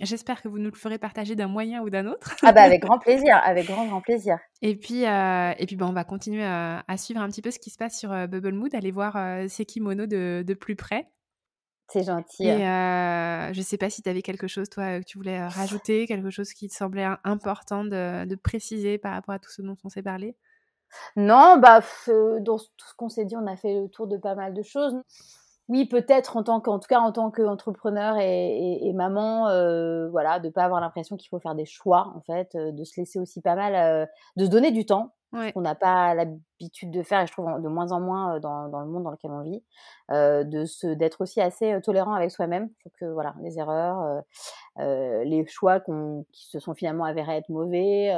j'espère 0.00 0.40
que 0.40 0.48
vous 0.48 0.58
nous 0.58 0.70
le 0.70 0.76
ferez 0.76 0.98
partager 0.98 1.34
d'un 1.34 1.48
moyen 1.48 1.82
ou 1.82 1.90
d'un 1.90 2.06
autre. 2.06 2.34
ah 2.42 2.52
bah 2.52 2.62
avec 2.62 2.80
grand 2.86 2.98
plaisir, 2.98 3.38
avec 3.44 3.66
grand 3.66 3.86
grand 3.86 4.00
plaisir. 4.00 4.38
Et 4.62 4.69
puis, 4.76 5.06
euh, 5.06 5.52
et 5.58 5.66
puis 5.66 5.76
bon, 5.76 5.86
on 5.86 5.92
va 5.92 6.04
continuer 6.04 6.44
à, 6.44 6.96
suivre 6.96 7.20
un 7.20 7.28
petit 7.28 7.42
peu 7.42 7.50
ce 7.50 7.58
qui 7.58 7.70
se 7.70 7.78
passe 7.78 7.98
sur 7.98 8.12
euh, 8.12 8.26
Bubble 8.26 8.52
Mood, 8.52 8.74
aller 8.74 8.90
voir 8.90 9.16
euh, 9.16 9.46
ces 9.48 9.64
kimonos 9.64 10.06
de, 10.06 10.44
de, 10.46 10.54
plus 10.54 10.76
près. 10.76 11.10
C'est 11.88 12.04
gentil. 12.04 12.46
Et 12.46 12.58
je 12.58 13.58
ne 13.58 13.64
sais 13.64 13.78
pas 13.78 13.90
si 13.90 14.02
tu 14.02 14.08
avais 14.08 14.22
quelque 14.22 14.46
chose, 14.46 14.68
toi, 14.68 15.00
que 15.00 15.04
tu 15.04 15.18
voulais 15.18 15.44
rajouter, 15.46 16.06
quelque 16.06 16.30
chose 16.30 16.52
qui 16.52 16.68
te 16.68 16.74
semblait 16.74 17.06
important 17.24 17.84
de, 17.84 18.26
de 18.26 18.34
préciser 18.36 18.98
par 18.98 19.12
rapport 19.12 19.34
à 19.34 19.38
tout 19.38 19.50
ce 19.50 19.62
dont 19.62 19.76
on 19.82 19.88
s'est 19.88 20.02
parlé? 20.02 20.36
Non, 21.16 21.56
bah, 21.58 21.80
dans 22.40 22.58
tout 22.58 22.86
ce 22.86 22.94
qu'on 22.96 23.08
s'est 23.08 23.24
dit, 23.24 23.36
on 23.36 23.46
a 23.46 23.56
fait 23.56 23.74
le 23.74 23.88
tour 23.88 24.06
de 24.06 24.16
pas 24.16 24.34
mal 24.34 24.54
de 24.54 24.62
choses 24.62 24.94
oui, 25.70 25.86
peut-être 25.86 26.36
en 26.36 26.42
tant 26.42 26.60
qu'en 26.60 26.80
tout 26.80 26.88
cas 26.88 26.98
en 26.98 27.12
tant 27.12 27.30
qu'entrepreneur 27.30 28.16
et, 28.18 28.80
et, 28.82 28.92
maman, 28.92 29.46
euh, 29.48 30.08
voilà, 30.10 30.40
de 30.40 30.48
pas 30.48 30.64
avoir 30.64 30.80
l'impression 30.80 31.16
qu'il 31.16 31.28
faut 31.28 31.38
faire 31.38 31.54
des 31.54 31.64
choix 31.64 32.12
en 32.16 32.20
fait, 32.22 32.56
euh, 32.56 32.72
de 32.72 32.82
se 32.82 33.00
laisser 33.00 33.20
aussi 33.20 33.40
pas 33.40 33.54
mal, 33.54 33.76
euh, 33.76 34.04
de 34.34 34.46
se 34.46 34.50
donner 34.50 34.72
du 34.72 34.84
temps, 34.84 35.14
ouais. 35.32 35.52
qu'on 35.52 35.60
n'a 35.60 35.76
pas 35.76 36.12
l'habitude 36.14 36.90
de 36.90 37.04
faire 37.04 37.20
et 37.20 37.28
je 37.28 37.32
trouve 37.32 37.62
de 37.62 37.68
moins 37.68 37.92
en 37.92 38.00
moins 38.00 38.40
dans, 38.40 38.68
dans 38.68 38.80
le 38.80 38.86
monde 38.88 39.04
dans 39.04 39.12
lequel 39.12 39.30
on 39.30 39.42
vit, 39.42 39.62
de 40.10 40.64
se 40.64 40.88
d'être 40.88 41.20
aussi 41.20 41.40
assez 41.40 41.80
tolérant 41.82 42.14
avec 42.14 42.32
soi-même. 42.32 42.68
Faut 42.82 42.90
que 42.98 43.04
voilà, 43.04 43.36
les 43.40 43.60
erreurs, 43.60 44.24
les 44.76 45.44
choix 45.46 45.78
qui 45.78 46.48
se 46.48 46.58
sont 46.58 46.74
finalement 46.74 47.04
avérés 47.04 47.36
être 47.36 47.48
mauvais, 47.48 48.12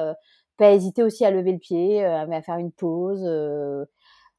pas 0.56 0.72
hésiter 0.72 1.02
aussi 1.02 1.26
à 1.26 1.30
lever 1.30 1.52
le 1.52 1.58
pied, 1.58 2.02
à 2.02 2.40
faire 2.40 2.56
une 2.56 2.72
pause 2.72 3.28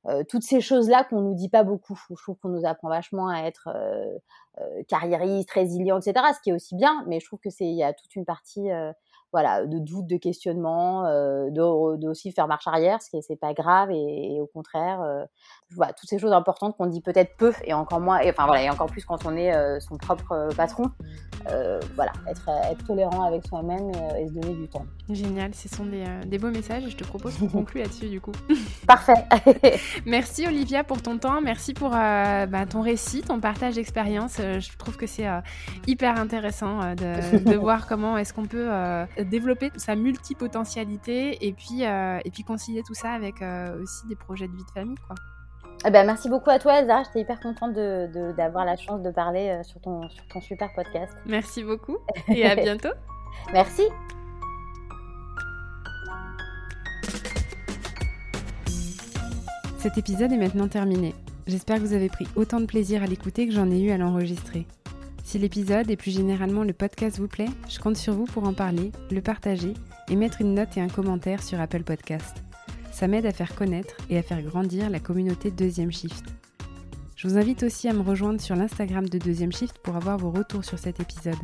euh, 0.07 0.23
toutes 0.27 0.43
ces 0.43 0.59
choses-là 0.59 1.05
qu'on 1.05 1.21
nous 1.21 1.33
dit 1.33 1.49
pas 1.49 1.63
beaucoup. 1.63 1.97
Je 2.09 2.21
trouve 2.21 2.37
qu'on 2.37 2.49
nous 2.49 2.65
apprend 2.65 2.89
vachement 2.89 3.29
à 3.29 3.43
être 3.43 3.69
euh, 3.73 4.17
euh, 4.59 4.83
carriériste, 4.87 5.51
résilient, 5.51 5.99
etc. 5.99 6.25
Ce 6.35 6.41
qui 6.41 6.49
est 6.49 6.53
aussi 6.53 6.75
bien, 6.75 7.03
mais 7.07 7.19
je 7.19 7.25
trouve 7.25 7.39
que 7.39 7.49
c'est 7.49 7.65
il 7.65 7.75
y 7.75 7.83
a 7.83 7.93
toute 7.93 8.15
une 8.15 8.25
partie 8.25 8.69
voilà, 9.33 9.65
de 9.65 9.79
doute, 9.79 10.05
de 10.05 10.17
questionnement, 10.17 11.07
euh, 11.07 11.49
de, 11.49 11.97
de, 11.97 12.07
aussi 12.07 12.31
faire 12.31 12.47
marche 12.47 12.67
arrière, 12.67 13.01
ce 13.01 13.09
qui 13.09 13.21
c'est 13.23 13.35
pas 13.35 13.53
grave 13.53 13.89
et, 13.91 14.39
au 14.39 14.45
contraire, 14.45 15.01
euh, 15.01 15.25
voilà, 15.75 15.91
toutes 15.93 16.07
ces 16.07 16.19
choses 16.19 16.33
importantes 16.33 16.77
qu'on 16.77 16.85
dit 16.85 17.01
peut-être 17.01 17.35
peu 17.35 17.51
et 17.65 17.73
encore 17.73 17.99
moins, 17.99 18.19
et, 18.19 18.29
enfin 18.29 18.45
voilà, 18.45 18.61
et 18.61 18.69
encore 18.69 18.85
plus 18.85 19.03
quand 19.03 19.25
on 19.25 19.35
est 19.35 19.55
euh, 19.55 19.79
son 19.79 19.97
propre 19.97 20.31
euh, 20.33 20.49
patron, 20.49 20.91
voilà, 21.95 22.13
être, 22.29 22.47
être 22.71 22.85
tolérant 22.85 23.23
avec 23.23 23.45
soi-même 23.45 23.91
et, 24.17 24.27
se 24.27 24.33
donner 24.33 24.53
du 24.53 24.69
temps. 24.69 24.85
Génial, 25.09 25.53
ce 25.53 25.67
sont 25.67 25.85
des, 25.85 26.05
des 26.25 26.37
beaux 26.37 26.51
messages 26.51 26.85
et 26.85 26.89
je 26.89 26.95
te 26.95 27.03
propose 27.03 27.37
qu'on 27.37 27.47
conclue 27.59 27.81
là-dessus 27.81 28.07
du 28.07 28.21
coup. 28.21 28.31
Parfait. 28.87 29.25
merci 30.05 30.47
Olivia 30.47 30.83
pour 30.83 31.01
ton 31.01 31.17
temps, 31.17 31.41
merci 31.41 31.73
pour 31.73 31.89
bah, 31.89 32.65
ton 32.69 32.81
récit, 32.81 33.21
ton 33.21 33.39
partage 33.39 33.75
d'expérience. 33.75 34.37
je 34.37 34.77
trouve 34.77 34.95
que 34.95 35.07
c'est 35.07 35.27
hyper 35.87 36.17
intéressant 36.17 36.93
de, 36.95 37.43
de 37.43 37.55
voir 37.55 37.87
comment 37.87 38.17
est-ce 38.17 38.33
qu'on 38.33 38.45
peut 38.45 38.69
développer 39.23 39.71
sa 39.77 39.95
multipotentialité 39.95 41.45
et 41.45 41.53
puis, 41.53 41.85
euh, 41.85 42.19
et 42.23 42.31
puis 42.31 42.43
concilier 42.43 42.81
tout 42.85 42.93
ça 42.93 43.11
avec 43.11 43.41
euh, 43.41 43.81
aussi 43.81 44.07
des 44.07 44.15
projets 44.15 44.47
de 44.47 44.55
vie 44.55 44.63
de 44.63 44.71
famille. 44.71 44.97
Quoi. 45.07 45.15
Eh 45.85 45.91
ben, 45.91 46.05
merci 46.05 46.29
beaucoup 46.29 46.49
à 46.49 46.59
toi, 46.59 46.79
Elsa. 46.79 47.03
J'étais 47.03 47.21
hyper 47.21 47.39
contente 47.39 47.73
d'avoir 47.73 48.65
de, 48.65 48.69
la 48.69 48.77
chance 48.77 49.01
de 49.01 49.11
parler 49.11 49.49
euh, 49.49 49.63
sur 49.63 49.81
ton, 49.81 50.07
sur 50.09 50.25
ton 50.27 50.39
super 50.39 50.69
podcast. 50.73 51.13
Merci 51.25 51.63
beaucoup 51.63 51.97
et 52.29 52.45
à 52.45 52.55
bientôt. 52.55 52.93
merci. 53.51 53.83
Cet 59.77 59.97
épisode 59.97 60.31
est 60.31 60.37
maintenant 60.37 60.69
terminé. 60.69 61.13
J'espère 61.45 61.75
que 61.75 61.81
vous 61.81 61.93
avez 61.93 62.07
pris 62.07 62.25
autant 62.37 62.61
de 62.61 62.65
plaisir 62.65 63.03
à 63.03 63.05
l'écouter 63.05 63.45
que 63.45 63.53
j'en 63.53 63.69
ai 63.69 63.81
eu 63.81 63.91
à 63.91 63.97
l'enregistrer. 63.97 64.65
Si 65.23 65.39
l'épisode 65.39 65.89
et 65.89 65.95
plus 65.95 66.11
généralement 66.11 66.63
le 66.63 66.73
podcast 66.73 67.17
vous 67.17 67.29
plaît, 67.29 67.49
je 67.69 67.79
compte 67.79 67.97
sur 67.97 68.13
vous 68.13 68.25
pour 68.25 68.43
en 68.43 68.53
parler, 68.53 68.91
le 69.09 69.21
partager 69.21 69.73
et 70.09 70.15
mettre 70.15 70.41
une 70.41 70.53
note 70.53 70.75
et 70.77 70.81
un 70.81 70.89
commentaire 70.89 71.41
sur 71.41 71.59
Apple 71.59 71.83
Podcast. 71.83 72.43
Ça 72.91 73.07
m'aide 73.07 73.25
à 73.25 73.31
faire 73.31 73.55
connaître 73.55 73.95
et 74.09 74.17
à 74.17 74.21
faire 74.21 74.43
grandir 74.43 74.89
la 74.89 74.99
communauté 74.99 75.49
Deuxième 75.49 75.91
Shift. 75.91 76.25
Je 77.15 77.27
vous 77.27 77.37
invite 77.37 77.63
aussi 77.63 77.87
à 77.87 77.93
me 77.93 78.01
rejoindre 78.01 78.41
sur 78.41 78.55
l'Instagram 78.55 79.07
de 79.07 79.17
Deuxième 79.17 79.53
Shift 79.53 79.79
pour 79.79 79.95
avoir 79.95 80.17
vos 80.17 80.29
retours 80.29 80.65
sur 80.65 80.77
cet 80.77 80.99
épisode. 80.99 81.35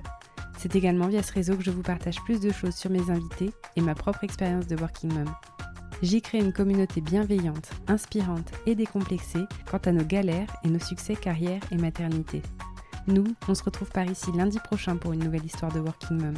C'est 0.58 0.76
également 0.76 1.08
via 1.08 1.24
ce 1.24 1.32
réseau 1.32 1.56
que 1.56 1.64
je 1.64 1.72
vous 1.72 1.82
partage 1.82 2.22
plus 2.26 2.42
de 2.42 2.52
choses 2.52 2.76
sur 2.76 2.92
mes 2.92 3.10
invités 3.10 3.52
et 3.78 3.82
ma 3.82 3.96
propre 3.96 4.26
expérience 4.26 4.68
de 4.68 4.76
Working 4.76 5.14
Mom. 5.14 5.34
J'y 6.02 6.22
crée 6.22 6.40
une 6.40 6.54
communauté 6.54 7.00
bienveillante, 7.00 7.72
inspirante 7.88 8.52
et 8.66 8.76
décomplexée 8.76 9.46
quant 9.72 9.80
à 9.86 9.94
nos 9.94 10.04
galères 10.04 10.54
et 10.66 10.70
nos 10.70 10.80
succès 10.80 11.16
carrière 11.16 11.62
et 11.72 11.78
maternité. 11.78 12.42
Nous, 13.10 13.24
on 13.48 13.56
se 13.56 13.64
retrouve 13.64 13.90
par 13.90 14.06
ici 14.06 14.32
lundi 14.36 14.60
prochain 14.60 14.96
pour 14.96 15.14
une 15.14 15.24
nouvelle 15.24 15.44
histoire 15.44 15.72
de 15.72 15.80
Working 15.80 16.22
Mom. 16.22 16.36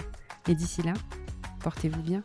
Et 0.47 0.55
d'ici 0.55 0.81
là, 0.81 0.93
portez-vous 1.59 2.01
bien. 2.01 2.23